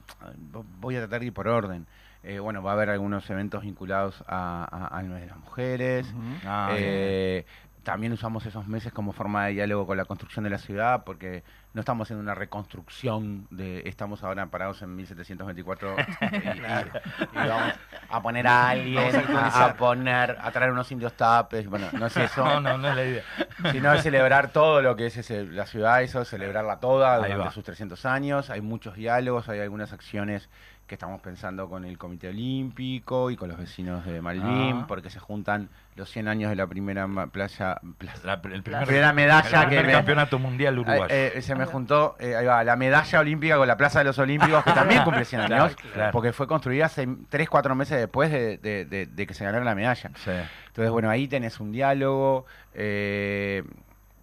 voy 0.79 0.95
a 0.97 0.99
tratar 0.99 1.21
de 1.21 1.27
ir 1.27 1.33
por 1.33 1.47
orden. 1.47 1.87
Eh, 2.23 2.39
bueno, 2.39 2.61
va 2.61 2.71
a 2.71 2.73
haber 2.73 2.89
algunos 2.91 3.27
eventos 3.29 3.63
vinculados 3.63 4.23
a- 4.27 4.67
a- 4.71 4.97
al 4.97 5.05
mes 5.07 5.21
de 5.21 5.27
las 5.27 5.37
mujeres. 5.37 6.13
Ah, 6.45 6.69
Eh, 6.75 7.45
también 7.83 8.13
usamos 8.13 8.45
esos 8.45 8.67
meses 8.67 8.93
como 8.93 9.11
forma 9.11 9.47
de 9.47 9.53
diálogo 9.53 9.87
con 9.87 9.97
la 9.97 10.05
construcción 10.05 10.43
de 10.43 10.51
la 10.51 10.59
ciudad, 10.59 11.03
porque 11.03 11.43
no 11.73 11.79
estamos 11.79 12.05
haciendo 12.05 12.21
una 12.21 12.35
reconstrucción 12.35 13.47
de, 13.49 13.81
estamos 13.87 14.23
ahora 14.23 14.45
parados 14.45 14.83
en 14.83 14.95
1724 14.95 15.95
y, 16.21 16.35
y- 16.35 17.41
y 17.43 17.47
vamos 17.47 17.73
a 18.09 18.21
poner 18.21 18.45
a 18.45 18.69
alguien, 18.69 19.15
a, 19.35 19.65
a 19.65 19.73
poner, 19.73 20.37
a 20.39 20.51
traer 20.51 20.71
unos 20.71 20.91
indios 20.91 21.13
tapes, 21.17 21.67
bueno, 21.67 21.87
no 21.93 22.05
es 22.05 22.15
eso 22.17 22.43
no, 22.45 22.59
no, 22.59 22.77
no 22.77 22.89
es 22.89 22.95
la 22.95 23.03
idea. 23.03 23.23
sino 23.71 23.91
es 23.93 24.03
celebrar 24.03 24.49
todo 24.51 24.83
lo 24.83 24.95
que 24.95 25.07
es 25.07 25.17
ese- 25.17 25.45
la 25.47 25.65
ciudad, 25.65 26.03
eso, 26.03 26.23
celebrarla 26.23 26.79
toda 26.79 27.13
Ahí 27.15 27.21
durante 27.31 27.45
va. 27.45 27.51
sus 27.51 27.63
300 27.63 28.05
años. 28.05 28.51
Hay 28.51 28.61
muchos 28.61 28.93
diálogos, 28.95 29.49
hay 29.49 29.59
algunas 29.59 29.91
acciones 29.91 30.49
que 30.91 30.95
estamos 30.95 31.21
pensando 31.21 31.69
con 31.69 31.85
el 31.85 31.97
Comité 31.97 32.27
Olímpico 32.27 33.31
y 33.31 33.37
con 33.37 33.47
los 33.47 33.57
vecinos 33.57 34.05
de 34.05 34.21
Malvin, 34.21 34.81
Ah. 34.81 34.85
porque 34.89 35.09
se 35.09 35.19
juntan 35.21 35.69
los 35.95 36.09
100 36.09 36.27
años 36.27 36.49
de 36.49 36.57
la 36.57 36.67
primera 36.67 37.07
playa, 37.31 37.79
plaza- 37.97 38.19
La- 38.25 38.33
el 38.33 38.61
primer, 38.61 38.83
primera 38.85 39.13
medalla 39.13 39.61
el 39.61 39.67
primer 39.67 39.83
que 39.85 39.87
me- 39.87 39.93
campeonato 39.93 40.37
mundial 40.37 40.77
uruguayo. 40.79 41.05
eh, 41.09 41.31
eh, 41.35 41.41
se 41.41 41.55
me 41.55 41.63
juntó, 41.65 42.17
eh, 42.19 42.35
ahí 42.35 42.45
va, 42.45 42.61
la 42.65 42.75
medalla 42.75 43.21
olímpica 43.21 43.55
con 43.55 43.69
la 43.69 43.77
Plaza 43.77 43.99
de 43.99 44.03
los 44.05 44.19
Olímpicos, 44.19 44.65
que 44.65 44.73
también 44.73 45.01
cumple 45.05 45.23
100 45.23 45.45
Claro, 45.45 45.63
años, 45.63 45.77
claro. 45.93 46.11
porque 46.11 46.33
fue 46.33 46.45
construida 46.45 46.87
hace 46.87 47.07
3, 47.29 47.49
4 47.49 47.73
meses 47.73 47.97
después 47.97 48.29
de, 48.29 48.57
de- 48.57 48.83
de- 48.83 49.05
de 49.05 49.27
que 49.27 49.33
se 49.33 49.45
ganara 49.45 49.63
la 49.63 49.75
medalla. 49.75 50.11
Sí. 50.17 50.31
Entonces, 50.67 50.91
bueno, 50.91 51.09
ahí 51.09 51.29
tenés 51.29 51.61
un 51.61 51.71
diálogo. 51.71 52.45
eh, 52.73 53.63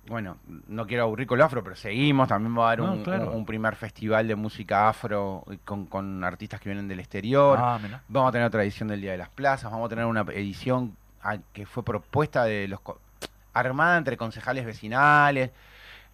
bueno, 0.08 0.36
no 0.68 0.86
quiero 0.86 1.02
aburrir 1.04 1.26
con 1.26 1.38
lo 1.38 1.44
afro, 1.44 1.62
pero 1.62 1.76
seguimos. 1.76 2.28
También 2.28 2.56
va 2.58 2.64
a 2.64 2.72
haber 2.72 2.80
No, 2.84 2.92
un, 2.92 3.02
claro. 3.04 3.30
un- 3.30 3.36
un 3.38 3.46
primer 3.46 3.76
festival 3.76 4.26
de 4.28 4.34
música 4.36 4.88
afro 4.88 5.44
con, 5.64 5.86
con 5.86 6.24
artistas 6.24 6.60
que 6.60 6.68
vienen 6.70 6.88
del 6.88 7.00
exterior. 7.00 7.58
Ah. 7.60 7.78
Vamos 8.08 8.28
a 8.28 8.32
tener 8.32 8.46
otra 8.46 8.62
edición 8.62 8.88
del 8.88 9.00
Día 9.00 9.12
de 9.12 9.18
las 9.18 9.28
Plazas. 9.28 9.70
Vamos 9.70 9.86
a 9.86 9.88
tener 9.90 10.04
una 10.06 10.22
edición 10.32 10.96
ah, 11.22 11.36
que 11.52 11.66
fue 11.66 11.84
propuesta 11.84 12.44
de 12.44 12.68
los 12.68 12.80
co- 12.80 13.00
armada 13.52 13.98
entre 13.98 14.16
concejales 14.16 14.64
vecinales 14.64 15.50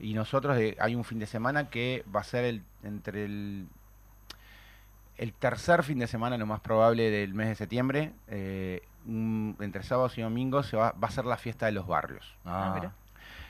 y 0.00 0.14
nosotros. 0.14 0.56
de- 0.56 0.76
hay 0.80 0.94
un 0.94 1.04
fin 1.04 1.18
de 1.18 1.26
semana 1.26 1.68
que 1.70 2.04
va 2.14 2.20
a 2.20 2.24
ser 2.24 2.44
el, 2.44 2.62
entre 2.82 3.24
el 3.24 3.66
el 5.16 5.32
tercer 5.32 5.84
fin 5.84 6.00
de 6.00 6.08
semana, 6.08 6.36
lo 6.36 6.46
más 6.46 6.58
probable 6.60 7.08
del 7.08 7.34
mes 7.34 7.46
de 7.48 7.54
septiembre, 7.54 8.12
eh, 8.26 8.82
un- 9.06 9.56
entre 9.60 9.84
sábados 9.84 10.18
y 10.18 10.22
domingos, 10.22 10.66
se 10.66 10.76
va, 10.76 10.90
va 10.92 11.06
a 11.06 11.10
ser 11.12 11.24
la 11.24 11.36
fiesta 11.36 11.66
de 11.66 11.72
los 11.72 11.86
barrios. 11.86 12.34
Ah, 12.44 12.72
mira. 12.74 12.92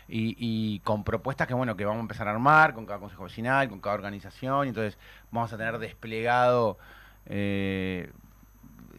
Y, 0.09 0.37
y 0.39 0.81
con 0.81 1.03
propuestas 1.03 1.47
que 1.47 1.55
bueno 1.55 1.77
que 1.77 1.85
vamos 1.85 1.99
a 1.99 2.03
empezar 2.03 2.29
a 2.29 2.33
armar 2.33 2.75
con 2.75 2.85
cada 2.87 2.99
consejo 2.99 3.25
vecinal, 3.25 3.69
con 3.69 3.81
cada 3.81 3.95
organización, 3.95 4.67
y 4.67 4.69
entonces 4.69 4.99
vamos 5.31 5.53
a 5.53 5.57
tener 5.57 5.79
desplegado, 5.79 6.79
eh, 7.27 8.11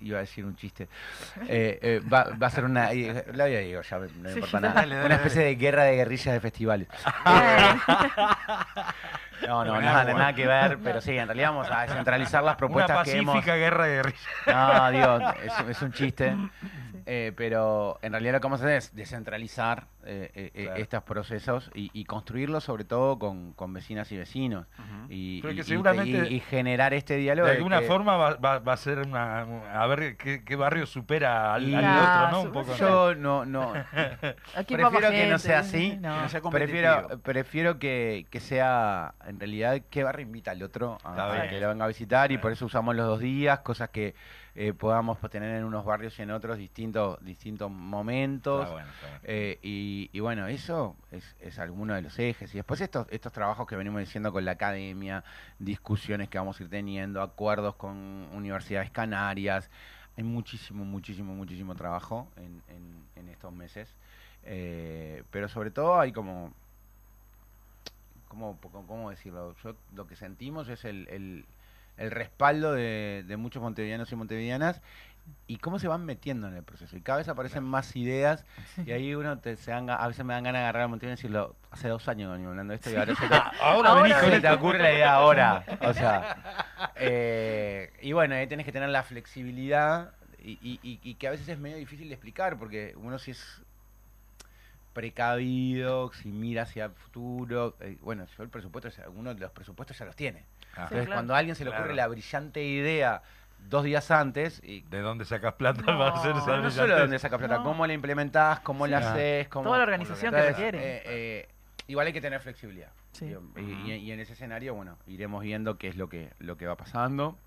iba 0.02 0.18
a 0.18 0.22
decir 0.22 0.46
un 0.46 0.56
chiste, 0.56 0.90
eh, 1.48 1.80
eh, 1.82 2.02
va, 2.12 2.30
va 2.42 2.48
a 2.48 2.50
ser 2.50 2.66
una, 2.66 2.92
eh, 2.92 3.26
la 3.34 3.46
vida 3.46 3.60
digo, 3.60 3.82
ya 3.82 3.98
no 4.00 4.08
me 4.22 4.30
Sí, 4.30 4.36
importa 4.36 4.60
nada, 4.60 4.74
dale, 4.74 5.06
una 5.06 5.16
especie 5.16 5.44
de 5.44 5.56
guerra 5.56 5.84
de 5.84 5.96
guerrillas 5.96 6.34
de 6.34 6.40
festivales. 6.40 6.88
No, 9.46 9.64
no, 9.64 9.80
nada, 9.80 10.06
nada 10.14 10.34
que 10.34 10.48
ver, 10.48 10.80
pero 10.84 11.02
sí, 11.02 11.16
en 11.16 11.28
realidad 11.28 11.50
vamos 11.50 11.70
a 11.70 11.82
descentralizar 11.82 12.42
las 12.42 12.54
Una 12.54 12.58
propuestas 12.58 13.04
que 13.04 13.18
hemos... 13.18 13.36
pacífica 13.36 13.56
guerra 13.58 13.86
de 13.86 13.96
guerrilla. 13.96 14.18
No, 14.48 14.92
digo, 14.92 15.34
es, 15.44 15.70
es 15.70 15.82
un 15.82 15.92
chiste. 15.92 16.36
Eh, 17.08 17.34
pero 17.38 18.00
en 18.02 18.14
realidad 18.14 18.34
lo 18.34 18.40
que 18.40 18.46
vamos 18.48 18.62
a 18.62 18.64
hacer 18.66 18.78
es 18.78 18.96
descentralizar 18.96 19.86
eh, 20.08 20.32
eh, 20.34 20.52
eh, 20.56 20.64
Claro. 20.64 20.82
estos 20.82 21.04
procesos 21.04 21.70
y, 21.76 21.92
y 21.94 22.06
construirlos 22.06 22.64
sobre 22.64 22.84
todo 22.84 23.20
con, 23.20 23.54
con 23.54 23.74
vecinas 23.74 24.12
y 24.12 24.18
vecinos. 24.18 24.66
y, 25.10 25.42
que 25.42 25.64
seguramente- 25.64 26.28
y- 26.30 26.38
y 26.38 26.40
generar 26.40 26.94
este 26.96 27.16
diálogo. 27.18 27.48
De 27.48 27.56
alguna 27.58 27.82
que- 27.82 27.86
forma 27.88 28.18
va, 28.18 28.36
va- 28.38 28.58
va 28.60 28.74
a 28.74 28.78
ser 28.78 29.00
una. 29.00 29.42
A 29.82 29.86
ver 29.88 30.18
qué, 30.18 30.44
qué 30.44 30.56
barrio 30.56 30.86
supera 30.88 31.54
al, 31.54 31.70
Y- 31.70 31.76
al 31.76 31.86
Ah, 31.86 32.28
otro, 32.28 32.32
¿no? 32.32 32.42
Un 32.42 32.48
su- 32.48 32.54
poco. 32.54 32.76
Yo 32.76 33.16
no, 33.16 33.46
no. 33.46 33.72
Aquí 34.56 34.76
Prefiero 34.76 35.10
que 35.12 35.28
no 35.28 35.38
sea 35.40 35.60
así, 35.60 35.98
no. 36.02 36.16
Que 36.16 36.22
no 36.22 36.30
sea 36.30 36.42
Prefiero, 36.42 37.20
prefiero 37.22 37.78
que, 37.80 38.26
que 38.32 38.40
sea, 38.40 39.14
en 39.28 39.40
realidad, 39.40 39.80
qué 39.90 40.04
barrio 40.04 40.26
invita 40.26 40.52
al 40.52 40.64
otro 40.64 40.98
a, 41.04 41.46
que 41.50 41.60
lo 41.60 41.70
venga 41.70 41.86
a 41.86 41.88
visitar 41.88 42.32
y 42.32 42.38
por 42.40 42.52
eso 42.52 42.66
usamos 42.66 42.96
los 42.96 43.06
dos 43.06 43.20
días, 43.20 43.60
cosas 43.60 43.90
que 43.90 44.16
eh, 44.56 44.74
podamos 44.74 45.18
pues, 45.18 45.32
tener 45.32 45.54
en 45.56 45.66
unos 45.66 45.84
barrios 45.84 46.18
y 46.18 46.22
en 46.22 46.32
otros 46.32 46.58
distintos, 46.58 47.24
distintos 47.24 47.70
momentos. 47.70 48.62
Está 48.62 48.72
bueno, 48.74 48.90
está 48.90 49.08
bueno. 49.08 49.20
Eh, 49.24 49.60
y, 49.62 50.10
y 50.14 50.20
bueno, 50.22 50.48
eso 50.48 50.96
es, 51.12 51.36
es 51.42 51.60
alguno 51.60 51.94
de 51.94 52.02
los 52.02 52.18
ejes. 52.18 52.54
Y 52.54 52.58
después 52.58 52.80
estos, 52.82 53.06
estos 53.10 53.34
trabajos 53.34 53.68
que 53.68 53.76
venimos 53.76 54.00
diciendo 54.00 54.32
con 54.32 54.46
la 54.46 54.52
academia, 54.52 55.24
discusiones 55.60 56.30
que 56.30 56.38
vamos 56.38 56.60
a 56.60 56.64
ir 56.64 56.70
teniendo, 56.70 57.22
acuerdos 57.22 57.76
con 57.76 57.96
universidades 58.34 58.92
canarias. 58.92 59.70
Hay 60.18 60.24
muchísimo, 60.24 60.86
muchísimo, 60.86 61.36
muchísimo 61.36 61.76
trabajo 61.76 62.28
en, 62.38 62.62
en- 62.70 63.06
en 63.18 63.30
estos 63.30 63.52
meses. 63.52 63.94
Eh, 64.46 65.24
pero 65.32 65.50
sobre 65.50 65.72
todo 65.72 66.00
hay 66.00 66.12
como... 66.14 66.54
¿Cómo, 68.28 68.58
cómo- 68.62 68.86
cómo 68.88 69.10
decirlo? 69.10 69.56
Yo, 69.64 69.76
lo 69.96 70.08
que 70.08 70.16
sentimos 70.16 70.68
es 70.70 70.84
el, 70.86 71.08
el- 71.10 71.46
el 71.98 72.12
respaldo 72.12 72.74
de, 72.74 73.24
de 73.28 73.38
muchos 73.38 73.62
montevideanos 73.62 74.12
y 74.12 74.16
montevideanas 74.16 74.82
y 75.48 75.58
cómo 75.58 75.80
se 75.80 75.88
van 75.88 76.06
metiendo 76.06 76.48
en 76.48 76.54
el 76.56 76.64
proceso. 76.64 76.96
Y 76.96 77.02
cada 77.02 77.18
vez 77.18 77.28
aparecen 77.30 77.64
más 77.64 77.96
ideas 77.96 78.46
y 78.86 78.92
ahí 78.92 79.16
uno 79.16 79.40
te, 79.40 79.56
se 79.58 79.72
dan 79.72 79.90
a 79.90 80.08
veces 80.08 80.24
me 80.24 80.34
dan 80.36 80.44
ganas 80.44 80.60
de 80.60 80.64
agarrar 80.66 80.84
a 80.84 80.88
Montevideo 80.88 81.14
y 81.14 81.18
decirlo, 81.18 81.56
hace 81.72 81.88
dos 81.88 82.08
años 82.08 82.32
venimos 82.32 82.52
hablando 82.52 82.72
de 82.72 82.76
esto 82.76 82.92
y 82.92 82.96
ahora 82.96 83.16
se 83.16 83.28
te, 83.28 83.36
Ahora 83.62 83.90
Ahora 83.90 84.20
se 84.22 84.40
te 84.42 84.50
ocurre 84.52 84.80
la 84.80 84.94
idea 84.94 85.14
ahora. 85.14 85.66
O 85.82 85.94
sea, 85.94 86.92
eh, 86.96 87.92
y 88.02 88.12
bueno, 88.14 88.36
ahí 88.36 88.46
tenés 88.48 88.66
que 88.66 88.72
tener 88.72 88.90
la 88.90 89.02
flexibilidad 89.04 90.12
y- 90.44 90.60
y- 90.62 91.00
y 91.02 91.16
que 91.16 91.28
a 91.28 91.32
veces 91.32 91.48
es 91.50 91.58
medio 91.58 91.78
difícil 91.78 92.08
de 92.08 92.14
explicar 92.14 92.60
porque 92.60 92.94
uno 92.98 93.18
si 93.18 93.32
es 93.32 93.64
precavido, 94.96 96.12
si 96.14 96.30
mira 96.30 96.64
hacia 96.64 96.86
el 96.86 96.92
futuro, 96.92 97.76
eh, 97.82 97.98
bueno, 98.02 98.26
yo 98.38 98.44
el 98.44 98.50
presupuesto, 98.50 98.90
ya- 98.90 99.10
uno 99.10 99.34
de 99.34 99.42
los 99.42 99.52
presupuestos 99.52 99.98
ya 100.00 100.06
los 100.06 100.16
tiene. 100.16 100.46
Ajá. 100.72 100.84
Entonces, 100.84 101.06
claro. 101.06 101.14
cuando 101.20 101.36
a 101.36 101.38
alguien 101.38 101.56
se 101.56 101.64
le 101.64 101.70
ocurre 101.70 101.84
Claro. 101.94 101.96
la 101.98 102.08
brillante 102.08 102.64
idea 102.64 103.22
dos 103.70 103.84
días 103.84 104.10
antes, 104.12 104.62
y 104.64 104.82
¿De 104.82 105.00
dónde 105.02 105.26
sacas 105.26 105.54
plata 105.54 105.82
No, 105.82 105.98
para 105.98 106.16
hacer 106.16 106.32
esa 106.36 106.58
no 106.58 106.72
solo 106.72 106.96
de 106.96 107.02
dónde 107.02 107.20
sacas 107.20 107.40
plata, 107.40 107.58
No. 107.58 107.64
cómo 107.64 107.86
la 107.88 107.94
implementás, 107.94 108.60
cómo 108.62 108.86
la 108.88 108.98
haces, 109.00 109.48
cómo... 109.50 109.66
Toda 109.66 109.78
la 109.80 109.84
organización 109.86 110.34
que 110.34 110.42
requiere. 110.42 110.78
eh, 110.98 111.02
eh, 111.06 111.48
igual 111.88 112.08
hay 112.08 112.14
que 112.14 112.22
tener 112.22 112.40
flexibilidad. 112.42 112.90
Sí. 113.12 113.34
Y- 113.86 113.92
y 113.94 114.12
en 114.12 114.20
ese 114.20 114.34
escenario, 114.34 114.76
bueno, 114.76 114.98
iremos 115.08 115.42
viendo 115.44 115.78
qué 115.78 115.88
es 115.88 115.96
lo 115.96 116.10
que, 116.10 116.32
lo 116.40 116.58
que 116.58 116.68
va 116.68 116.76
pasando. 116.76 117.38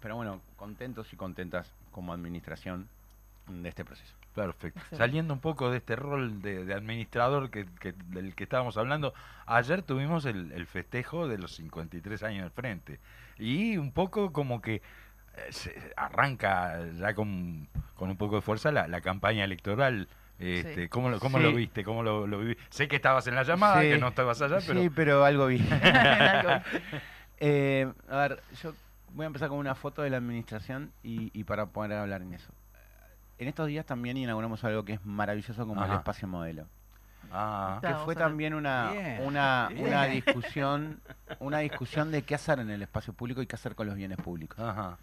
Pero 0.00 0.16
bueno, 0.16 0.40
contentos 0.56 1.12
y 1.12 1.16
contentas 1.16 1.72
como 1.92 2.12
administración 2.12 2.88
de 3.48 3.68
este 3.68 3.84
proceso. 3.84 4.14
Perfecto. 4.34 4.78
Excelente. 4.80 4.96
Saliendo 4.96 5.34
un 5.34 5.40
poco 5.40 5.70
de 5.70 5.78
este 5.78 5.94
rol 5.96 6.40
de, 6.40 6.64
de 6.64 6.74
administrador 6.74 7.50
que, 7.50 7.66
que- 7.80 7.92
del 8.06 8.34
que 8.34 8.44
estábamos 8.44 8.76
hablando, 8.76 9.12
ayer 9.46 9.82
tuvimos 9.82 10.24
el, 10.24 10.52
el 10.52 10.66
festejo 10.66 11.28
de 11.28 11.38
los 11.38 11.52
53 11.56 12.22
años 12.22 12.42
del 12.42 12.50
frente. 12.50 12.98
Y 13.38 13.76
un 13.76 13.92
poco 13.92 14.32
como 14.32 14.62
que 14.62 14.76
eh, 14.76 14.82
se 15.50 15.92
arranca 15.96 16.78
ya 16.98 17.14
con, 17.14 17.68
con 17.96 18.10
un 18.10 18.16
poco 18.16 18.36
de 18.36 18.42
fuerza 18.42 18.72
la, 18.72 18.88
la 18.88 19.00
campaña 19.00 19.44
electoral. 19.44 20.08
Este, 20.38 20.74
Sí. 20.84 20.88
¿Cómo, 20.88 21.08
lo, 21.10 21.20
cómo 21.20 21.38
Sí. 21.38 21.44
lo 21.44 21.52
viste? 21.54 21.84
¿Cómo 21.84 22.02
lo, 22.02 22.26
lo 22.26 22.38
viví? 22.38 22.56
Sé 22.70 22.88
que 22.88 22.96
estabas 22.96 23.26
en 23.26 23.34
la 23.34 23.42
llamada, 23.44 23.80
Sí. 23.82 23.90
que 23.90 23.98
no 23.98 24.08
estabas 24.08 24.40
allá, 24.42 24.58
pero... 24.66 24.80
Sí, 24.80 24.90
pero 24.90 25.24
algo 25.24 25.46
vi. 25.46 25.62
Eh, 27.38 27.92
a 28.08 28.16
ver, 28.16 28.42
yo 28.62 28.72
voy 29.12 29.24
a 29.24 29.26
empezar 29.26 29.48
con 29.48 29.58
una 29.58 29.74
foto 29.74 30.02
de 30.02 30.10
la 30.10 30.16
administración 30.18 30.90
y, 31.02 31.30
y 31.38 31.44
para 31.44 31.66
poder 31.66 31.92
hablar 31.92 32.22
en 32.22 32.34
eso. 32.34 32.52
En 33.42 33.48
estos 33.48 33.66
días 33.66 33.84
también 33.84 34.16
inauguramos 34.16 34.62
algo 34.62 34.84
que 34.84 34.94
es 34.94 35.04
maravilloso 35.04 35.66
como 35.66 35.84
el 35.84 35.92
espacio 35.92 36.28
modelo. 36.28 36.66
Ah, 37.32 37.78
que 37.80 37.94
fue 38.04 38.14
también 38.14 38.54
una, 38.54 38.92
Bien, 38.92 39.20
una, 39.26 39.66
bien. 39.70 39.84
una 39.86 40.04
discusión 40.04 41.00
una 41.40 41.58
discusión 41.58 42.12
de 42.12 42.22
qué 42.22 42.36
hacer 42.36 42.60
en 42.60 42.70
el 42.70 42.82
espacio 42.82 43.12
público 43.14 43.42
y 43.42 43.46
qué 43.46 43.56
hacer 43.56 43.74
con 43.74 43.88
los 43.88 43.96
bienes 43.96 44.18
públicos. 44.18 44.60
ajá. 44.60 44.96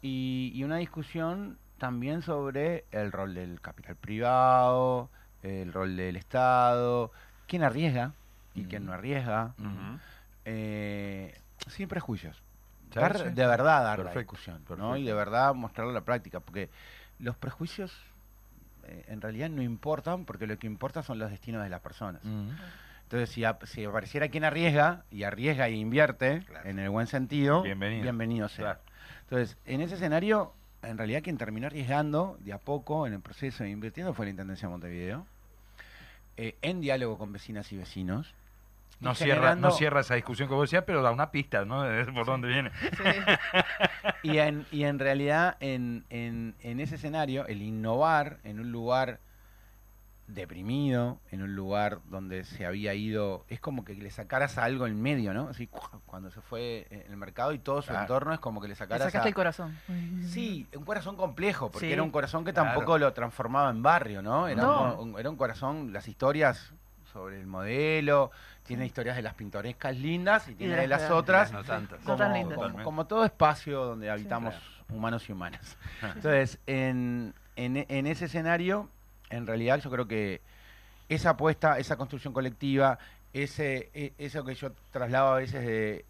Y, 0.00 0.52
y 0.54 0.64
una 0.64 0.76
discusión 0.78 1.58
también 1.78 2.22
sobre 2.22 2.86
el 2.92 3.12
rol 3.12 3.34
del 3.34 3.60
capital 3.60 3.94
privado, 3.96 5.10
el 5.42 5.70
rol 5.74 5.96
del 5.96 6.16
Estado, 6.16 7.10
quién 7.46 7.62
arriesga 7.62 8.12
y 8.54 8.64
quién 8.64 8.86
no 8.86 8.92
arriesga, 8.94 9.52
Ujú. 9.58 9.98
eh, 10.46 11.38
sin 11.68 11.88
prejuicios. 11.88 12.42
Dar- 12.94 13.34
de 13.34 13.46
verdad 13.46 13.82
dar 13.84 13.98
la 13.98 14.04
Perfecto, 14.04 14.20
discusión, 14.20 14.58
¿no? 14.60 14.66
perfecto. 14.66 14.96
Y 14.96 15.04
de 15.04 15.12
verdad 15.12 15.54
mostrarlo 15.54 15.90
en 15.90 15.94
la 15.96 16.04
práctica, 16.04 16.40
porque 16.40 16.70
los 17.18 17.36
prejuicios 17.36 17.92
eh, 18.84 19.04
en 19.08 19.20
realidad 19.20 19.48
no 19.50 19.62
importan, 19.62 20.24
porque 20.24 20.46
lo 20.46 20.58
que 20.58 20.66
importa 20.66 21.02
son 21.02 21.18
los 21.18 21.30
destinos 21.30 21.62
de 21.62 21.68
las 21.70 21.80
personas. 21.80 22.22
Entonces, 23.02 23.30
si, 23.30 23.44
ap- 23.44 23.64
si 23.64 23.84
apareciera 23.84 24.28
quien 24.28 24.44
arriesga, 24.44 25.04
y 25.10 25.22
arriesga 25.24 25.68
e 25.68 25.72
invierte, 25.72 26.42
Claro. 26.46 26.68
en 26.68 26.78
el 26.78 26.90
buen 26.90 27.06
sentido, 27.06 27.62
Bienvenido. 27.62 28.02
sea. 28.48 28.64
Claro. 28.64 28.80
Entonces, 29.22 29.56
en 29.64 29.80
ese 29.80 29.94
escenario, 29.94 30.52
en 30.82 30.98
realidad 30.98 31.22
quien 31.22 31.36
terminó 31.38 31.66
arriesgando 31.68 32.36
de 32.40 32.52
a 32.52 32.58
poco 32.58 33.06
en 33.06 33.12
el 33.14 33.20
proceso 33.20 33.64
de 33.64 33.70
invirtiendo 33.70 34.12
fue 34.14 34.26
la 34.26 34.30
Intendencia 34.30 34.68
de 34.68 34.72
Montevideo, 34.72 35.26
eh, 36.36 36.56
en 36.62 36.80
diálogo 36.80 37.16
con 37.18 37.32
vecinas 37.32 37.72
y 37.72 37.76
vecinos. 37.76 38.34
No 39.00 39.14
cierra, 39.14 39.34
generando- 39.34 39.68
no 39.68 39.74
cierra 39.74 40.00
esa 40.00 40.14
discusión 40.14 40.48
que 40.48 40.54
vos 40.54 40.68
decías, 40.70 40.84
pero 40.86 41.02
da 41.02 41.10
una 41.10 41.30
pista, 41.30 41.64
¿no? 41.64 41.82
De 41.82 42.04
por 42.12 42.24
dónde 42.26 42.48
viene. 42.48 42.70
Y 44.22 44.38
en, 44.38 44.66
y 44.72 44.84
en 44.84 44.98
realidad, 44.98 45.56
en, 45.60 46.04
en, 46.10 46.56
en 46.60 46.80
ese 46.80 46.96
escenario, 46.96 47.46
el 47.46 47.62
innovar 47.62 48.38
en 48.44 48.58
un 48.60 48.72
lugar 48.72 49.20
deprimido, 50.26 51.20
en 51.30 51.42
un 51.42 51.54
lugar 51.54 52.00
donde 52.06 52.42
se 52.44 52.66
había 52.66 52.94
ido, 52.94 53.44
es 53.48 53.60
como 53.60 53.84
que 53.84 53.94
le 53.94 54.10
sacaras 54.10 54.58
a 54.58 54.64
algo 54.64 54.86
en 54.88 55.00
medio, 55.00 55.32
¿no? 55.32 55.48
Así, 55.48 55.68
cuando 56.06 56.32
se 56.32 56.40
fue 56.40 56.88
en 56.90 57.02
el 57.12 57.16
mercado 57.16 57.52
y 57.52 57.60
todo 57.60 57.80
su 57.82 57.88
Claro. 57.90 58.02
entorno 58.02 58.32
es 58.34 58.40
como 58.40 58.60
que 58.60 58.66
le 58.66 58.72
Le 58.72 58.76
sacaras 58.76 59.04
sacaste 59.06 59.28
a... 59.28 59.30
el 59.30 59.34
corazón. 59.34 59.78
Sí, 60.28 60.66
un 60.74 60.84
corazón 60.84 61.14
complejo, 61.16 61.70
porque 61.70 61.86
Sí. 61.86 61.92
era 61.92 62.02
un 62.02 62.10
corazón 62.10 62.44
que 62.44 62.52
Claro. 62.52 62.70
tampoco 62.70 62.98
lo 62.98 63.12
transformaba 63.12 63.70
en 63.70 63.82
barrio, 63.84 64.20
¿no? 64.22 64.48
Era, 64.48 64.62
No. 64.62 65.00
Un, 65.00 65.16
era 65.18 65.30
un 65.30 65.36
corazón, 65.36 65.92
las 65.92 66.08
historias 66.08 66.72
sobre 67.16 67.40
el 67.40 67.46
modelo, 67.46 68.30
tiene 68.62 68.84
historias 68.84 69.16
de 69.16 69.22
las 69.22 69.32
pintorescas 69.32 69.96
lindas 69.96 70.48
y 70.48 70.54
tiene 70.54 70.74
de 70.74 70.82
de 70.82 70.86
las 70.88 71.10
otras, 71.10 71.50
No 71.50 71.64
tantas. 71.64 72.04
No 72.04 72.14
tan 72.14 72.28
como, 72.32 72.36
lindas. 72.36 72.58
como- 72.58 72.84
como 72.84 73.06
todo 73.06 73.24
espacio 73.24 73.84
donde 73.86 74.10
habitamos 74.10 74.54
claro. 74.54 74.66
humanos 74.90 75.26
y 75.28 75.32
humanas. 75.32 75.78
Entonces, 76.02 76.58
en, 76.66 77.32
en, 77.56 77.86
en 77.88 78.06
ese 78.06 78.26
escenario, 78.26 78.90
en 79.30 79.46
realidad 79.46 79.80
yo 79.82 79.90
creo 79.90 80.06
que 80.06 80.42
esa 81.08 81.30
apuesta, 81.30 81.78
esa 81.78 81.96
construcción 81.96 82.34
colectiva, 82.34 82.98
ese, 83.32 83.90
e- 83.94 84.12
eso 84.18 84.44
que 84.44 84.54
yo 84.54 84.72
traslado 84.90 85.28
a 85.32 85.36
veces 85.38 85.64
de, 85.64 86.04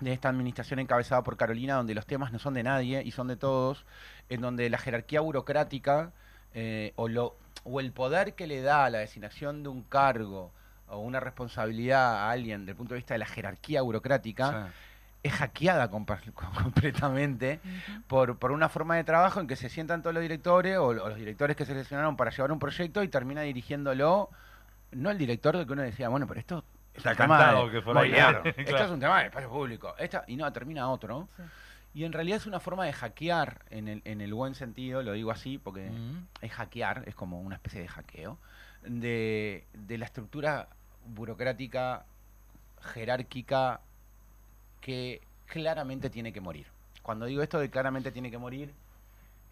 de 0.00 0.12
esta 0.12 0.30
administración 0.30 0.80
encabezada 0.80 1.22
por 1.22 1.36
Carolina, 1.36 1.74
donde 1.76 1.94
los 1.94 2.06
temas 2.06 2.32
no 2.32 2.40
son 2.40 2.54
de 2.54 2.64
nadie 2.64 3.02
y 3.04 3.12
son 3.12 3.28
de 3.28 3.36
todos, 3.36 3.84
en 4.28 4.40
donde 4.40 4.68
la 4.68 4.78
jerarquía 4.78 5.20
burocrática 5.20 6.10
eh, 6.54 6.92
o, 6.96 7.06
lo, 7.06 7.36
o 7.64 7.80
el 7.80 7.92
poder 7.92 8.34
que 8.34 8.46
le 8.46 8.60
da 8.62 8.88
la 8.90 8.98
designación 8.98 9.62
de 9.62 9.68
un 9.70 9.82
cargo 9.82 10.52
o 10.88 10.98
una 10.98 11.18
responsabilidad 11.20 12.14
a 12.18 12.30
alguien 12.30 12.60
desde 12.62 12.72
el 12.72 12.76
punto 12.76 12.94
de 12.94 12.98
vista 12.98 13.14
de 13.14 13.18
la 13.18 13.26
jerarquía 13.26 13.82
burocrática, 13.82 14.68
es 15.22 15.32
hackeada 15.32 15.88
completamente 16.62 17.60
por, 18.06 18.38
por 18.38 18.52
una 18.52 18.68
forma 18.68 18.96
de 18.96 19.04
trabajo 19.04 19.40
en 19.40 19.46
que 19.46 19.56
se 19.56 19.68
sientan 19.68 20.02
todos 20.02 20.14
los 20.14 20.22
directores 20.22 20.76
o, 20.78 20.86
o 20.86 20.92
los 20.94 21.16
directores 21.16 21.56
que 21.56 21.64
se 21.64 21.72
seleccionaron 21.72 22.16
para 22.16 22.30
llevar 22.30 22.52
un 22.52 22.58
proyecto 22.58 23.02
y 23.02 23.08
termina 23.08 23.40
dirigiéndolo 23.42 24.30
no 24.92 25.10
el 25.10 25.18
director 25.18 25.56
de 25.56 25.66
que 25.66 25.72
uno 25.72 25.82
decía, 25.82 26.08
bueno, 26.08 26.26
pero 26.26 26.40
esto 26.40 26.64
es 26.92 26.98
Está 26.98 27.10
un 27.10 27.16
tema 27.16 27.38
cantado 27.38 27.66
de- 27.66 27.72
que 27.72 27.82
fuera 27.82 28.00
Bueno, 28.00 28.14
ahí. 28.14 28.20
claro, 28.20 28.42
Claro. 28.42 28.58
esto 28.60 28.76
es 28.84 28.90
un 28.92 29.00
tema 29.00 29.18
de 29.20 29.26
espacio 29.26 29.48
público. 29.50 29.94
Esta, 29.98 30.24
y 30.28 30.36
no, 30.36 30.52
termina 30.52 30.88
otro. 30.88 31.28
Sí. 31.36 31.42
Y 31.94 32.04
en 32.04 32.12
realidad 32.12 32.38
es 32.38 32.46
una 32.46 32.58
forma 32.58 32.84
de 32.84 32.92
hackear 32.92 33.64
en 33.70 33.86
el, 33.86 34.02
en 34.04 34.20
el 34.20 34.34
buen 34.34 34.56
sentido, 34.56 35.02
lo 35.02 35.12
digo 35.12 35.30
así 35.30 35.58
porque 35.58 35.92
es 36.40 36.52
hackear, 36.52 37.04
es 37.06 37.14
como 37.14 37.40
una 37.40 37.54
especie 37.54 37.80
de 37.80 37.88
hackeo, 37.88 38.36
de, 38.82 39.64
de 39.72 39.98
la 39.98 40.04
estructura 40.04 40.68
burocrática, 41.06 42.04
jerárquica, 42.80 43.80
que 44.80 45.22
claramente 45.46 46.10
tiene 46.10 46.32
que 46.32 46.40
morir. 46.40 46.66
Cuando 47.02 47.26
digo 47.26 47.42
esto 47.42 47.60
de 47.60 47.70
claramente 47.70 48.10
tiene 48.10 48.30
que 48.30 48.38
morir, 48.38 48.74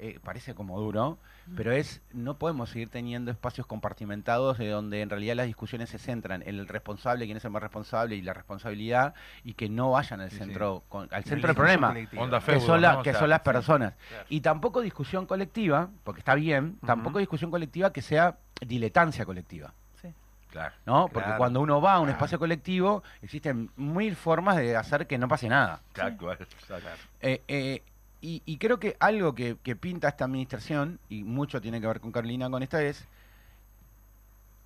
eh, 0.05 0.19
parece 0.25 0.53
como 0.55 0.81
duro, 0.81 1.17
pero 1.57 1.71
es 1.71 2.01
no 2.13 2.37
podemos 2.37 2.71
seguir 2.71 2.89
teniendo 2.89 3.31
espacios 3.31 3.69
compartimentados 3.69 4.59
de 4.59 4.69
donde 4.69 5.01
en 5.01 5.09
realidad 5.11 5.37
las 5.37 5.47
discusiones 5.47 5.91
se 5.91 5.99
centran 5.99 6.43
en 6.43 6.59
el 6.59 6.67
responsable, 6.67 7.25
quién 7.27 7.37
es 7.37 7.45
el 7.45 7.53
más 7.53 7.63
responsable 7.63 8.17
y 8.17 8.21
la 8.23 8.33
responsabilidad 8.35 9.15
y 9.45 9.55
que 9.55 9.69
no 9.69 9.93
vayan 9.93 10.21
al 10.21 10.31
Sí, 10.31 10.39
centro 10.39 10.83
con- 10.89 11.09
al 11.13 11.23
centro 11.23 11.47
del 11.47 11.57
problema. 11.57 11.95
Onda 12.17 12.41
que 12.41 12.47
feudo, 12.47 12.67
son, 12.67 12.81
la- 12.81 12.95
¿no? 12.95 13.01
O 13.01 13.03
que 13.05 13.11
sea, 13.13 13.21
son 13.21 13.31
las 13.31 13.41
sí. 13.41 13.45
personas. 13.45 13.95
Claro. 14.09 14.27
Y 14.29 14.41
tampoco 14.41 14.81
discusión 14.81 15.27
colectiva, 15.27 15.89
porque 16.03 16.19
está 16.21 16.35
bien, 16.35 16.79
tampoco 16.85 17.21
discusión 17.21 17.51
colectiva 17.53 17.93
que 17.93 18.03
sea 18.03 18.39
diletancia 18.61 19.25
colectiva. 19.25 19.73
Sí. 20.01 20.09
Claro. 20.51 20.75
¿no? 20.85 21.05
Porque 21.09 21.27
Claro. 21.27 21.39
cuando 21.39 21.61
uno 21.61 21.81
va 21.81 21.95
a 21.95 22.01
un 22.01 22.09
espacio 22.09 22.39
colectivo, 22.41 23.03
existen 23.23 23.71
mil 23.77 24.17
formas 24.17 24.57
de 24.57 24.77
hacer 24.77 25.07
que 25.07 25.17
no 25.17 25.29
pase 25.29 25.49
nada. 25.49 25.81
Tal 25.93 26.17
cual, 26.17 26.39
exacto. 26.41 26.89
Eh, 27.21 27.41
eh, 27.47 27.83
y, 28.23 28.43
y 28.47 28.57
creo 28.57 28.79
que 28.79 28.97
algo 29.01 29.35
que, 29.35 29.57
que 29.63 29.77
pinta 29.77 30.09
esta 30.09 30.25
administración, 30.25 30.99
y 31.11 31.25
mucho 31.25 31.61
tiene 31.61 31.81
que 31.81 31.87
ver 31.87 32.01
con 32.01 32.13
Carolina 32.13 32.49
con 32.49 32.63
esta, 32.63 32.83
es, 32.83 33.05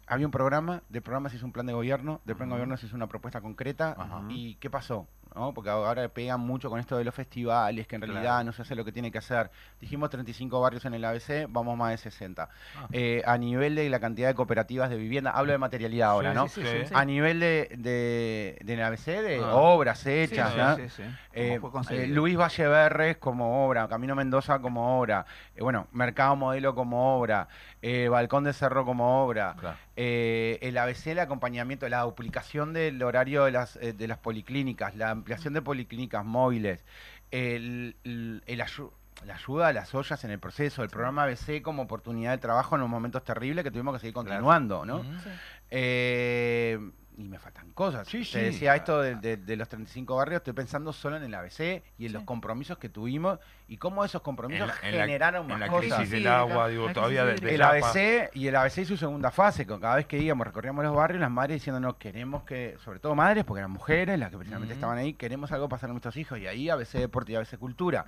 había 0.07 0.27
un 0.27 0.31
programa, 0.31 0.83
del 0.89 1.03
programa 1.03 1.31
se 1.31 1.37
hizo 1.37 1.47
un 1.47 1.53
plan 1.53 1.67
de 1.67 1.73
gobierno, 1.73 2.21
del 2.25 2.37
plan 2.37 2.49
de 2.51 2.55
gobierno 2.55 2.77
se 2.77 2.87
hizo 2.87 2.95
una 2.95 3.09
propuesta 3.09 3.41
concreta, 3.41 3.97
y 4.29 4.55
¿qué 4.57 4.71
pasó? 4.71 5.09
¿No? 5.37 5.53
Porque 5.53 5.69
ahora 5.69 6.09
pegan 6.09 6.41
mucho 6.41 6.71
con 6.71 6.81
esto 6.81 6.97
de 6.97 7.05
los 7.05 7.15
festivales, 7.15 7.87
que 7.87 7.97
en 7.97 8.01
realidad 8.01 8.23
Claro. 8.23 8.45
no 8.45 8.53
se 8.53 8.63
hace 8.63 8.75
lo 8.75 8.87
que 8.87 8.91
tiene 8.91 9.13
que 9.13 9.19
hacer. 9.19 9.51
Dijimos 9.79 10.09
35 10.09 10.59
barrios 10.63 10.87
en 10.87 10.95
el 10.95 11.05
ABC, 11.05 11.47
vamos 11.51 11.77
más 11.77 11.91
de 11.91 11.99
60. 11.99 12.49
Ah. 12.75 12.87
Eh, 12.91 13.23
a 13.27 13.37
nivel 13.37 13.75
de 13.75 13.91
la 13.91 14.01
cantidad 14.01 14.29
de 14.29 14.35
cooperativas 14.35 14.89
de 14.89 14.97
vivienda, 14.97 15.33
hablo 15.33 15.53
de 15.53 15.59
materialidad 15.59 16.09
ahora, 16.09 16.31
Sí, 16.31 16.35
¿no? 16.37 16.49
sí, 16.49 16.63
sí, 16.63 16.87
sí. 16.87 16.95
A 16.97 17.05
nivel 17.05 17.39
de, 17.41 17.69
de, 17.77 18.59
del 18.65 18.83
ABC, 18.83 19.05
de 19.21 19.41
Ah. 19.45 19.55
obras 19.57 20.07
hechas, 20.07 20.57
¿no? 20.57 20.77
sí, 20.77 20.89
sí. 20.89 21.03
Eh, 21.35 21.59
¿Cómo 21.61 21.85
fue 21.85 22.05
eh? 22.05 22.07
Luis 22.07 22.35
Valleverres 22.39 23.19
como 23.19 23.67
obra, 23.67 23.87
Camino 23.89 24.15
Mendoza 24.15 24.59
como 24.61 24.99
obra, 24.99 25.27
eh, 25.55 25.61
bueno, 25.63 25.87
Mercado 25.93 26.35
Modelo 26.35 26.75
como 26.75 27.19
obra, 27.19 27.47
eh, 27.83 28.09
Balcón 28.09 28.45
de 28.45 28.55
Cerro 28.55 28.87
como 28.87 29.23
obra, 29.23 29.55
Claro. 29.61 29.77
Eh, 29.97 30.59
el 30.63 30.77
ABC, 30.79 31.09
el 31.09 31.19
acompañamiento, 31.21 31.89
la 31.89 32.03
duplicación 32.03 32.73
del 32.73 33.03
horario 33.03 33.45
de 33.45 33.51
las, 33.53 33.77
eh, 33.77 33.93
de 33.95 34.07
las 34.09 34.19
policlínicas, 34.19 34.95
la 34.95 35.11
ampliación 35.11 35.55
de 35.55 35.63
policlínicas 35.63 36.25
móviles, 36.25 36.85
el, 37.31 37.97
el- 38.05 38.43
el 38.47 38.61
ayu- 38.61 38.93
la 39.25 39.35
ayuda 39.37 39.69
a 39.69 39.73
las 39.73 39.95
ollas 39.95 40.23
en 40.25 40.31
el 40.31 40.39
proceso, 40.39 40.83
el 40.83 40.91
programa 40.91 41.23
ABC 41.25 41.63
como 41.63 41.83
oportunidad 41.85 42.33
de 42.33 42.39
trabajo 42.39 42.75
en 42.75 42.83
los 42.83 42.91
momentos 42.91 43.25
terribles 43.25 43.65
que 43.65 43.71
tuvimos 43.71 43.95
que 43.95 44.01
seguir 44.01 44.13
continuando, 44.15 44.85
¿no? 44.85 45.03
Sí. 45.03 45.31
Eh, 45.71 46.79
y 47.19 47.25
me 47.25 47.39
faltan 47.39 47.73
cosas. 47.73 48.07
Sí, 48.07 48.19
Te 48.19 48.25
sí. 48.25 48.39
decía 48.41 48.77
esto 48.77 49.01
de, 49.01 49.15
de- 49.15 49.39
de 49.39 49.57
los 49.57 49.69
35 49.71 50.17
barrios, 50.17 50.41
estoy 50.41 50.53
pensando 50.53 50.93
solo 50.93 51.17
en 51.17 51.23
el 51.23 51.35
ABC 51.35 51.83
y 51.97 52.05
en 52.05 52.09
Sí. 52.11 52.15
los 52.15 52.25
compromisos 52.25 52.77
que 52.77 52.91
tuvimos 52.91 53.39
y 53.69 53.79
cómo 53.79 54.05
esos 54.05 54.23
compromisos 54.23 54.63
En 54.63 54.69
la, 54.69 54.89
en 54.89 54.97
la- 54.99 55.05
generaron 55.07 55.43
en 55.43 55.49
más 55.49 55.59
la 55.61 55.67
cosas. 55.67 55.93
crisis 55.99 56.11
del 56.13 56.23
la- 56.25 56.39
agua, 56.39 56.69
digo, 56.69 56.89
todavía 56.93 57.25
de. 57.25 57.33
El 57.35 57.59
Yapa. 57.59 57.77
ABC 57.89 58.31
y 58.35 58.47
el 58.47 58.55
ABC 58.55 58.79
y 58.79 58.85
su 58.85 58.97
segunda 58.97 59.33
fase, 59.33 59.67
que 59.67 59.81
cada 59.81 59.97
vez 59.97 60.07
que 60.07 60.19
íbamos, 60.19 60.47
recorríamos 60.47 60.85
los 60.85 60.95
barrios, 60.95 61.21
las 61.21 61.31
madres 61.33 61.57
diciéndonos, 61.57 61.97
queremos 61.97 62.45
que, 62.45 62.77
sobre 62.85 63.01
todo 63.01 63.17
madres, 63.17 63.43
porque 63.45 63.59
eran 63.61 63.73
mujeres 63.73 64.19
las 64.21 64.31
que 64.31 64.37
precisamente 64.37 64.75
estaban 64.75 64.99
ahí, 64.99 65.15
queremos 65.15 65.51
algo 65.51 65.69
para 65.69 65.79
hacer 65.79 65.91
a 65.91 65.93
nuestros 65.93 66.17
hijos, 66.17 66.39
y 66.39 66.47
ahí 66.47 66.71
ABC 66.71 66.93
Deporte 66.99 67.33
y 67.33 67.35
ABC 67.35 67.59
Cultura, 67.59 68.05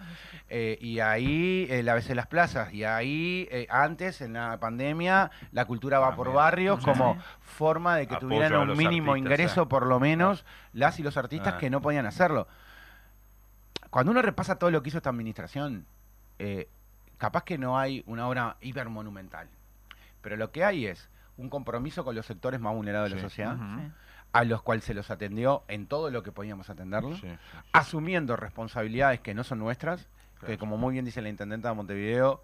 Eh, 0.49 0.79
y 0.81 1.01
ahí 1.01 1.67
el 1.71 1.89
ABC 1.89 2.15
Las 2.15 2.29
Plazas, 2.29 2.73
y 2.73 2.85
ahí 2.85 3.49
eh, 3.51 3.67
antes, 3.69 4.21
en 4.21 4.35
la 4.35 4.59
pandemia, 4.61 5.31
la 5.53 5.65
cultura 5.65 5.99
va 5.99 6.15
por 6.15 6.33
barrios 6.33 6.79
Sí. 6.79 6.85
como 6.85 7.19
forma 7.41 7.97
de 7.97 8.07
que 8.07 8.15
Apoyo 8.15 8.29
tuvieran 8.29 8.71
un 8.71 8.77
mínimo 8.77 9.13
artistas, 9.13 9.33
ingreso, 9.33 9.69
por 9.69 9.87
lo 9.87 9.99
menos, 9.99 10.45
las 10.73 11.01
y 11.01 11.03
los 11.03 11.17
artistas 11.17 11.55
Ah. 11.57 11.59
que 11.59 11.69
no 11.71 11.81
podían 11.83 12.07
hacerlo. 12.07 12.47
Cuando 13.91 14.13
uno 14.13 14.23
repasa 14.23 14.59
todo 14.59 14.71
lo 14.71 14.83
que 14.83 14.89
hizo 14.91 14.99
esta 14.99 15.11
administración, 15.11 15.87
eh, 16.39 16.69
capaz 17.17 17.45
que 17.45 17.59
no 17.59 17.79
hay 17.79 18.03
una 18.07 18.29
obra 18.29 18.57
hipermonumental, 18.61 19.49
pero 20.21 20.37
lo 20.37 20.51
que 20.53 20.65
hay 20.65 20.87
es 20.87 21.09
un 21.37 21.49
compromiso 21.49 22.05
con 22.05 22.15
los 22.15 22.27
sectores 22.27 22.61
más 22.61 22.75
vulnerados 22.75 23.11
de 23.11 23.17
la 23.17 23.23
sociedad, 23.23 23.57
a 24.33 24.45
los 24.45 24.63
cuales 24.63 24.85
se 24.85 24.93
los 24.95 25.11
atendió 25.11 25.63
en 25.69 25.87
todo 25.87 26.11
lo 26.11 26.23
que 26.23 26.33
podíamos 26.33 26.69
Sí, 27.17 27.21
sí. 27.23 27.29
asumiendo 27.73 28.37
responsabilidades 28.37 29.21
que 29.21 29.35
no 29.35 29.45
son 29.45 29.59
nuestras, 29.61 30.07
que 30.45 30.59
como 30.59 30.77
muy 30.77 30.93
bien 30.93 31.05
dice 31.05 31.23
la 31.23 31.29
intendenta 31.29 31.69
de 31.71 31.75
Montevideo, 31.75 32.43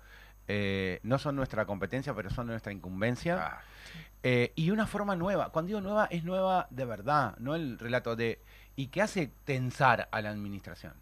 eh, 0.49 1.01
no 1.03 1.18
son 1.18 1.36
nuestra 1.36 1.66
competencia, 1.66 2.14
pero 2.14 2.30
son 2.30 2.47
nuestra 2.47 2.72
incumbencia. 2.72 3.36
Ah, 3.40 3.61
Eh, 4.26 4.53
y 4.55 4.70
una 4.70 4.86
forma 4.86 5.14
nueva. 5.16 5.51
Cuando 5.51 5.66
digo 5.68 5.80
nueva, 5.82 6.07
es 6.07 6.24
nueva 6.24 6.66
de 6.70 6.86
verdad, 6.86 7.36
no 7.38 7.55
el 7.55 7.78
relato 7.78 8.16
de... 8.16 8.40
Y 8.74 8.86
que 8.86 9.03
hace 9.03 9.30
tensar 9.45 10.09
a 10.11 10.22
la 10.22 10.30
administración. 10.30 10.95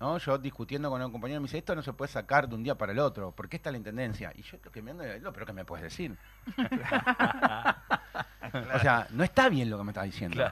¿No? 0.00 0.18
Yo 0.18 0.38
discutiendo 0.38 0.90
con 0.90 1.00
un 1.02 1.12
compañero 1.12 1.40
me 1.40 1.46
dice, 1.46 1.58
esto 1.58 1.74
no 1.76 1.82
se 1.82 1.92
puede 1.92 2.10
sacar 2.10 2.48
de 2.48 2.54
un 2.54 2.62
día 2.62 2.74
para 2.74 2.92
el 2.92 2.98
otro, 2.98 3.32
porque 3.32 3.56
está 3.56 3.70
la 3.70 3.76
intendencia. 3.76 4.32
Y 4.34 4.42
yo 4.42 4.56
lo 4.64 4.70
que 4.72 4.82
me 4.82 4.90
ando 4.92 5.04
es 5.04 5.22
lo 5.22 5.32
peor 5.32 5.46
que 5.46 5.52
me 5.52 5.64
puedes 5.64 5.82
decir. 5.84 6.16
o 8.74 8.78
sea, 8.80 9.06
no 9.10 9.24
está 9.24 9.48
bien 9.48 9.70
lo 9.70 9.78
que 9.78 9.84
me 9.84 9.90
estás 9.90 10.04
diciendo. 10.04 10.42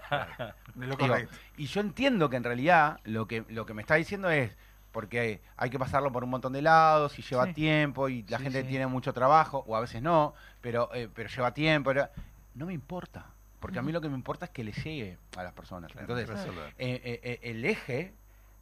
De 0.75 0.87
lo 0.87 0.97
Digo, 0.97 1.09
correcto. 1.09 1.35
y 1.57 1.67
yo 1.67 1.81
entiendo 1.81 2.29
que 2.31 2.37
en 2.37 2.45
realidad 2.45 3.01
lo 3.05 3.27
que, 3.27 3.45
lo 3.49 3.67
que 3.67 3.75
me 3.75 3.83
está 3.83 3.95
diciendo 3.97 4.31
es 4.31 4.57
porque 4.93 5.43
hay 5.57 5.71
que 5.71 5.79
pasarlo 5.79 6.11
por 6.13 6.25
un 6.25 6.31
montón 6.31 6.53
de 6.53 6.63
lados 6.63 7.19
y 7.19 7.23
lleva 7.23 7.47
Sí. 7.47 7.55
tiempo 7.55 8.09
y 8.09 8.23
la 8.29 8.39
Sí, 8.39 8.45
gente 8.45 8.63
sí. 8.63 8.69
tiene 8.69 8.87
mucho 8.87 9.13
trabajo, 9.13 9.65
o 9.67 9.77
a 9.77 9.81
veces 9.81 10.03
no, 10.03 10.35
pero, 10.61 10.91
eh, 10.95 11.09
pero 11.13 11.29
lleva 11.29 11.53
tiempo. 11.55 11.91
pero- 11.91 12.09
No 12.55 12.67
me 12.67 12.73
importa, 12.75 13.27
porque 13.61 13.79
a 13.79 13.83
mí 13.83 13.93
lo 13.93 14.01
que 14.01 14.09
me 14.09 14.15
importa 14.15 14.47
es 14.47 14.51
que 14.51 14.65
le 14.65 14.73
llegue 14.73 15.19
a 15.37 15.43
las 15.43 15.53
personas. 15.53 15.93
Claro, 15.93 16.19
Entonces, 16.19 16.47
eh, 16.79 17.21
eh, 17.23 17.41
el 17.43 17.65
eje 17.65 18.15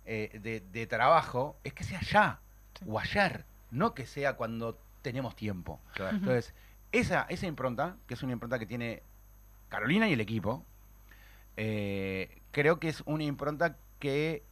eh, 0.07 0.39
de, 0.43 0.61
de 0.61 0.87
trabajo 0.87 1.57
es 1.65 1.73
que 1.75 1.85
sea 1.85 2.01
ya 2.01 2.41
o 2.87 2.99
ayer, 3.01 3.45
no 3.71 3.95
que 3.95 4.07
sea 4.07 4.35
cuando 4.37 4.79
tenemos 5.03 5.35
tiempo. 5.37 5.81
claro. 5.95 6.17
Entonces, 6.17 6.55
esa, 6.93 7.23
esa 7.29 7.47
impronta, 7.47 7.97
que 8.07 8.15
es 8.15 8.23
una 8.23 8.33
impronta 8.33 8.59
que 8.59 8.67
tiene 8.67 9.03
Carolina 9.69 10.09
y 10.09 10.13
el 10.13 10.21
equipo, 10.21 10.65
eh, 11.57 12.39
creo 12.53 12.79
que 12.79 12.89
es 12.89 13.03
una 13.07 13.25
impronta 13.25 13.77
que 13.99 14.43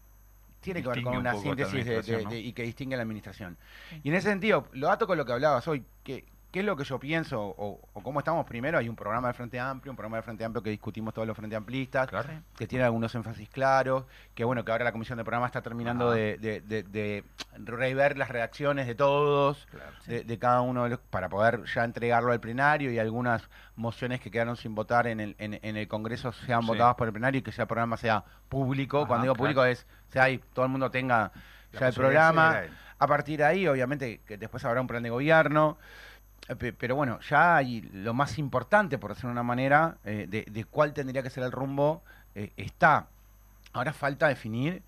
tiene 0.61 0.83
que 0.83 0.89
ver 0.89 1.03
con 1.03 1.13
un 1.15 1.21
una 1.21 1.35
síntesis 1.35 1.73
de- 1.73 1.85
de- 1.85 1.97
administración, 1.99 2.31
de- 2.31 2.43
¿no? 2.43 2.49
y 2.49 2.53
que 2.53 2.63
distingue 2.63 2.95
a 2.95 2.97
la 2.99 3.03
administración. 3.03 3.57
Sí. 3.91 4.01
Y 4.05 4.09
en 4.09 4.15
ese 4.15 4.29
sentido, 4.31 4.69
lo 4.73 4.87
dato 4.87 5.07
con 5.07 5.19
lo 5.19 5.25
que 5.27 5.33
hablabas 5.33 5.69
hoy, 5.69 5.85
que, 6.03 6.25
¿qué 6.55 6.61
es 6.61 6.67
lo 6.67 6.77
que 6.77 6.85
yo 6.85 7.01
pienso 7.01 7.43
o, 7.43 7.81
o 7.93 8.01
cómo 8.05 8.21
estamos 8.21 8.47
primero? 8.47 8.79
Hay 8.79 8.89
un 8.89 8.95
programa 8.95 9.27
de 9.27 9.35
Frente 9.35 9.59
Amplio, 9.59 9.91
un 9.91 9.97
programa 9.97 10.19
de 10.19 10.23
Frente 10.23 10.45
Amplio 10.45 10.63
que 10.63 10.71
discutimos 10.71 11.13
todos 11.13 11.27
los 11.27 11.37
Frente 11.37 11.57
Amplistas, 11.57 12.09
Claro. 12.09 12.29
Que 12.57 12.69
tiene 12.69 12.85
algunos 12.85 13.13
énfasis 13.13 13.49
claros, 13.49 14.05
que 14.37 14.45
bueno, 14.45 14.65
que 14.65 14.71
ahora 14.71 14.85
la 14.85 14.93
comisión 14.93 15.19
de 15.19 15.25
programa 15.25 15.47
está 15.47 15.63
terminando 15.63 16.13
de, 16.13 16.39
de, 16.39 16.61
de- 16.61 16.85
de 16.85 17.25
rever 17.59 18.17
las 18.17 18.29
reacciones 18.29 18.87
de 18.87 18.95
todos, 18.95 19.67
Claro. 19.69 19.91
de, 20.07 20.23
de 20.23 20.39
cada 20.39 20.61
uno 20.61 20.85
de 20.85 20.91
los, 20.91 21.01
para 21.01 21.29
poder 21.29 21.65
ya 21.65 21.83
entregarlo 21.83 22.31
al 22.31 22.39
plenario 22.39 22.93
y 22.93 23.01
algunas 23.01 23.51
mociones 23.75 24.21
que 24.21 24.31
quedaron 24.31 24.57
sin 24.57 24.77
votar 24.77 25.09
en 25.09 25.19
el, 25.19 25.35
en, 25.41 25.59
en 25.61 25.77
el 25.77 25.89
Congreso 25.89 26.31
sean 26.33 26.61
Sí. 26.63 26.69
votadas 26.69 26.95
por 26.95 27.09
el 27.09 27.13
plenario 27.13 27.41
y 27.41 27.43
que 27.43 27.51
ya 27.51 27.65
el 27.65 27.67
programa 27.69 27.97
sea 27.97 28.23
público. 28.49 28.99
Ajá, 28.99 29.09
Cuando 29.09 29.23
digo 29.25 29.35
claro. 29.35 29.43
público 29.43 29.65
es, 29.65 29.87
sea 30.13 30.23
ahí, 30.23 30.39
todo 30.53 30.65
el 30.67 30.71
mundo 30.71 30.89
tenga 30.89 31.33
La 31.73 31.81
ya 31.81 31.89
el 31.89 31.95
programa. 31.95 32.63
A 32.97 33.07
partir 33.09 33.39
de 33.39 33.45
ahí, 33.45 33.67
obviamente, 33.67 34.21
que 34.25 34.39
después 34.39 34.65
habrá 34.65 34.81
un 34.81 34.87
plan 34.87 35.03
de 35.03 35.11
gobierno. 35.11 35.77
Eh, 36.49 36.57
pe- 36.57 36.73
Pero 36.73 36.97
bueno, 36.97 37.19
ya 37.21 37.57
hay 37.57 37.83
lo 37.93 38.15
más 38.15 38.39
importante, 38.39 38.99
por 38.99 39.11
decirlo 39.11 39.31
de 39.31 39.33
una 39.33 39.43
manera, 39.43 39.97
eh, 40.05 40.27
de, 40.29 40.45
de 40.51 40.65
cuál 40.65 40.93
tendría 40.93 41.23
que 41.23 41.31
ser 41.31 41.45
el 41.45 41.53
rumbo, 41.53 42.03
eh, 42.35 42.53
está. 42.57 43.07
Ahora 43.73 43.93
falta 43.93 44.29
definir 44.29 44.83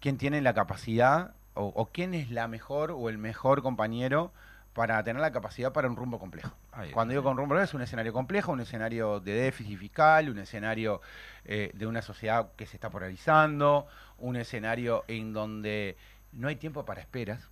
quién 0.00 0.16
tiene 0.18 0.40
la 0.40 0.54
capacidad 0.54 1.34
o, 1.54 1.66
o 1.66 1.86
quién 1.86 2.14
es 2.14 2.30
la 2.30 2.48
mejor 2.48 2.90
o 2.92 3.08
el 3.08 3.18
mejor 3.18 3.62
compañero 3.62 4.32
para 4.72 5.02
tener 5.02 5.20
la 5.20 5.32
capacidad 5.32 5.72
para 5.72 5.88
un 5.88 5.96
rumbo 5.96 6.20
complejo. 6.20 6.54
Ahí 6.72 6.92
Cuando 6.92 7.10
digo 7.10 7.24
con 7.24 7.36
rumbo 7.36 7.58
es 7.58 7.74
un 7.74 7.82
escenario 7.82 8.12
complejo, 8.12 8.52
un 8.52 8.60
escenario 8.60 9.18
de 9.18 9.32
déficit 9.32 9.76
fiscal, 9.78 10.30
un 10.30 10.38
escenario 10.38 11.00
eh, 11.44 11.72
de 11.74 11.86
una 11.88 12.02
sociedad 12.02 12.50
que 12.56 12.66
se 12.66 12.76
está 12.76 12.88
polarizando, 12.88 13.88
un 14.18 14.36
escenario 14.36 15.04
en 15.08 15.32
donde 15.32 15.96
no 16.32 16.46
hay 16.46 16.54
tiempo 16.56 16.84
para 16.84 17.00
esperas, 17.00 17.48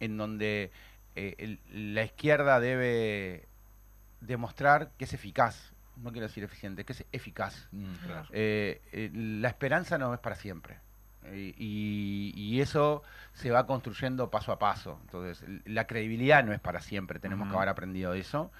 en 0.00 0.16
donde 0.16 0.70
eh, 1.18 1.34
el- 1.38 1.94
la 1.94 2.02
izquierda 2.04 2.60
debe 2.60 3.46
demostrar 4.20 4.90
que 4.98 5.04
es 5.04 5.12
eficaz, 5.12 5.72
no 5.96 6.12
quiero 6.12 6.26
decir 6.28 6.44
eficiente, 6.44 6.84
que 6.84 6.92
es 6.92 7.04
eficaz. 7.12 7.68
Mm, 7.72 7.92
claro. 8.06 8.28
Eh, 8.32 8.80
eh, 8.92 9.10
la 9.14 9.48
esperanza 9.48 9.98
no 9.98 10.12
es 10.14 10.20
para 10.20 10.36
siempre. 10.36 10.78
Y, 11.30 12.32
y 12.34 12.60
eso 12.62 13.02
se 13.34 13.50
va 13.50 13.66
construyendo 13.66 14.30
paso 14.30 14.50
a 14.52 14.58
paso. 14.58 14.98
Entonces, 15.02 15.44
la 15.66 15.86
credibilidad 15.86 16.42
no 16.42 16.52
es 16.54 16.60
para 16.60 16.80
siempre, 16.80 17.18
tenemos 17.18 17.48
que 17.50 17.56
haber 17.56 17.68
aprendido 17.68 18.14
eso. 18.14 18.50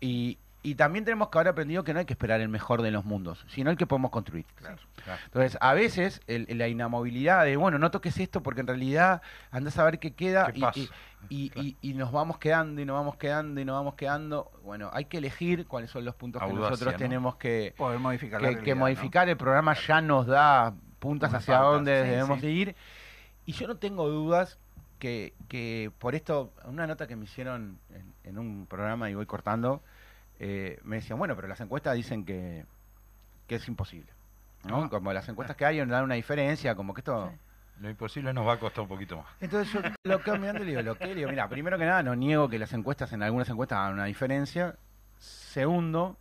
Y, 0.00 0.38
y 0.62 0.74
también 0.74 1.04
tenemos 1.06 1.28
que 1.30 1.38
haber 1.38 1.48
aprendido 1.48 1.84
que 1.84 1.94
no 1.94 2.00
hay 2.00 2.04
que 2.04 2.12
esperar 2.12 2.40
el 2.40 2.48
mejor 2.50 2.82
de 2.82 2.90
los 2.90 3.04
mundos, 3.06 3.44
sino 3.48 3.70
el 3.70 3.76
que 3.78 3.86
podemos 3.86 4.10
construir. 4.10 4.44
Claro. 4.56 4.76
Entonces, 5.24 5.56
a 5.60 5.72
veces 5.72 6.20
el- 6.26 6.46
la 6.58 6.68
inamovilidad 6.68 7.44
de, 7.44 7.56
bueno, 7.56 7.78
no 7.78 7.90
toques 7.90 8.18
esto 8.18 8.42
porque 8.42 8.60
en 8.60 8.66
realidad 8.66 9.22
andás 9.50 9.78
a 9.78 9.84
ver 9.84 9.98
qué 9.98 10.12
queda 10.12 10.52
¿Qué 10.52 10.58
y- 10.58 10.60
pasa? 10.60 10.80
y, 10.80 10.90
y, 11.30 11.52
y- 11.60 11.76
y 11.80 11.94
nos 11.94 12.12
vamos 12.12 12.36
quedando 12.38 12.80
y 12.80 12.84
nos 12.84 12.94
vamos 12.94 13.16
quedando 13.16 13.60
y 13.60 13.64
nos 13.64 13.74
vamos 13.76 13.94
quedando. 13.94 14.50
Bueno, 14.62 14.90
hay 14.92 15.06
que 15.06 15.16
elegir 15.18 15.66
cuáles 15.66 15.90
son 15.90 16.04
los 16.04 16.14
puntos 16.14 16.42
que 16.42 16.52
nosotros 16.52 16.92
¿no? 16.92 16.98
tenemos 16.98 17.36
que, 17.36 17.74
Poder 17.78 17.98
modificar 17.98 18.40
que, 18.40 18.46
que 18.46 18.52
realidad, 18.56 18.74
¿no? 18.74 18.80
modificar. 18.80 19.28
El 19.30 19.36
programa 19.38 19.74
ya 19.74 20.00
nos 20.02 20.26
da 20.26 20.74
puntas 20.98 21.30
Unas 21.30 21.42
hacia 21.42 21.56
dónde 21.58 22.02
sí, 22.02 22.08
debemos 22.10 22.40
sí. 22.40 22.46
de 22.46 22.52
ir. 22.52 22.76
Y 23.46 23.52
yo 23.52 23.66
no 23.66 23.76
tengo 23.78 24.06
dudas 24.08 24.58
que, 24.98 25.32
que 25.48 25.90
por 25.98 26.14
esto, 26.14 26.52
una 26.64 26.86
nota 26.86 27.06
que 27.06 27.16
me 27.16 27.24
hicieron 27.24 27.78
en, 27.94 28.12
en 28.24 28.38
un 28.38 28.66
programa 28.66 29.08
y 29.08 29.14
voy 29.14 29.24
cortando, 29.24 29.82
eh, 30.42 30.80
me 30.84 30.96
decían, 30.96 31.18
bueno, 31.18 31.36
pero 31.36 31.46
las 31.46 31.60
encuestas 31.60 31.94
dicen 31.94 32.24
que, 32.24 32.64
que 33.46 33.56
es 33.56 33.68
imposible. 33.68 34.10
¿no? 34.64 34.84
Ah. 34.84 34.88
Como 34.88 35.12
las 35.12 35.28
encuestas 35.28 35.54
que 35.54 35.66
hay 35.66 35.78
nos 35.78 35.90
dan 35.90 36.04
una 36.04 36.14
diferencia, 36.14 36.74
como 36.74 36.94
que 36.94 37.02
esto... 37.02 37.30
Sí. 37.30 37.36
Lo 37.80 37.88
imposible 37.88 38.32
nos 38.34 38.46
va 38.46 38.54
a 38.54 38.58
costar 38.58 38.82
un 38.82 38.88
poquito 38.88 39.16
más. 39.16 39.26
Entonces 39.40 39.72
yo 39.72 39.80
lo 40.02 40.22
que 40.22 40.32
mirando 40.32 40.62
y 40.62 40.66
le 40.66 40.70
digo, 40.72 40.82
lo 40.82 40.98
que 40.98 41.06
le 41.06 41.14
digo, 41.14 41.30
mira, 41.30 41.48
primero 41.48 41.78
que 41.78 41.86
nada 41.86 42.02
no 42.02 42.14
niego 42.14 42.48
que 42.48 42.58
las 42.58 42.72
encuestas, 42.74 43.12
en 43.12 43.22
algunas 43.22 43.48
encuestas 43.48 43.78
hagan 43.78 43.94
una 43.94 44.04
diferencia. 44.04 44.76
Segundo, 45.18 46.18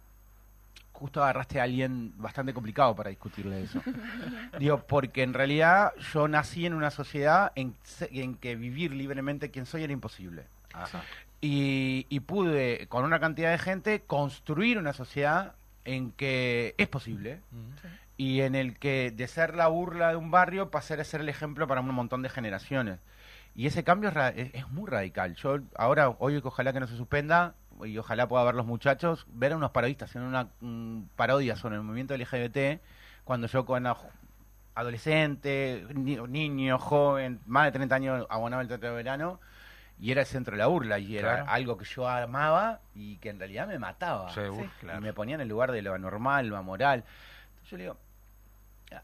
justo 0.93 1.22
agarraste 1.22 1.59
a 1.59 1.63
alguien 1.63 2.13
bastante 2.15 2.53
complicado 2.53 2.95
para 2.95 3.09
discutirle 3.09 3.63
eso. 3.63 3.82
digo, 4.59 4.86
porque 4.86 5.24
en 5.24 5.34
realidad 5.34 5.93
yo 6.13 6.30
nací 6.30 6.65
en 6.65 6.74
una 6.74 6.91
sociedad 6.91 7.51
en, 7.55 7.76
en 8.11 8.36
que 8.36 8.55
vivir 8.55 8.93
libremente 8.93 9.51
quien 9.51 9.65
soy 9.65 9.84
era 9.84 9.91
imposible. 9.91 10.45
Ajá. 10.74 11.01
Y, 11.41 12.05
y 12.09 12.19
pude, 12.21 12.87
con 12.87 13.05
una 13.05 13.19
cantidad 13.19 13.51
de 13.51 13.57
gente, 13.57 14.01
construir 14.01 14.77
una 14.77 14.93
sociedad 14.93 15.55
en 15.85 16.11
que 16.11 16.75
es 16.77 16.87
posible 16.89 17.39
y 18.17 18.41
en 18.41 18.55
el 18.55 18.77
que 18.77 19.11
de 19.11 19.27
ser 19.27 19.55
la 19.55 19.67
burla 19.67 20.09
de 20.09 20.17
un 20.17 20.31
barrio 20.31 20.69
pasar 20.69 20.99
a 20.99 21.03
ser 21.05 21.21
el 21.21 21.29
ejemplo 21.29 21.65
para 21.67 21.79
un 21.81 21.93
montón 21.93 22.21
de 22.21 22.29
generaciones. 22.29 22.99
Y 23.55 23.65
ese 23.67 23.83
cambio 23.85 24.09
es, 24.09 24.15
ra- 24.15 24.29
es- 24.29 24.53
es 24.53 24.69
muy 24.69 24.89
radical. 24.89 25.35
Yo 25.35 25.59
ahora, 25.75 26.09
hoy 26.19 26.41
que 26.41 26.47
ojalá 26.49 26.73
que 26.73 26.79
no 26.81 26.87
se 26.87 26.97
suspenda, 26.97 27.55
y 27.85 27.97
ojalá 27.97 28.27
pueda 28.27 28.43
ver 28.43 28.55
los 28.55 28.65
muchachos, 28.65 29.25
ver 29.29 29.53
a 29.53 29.55
unos 29.55 29.71
parodistas 29.71 30.13
en 30.17 30.23
una 30.23 30.49
mm, 30.59 31.03
parodia 31.15 31.55
sobre 31.55 31.75
el 31.77 31.81
movimiento 31.83 32.13
LGBT, 32.13 32.81
cuando 33.23 33.47
yo 33.47 33.65
con 33.65 33.87
a- 33.87 33.95
adolescente, 34.75 35.85
ni- 35.93 36.17
niño, 36.17 36.77
joven, 36.79 37.39
más 37.45 37.65
de 37.65 37.71
30 37.71 37.95
años 37.95 38.27
abonaba 38.29 38.61
el 38.61 38.67
teatro 38.67 38.89
de 38.89 38.95
verano, 38.95 39.39
y 39.99 40.11
era 40.11 40.21
el 40.21 40.27
centro 40.27 40.53
de 40.53 40.59
la 40.59 40.67
burla 40.67 40.97
y 40.99 41.17
era 41.17 41.35
Claro. 41.43 41.51
algo 41.51 41.77
que 41.77 41.85
yo 41.85 42.07
amaba 42.07 42.79
y 42.95 43.17
que 43.17 43.29
en 43.29 43.39
realidad 43.39 43.67
me 43.67 43.77
mataba. 43.79 44.33
Seguro, 44.33 44.63
Sí. 44.65 44.71
claro. 44.79 44.99
Y 44.99 45.01
me 45.01 45.13
ponía 45.13 45.35
en 45.35 45.41
el 45.41 45.47
lugar 45.49 45.71
de 45.71 45.81
lo 45.81 45.93
anormal, 45.93 46.47
lo 46.47 46.57
amoral. 46.57 47.03
Entonces 47.49 47.69
yo 47.71 47.77
le 47.77 47.83
digo, 47.83 47.97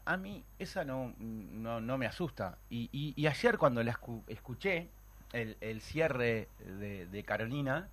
a- 0.04 0.16
mí 0.16 0.42
esa 0.58 0.84
no, 0.84 1.12
no, 1.18 1.80
no 1.80 1.98
me 1.98 2.06
asusta. 2.06 2.56
Y, 2.70 2.88
y- 2.92 3.12
y 3.16 3.26
ayer 3.26 3.58
cuando 3.58 3.82
la 3.82 3.92
escu- 3.92 4.22
escuché, 4.26 4.88
el, 5.32 5.56
el 5.60 5.80
cierre 5.82 6.48
de, 6.64 7.06
de 7.06 7.22
Carolina, 7.24 7.88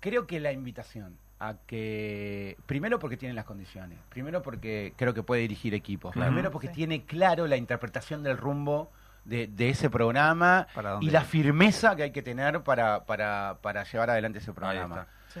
creo 0.00 0.26
que 0.26 0.40
la 0.40 0.52
invitación 0.52 1.16
a 1.38 1.54
que, 1.66 2.56
primero 2.66 2.98
porque 2.98 3.16
tiene 3.16 3.34
las 3.34 3.46
condiciones, 3.46 3.98
primero 4.10 4.42
porque 4.42 4.92
creo 4.96 5.14
que 5.14 5.22
puede 5.22 5.42
dirigir 5.42 5.74
equipos, 5.74 6.12
Claro. 6.12 6.28
primero 6.30 6.50
porque 6.50 6.68
Sí. 6.68 6.74
tiene 6.74 7.04
claro 7.04 7.46
la 7.46 7.56
interpretación 7.56 8.22
del 8.22 8.36
rumbo 8.36 8.90
de, 9.24 9.46
de 9.46 9.68
ese 9.70 9.90
programa 9.90 10.66
¿Para 10.74 10.98
y 11.00 11.10
la 11.10 11.20
ir? 11.20 11.26
firmeza 11.26 11.94
que 11.96 12.04
hay 12.04 12.10
que 12.12 12.22
tener 12.22 12.62
para, 12.62 13.04
para, 13.04 13.58
para 13.62 13.84
llevar 13.84 14.10
adelante 14.10 14.38
ese 14.38 14.50
Ahí 14.50 14.54
programa. 14.54 15.06
está. 15.28 15.40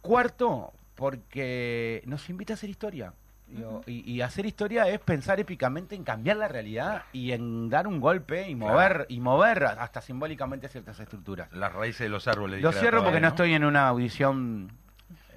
Cuarto, 0.00 0.72
porque 0.94 2.02
nos 2.06 2.28
invita 2.30 2.52
a 2.52 2.54
hacer 2.54 2.70
historia. 2.70 3.12
Digo, 3.46 3.80
y, 3.86 4.12
y 4.12 4.20
hacer 4.20 4.44
historia 4.44 4.86
es 4.88 5.00
pensar 5.00 5.40
épicamente 5.40 5.94
en 5.94 6.04
cambiar 6.04 6.36
la 6.36 6.48
realidad 6.48 7.04
y 7.14 7.32
en 7.32 7.70
dar 7.70 7.86
un 7.86 7.98
golpe 7.98 8.46
y 8.46 8.54
Claro. 8.54 8.72
mover 8.74 9.06
y 9.08 9.20
mover 9.20 9.64
hasta 9.64 10.02
simbólicamente 10.02 10.68
ciertas 10.68 11.00
estructuras. 11.00 11.50
Las 11.52 11.72
raíces 11.72 12.00
de 12.00 12.08
los 12.10 12.28
árboles. 12.28 12.60
Lo 12.60 12.72
cierro 12.72 13.02
porque 13.02 13.20
no 13.20 13.28
estoy 13.28 13.54
en 13.54 13.64
una 13.64 13.88
audición 13.88 14.70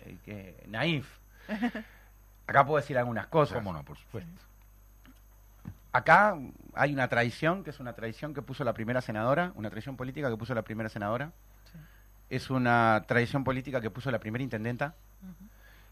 eh, 0.06 0.18
que, 0.26 0.64
naif. 0.68 1.08
Acá 2.48 2.66
puedo 2.66 2.82
decir 2.82 2.98
algunas 2.98 3.28
cosas. 3.28 3.60
¿Cómo 3.60 3.72
no? 3.72 3.82
Por 3.84 3.98
supuesto. 3.98 4.30
Acá 5.94 6.38
hay 6.74 6.94
una 6.94 7.08
tradición, 7.10 7.64
que 7.64 7.70
es 7.72 7.80
una 7.80 7.94
tradición 7.94 8.34
que 8.34 8.42
puso 8.42 8.64
la 8.64 8.74
primera 8.74 9.02
senadora, 9.02 9.52
una 9.56 9.70
tradición 9.70 9.98
política 9.98 10.30
que 10.30 10.38
puso 10.38 10.54
la 10.56 10.62
primera 10.62 10.88
senadora. 10.89 11.32
Sí. 11.72 11.78
Es 12.30 12.50
una 12.50 13.04
tradición 13.08 13.44
política 13.44 13.82
que 13.82 13.89
puso 13.89 14.10
la 14.10 14.20
primera 14.20 14.44
intendenta, 14.44 14.96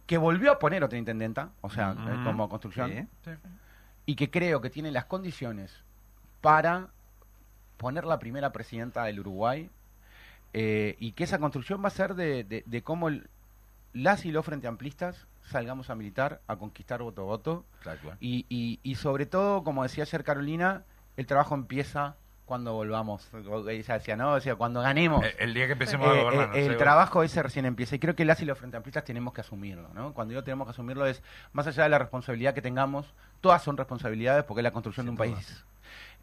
que 0.08 0.18
volvió 0.18 0.52
a 0.54 0.60
poner 0.60 0.84
otra 0.84 0.98
intendenta, 0.98 1.50
o 1.62 1.70
sea, 1.70 1.92
eh, 1.92 2.22
como 2.24 2.48
construcción, 2.50 3.10
Sí. 3.26 3.32
y 4.06 4.16
que 4.16 4.32
creo 4.32 4.62
que 4.62 4.70
tiene 4.70 4.90
las 4.92 5.06
condiciones 5.06 5.84
para 6.42 6.88
poner 7.78 8.06
la 8.06 8.18
primera 8.20 8.52
presidenta 8.52 9.04
del 9.04 9.20
Uruguay, 9.20 9.70
eh, 10.54 10.96
y 11.00 11.12
que 11.12 11.26
esa 11.26 11.38
construcción 11.40 11.84
va 11.84 11.88
a 11.90 11.92
ser 11.92 12.16
de, 12.16 12.44
de- 12.44 12.64
de 12.66 12.82
cómo 12.82 13.10
el- 13.10 13.30
las 13.94 14.26
y 14.26 14.32
los 14.32 14.46
frente 14.46 14.68
amplistas 14.68 15.28
salgamos 15.50 15.90
a 15.90 15.96
militar, 15.96 16.42
a 16.48 16.56
conquistar 16.58 17.02
voto 17.02 17.22
a 17.24 17.26
voto, 17.26 17.66
y, 18.20 18.46
y, 18.50 18.80
y 18.84 18.96
sobre 18.96 19.26
todo, 19.26 19.64
como 19.64 19.84
decía 19.84 20.04
ayer 20.04 20.24
Carolina, 20.24 20.84
el 21.18 21.26
trabajo 21.26 21.56
empieza 21.56 22.16
cuando 22.46 22.74
volvamos. 22.74 23.30
Ella 23.70 23.94
decía, 23.94 24.16
no, 24.16 24.34
decía, 24.34 24.56
cuando 24.56 24.82
ganemos. 24.82 25.24
Eh, 25.24 25.36
El 25.38 25.54
día 25.54 25.68
que 25.68 25.74
empecemos 25.74 26.08
Eh, 26.08 26.10
a 26.10 26.14
eh, 26.16 26.24
gobernar. 26.24 26.50
no 26.50 26.56
el 26.56 26.78
trabajo 26.78 27.22
ese 27.22 27.44
recién 27.44 27.66
empieza. 27.68 27.96
Y 27.96 28.00
creo 28.00 28.16
que 28.16 28.26
las 28.26 28.42
y 28.42 28.46
los 28.46 28.58
frente 28.58 28.76
amplistas 28.76 29.04
tenemos 29.04 29.34
que 29.36 29.42
asumirlo. 29.42 29.90
¿no? 29.94 30.14
Cuando 30.16 30.32
digo 30.32 30.44
tenemos 30.44 30.66
que 30.66 30.72
asumirlo 30.72 31.06
es, 31.06 31.22
más 31.54 31.68
allá 31.68 31.84
de 31.84 31.90
la 31.90 32.00
responsabilidad 32.00 32.56
que 32.56 32.64
tengamos, 32.64 33.14
todas 33.42 33.62
son 33.62 33.78
responsabilidades 33.78 34.46
porque 34.46 34.62
es 34.62 34.64
la 34.64 34.72
construcción 34.72 35.06
de 35.06 35.12
un 35.12 35.16
duda. 35.18 35.28
país 35.36 35.64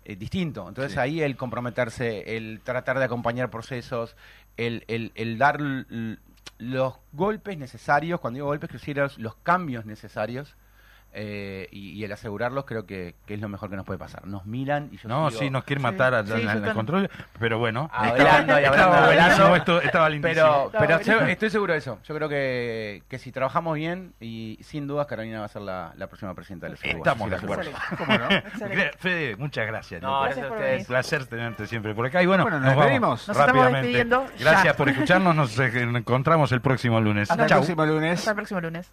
eh, 0.05 0.17
distinto. 0.17 0.67
Entonces 0.69 0.95
Sí. 0.95 0.99
ahí 0.99 1.21
el 1.23 1.37
comprometerse, 1.37 2.37
el 2.37 2.61
tratar 2.65 2.99
de 2.99 3.05
acompañar 3.05 3.49
procesos, 3.51 4.17
el, 4.57 4.85
el, 4.89 5.13
el 5.15 5.39
dar 5.39 5.61
los 6.59 6.95
golpes 7.13 7.59
necesarios, 7.59 8.21
cuando 8.21 8.37
digo 8.37 8.47
golpes, 8.47 8.71
quiero 8.83 9.09
los 9.19 9.37
cambios 9.37 9.87
necesarios. 9.87 10.57
Eh, 11.13 11.67
y, 11.71 11.93
y 11.93 12.05
el 12.05 12.13
asegurarlos 12.13 12.65
creo 12.67 12.85
que, 12.85 13.15
que 13.27 13.35
es 13.35 13.41
lo 13.41 13.49
mejor 13.49 13.71
que 13.71 13.77
nos 13.77 13.87
puede 13.87 13.99
pasar. 13.99 14.27
Nos 14.27 14.45
miran 14.45 14.91
y 14.93 14.99
yo 14.99 15.09
No, 15.09 15.31
sigo 15.31 15.41
sí, 15.43 15.51
nos 15.51 15.65
quiere 15.65 15.81
Sí. 15.81 15.83
matar 15.83 16.15
allá 16.15 16.37
Sí, 16.37 16.73
control, 16.75 17.11
pero 17.39 17.59
bueno. 17.59 17.89
Hablando 17.93 18.19
y 18.19 18.27
estaba, 18.27 18.37
hablando, 18.37 18.57
estaba 18.59 18.97
hablando. 18.99 19.07
buenísimo 19.23 19.57
esto, 19.57 19.81
estaba 19.81 20.09
lindísimo. 20.11 20.71
Pero, 20.79 20.99
pero 21.01 21.27
estoy 21.27 21.49
seguro 21.51 21.73
de 21.73 21.79
eso. 21.79 21.99
Yo 22.05 22.15
creo 22.15 22.29
que, 22.29 23.03
que 23.09 23.19
si 23.19 23.33
trabajamos 23.33 23.75
bien, 23.77 24.13
y 24.21 24.59
sin 24.63 24.87
dudas 24.87 25.07
Carolina 25.07 25.39
va 25.41 25.47
a 25.47 25.49
ser 25.49 25.63
la, 25.63 25.93
la 25.97 26.07
próxima 26.07 26.35
presidenta 26.35 26.67
del 26.67 26.75
Uruguay. 26.75 26.97
Estamos 26.99 27.31
de 27.31 27.37
la 27.37 27.43
acuerdo. 27.43 27.71
¿Cómo 27.97 28.19
no? 28.19 28.29
Fede, 28.99 29.37
muchas 29.37 29.67
gracias. 29.67 30.03
No, 30.03 30.09
Nico. 30.09 30.25
gracias 30.25 30.45
a 30.45 30.49
por 30.49 30.57
ustedes. 30.59 30.73
venir. 30.75 30.87
placer 30.87 31.27
tenerte 31.27 31.67
siempre 31.67 31.95
por 31.95 32.05
acá. 32.07 32.23
Y 32.23 32.27
bueno, 32.27 32.43
Bueno, 32.45 32.59
nos 32.61 32.69
vamos 32.69 32.85
despedimos. 32.85 33.29
Nos 33.29 33.37
estamos 33.39 33.47
rápidamente. 33.47 33.87
despidiendo 33.89 34.27
ya. 34.39 34.51
Gracias 34.51 34.77
por 34.77 34.89
escucharnos. 34.91 35.35
Nos 35.35 35.59
encontramos 35.59 36.53
el 36.53 36.61
próximo 36.61 37.01
lunes. 37.01 37.31
Hasta 37.31 37.45
el 37.45 37.51
próximo 37.51 37.87
lunes. 37.87 38.19
Hasta 38.19 38.31
el 38.33 38.37
próximo 38.37 38.61
lunes. 38.61 38.91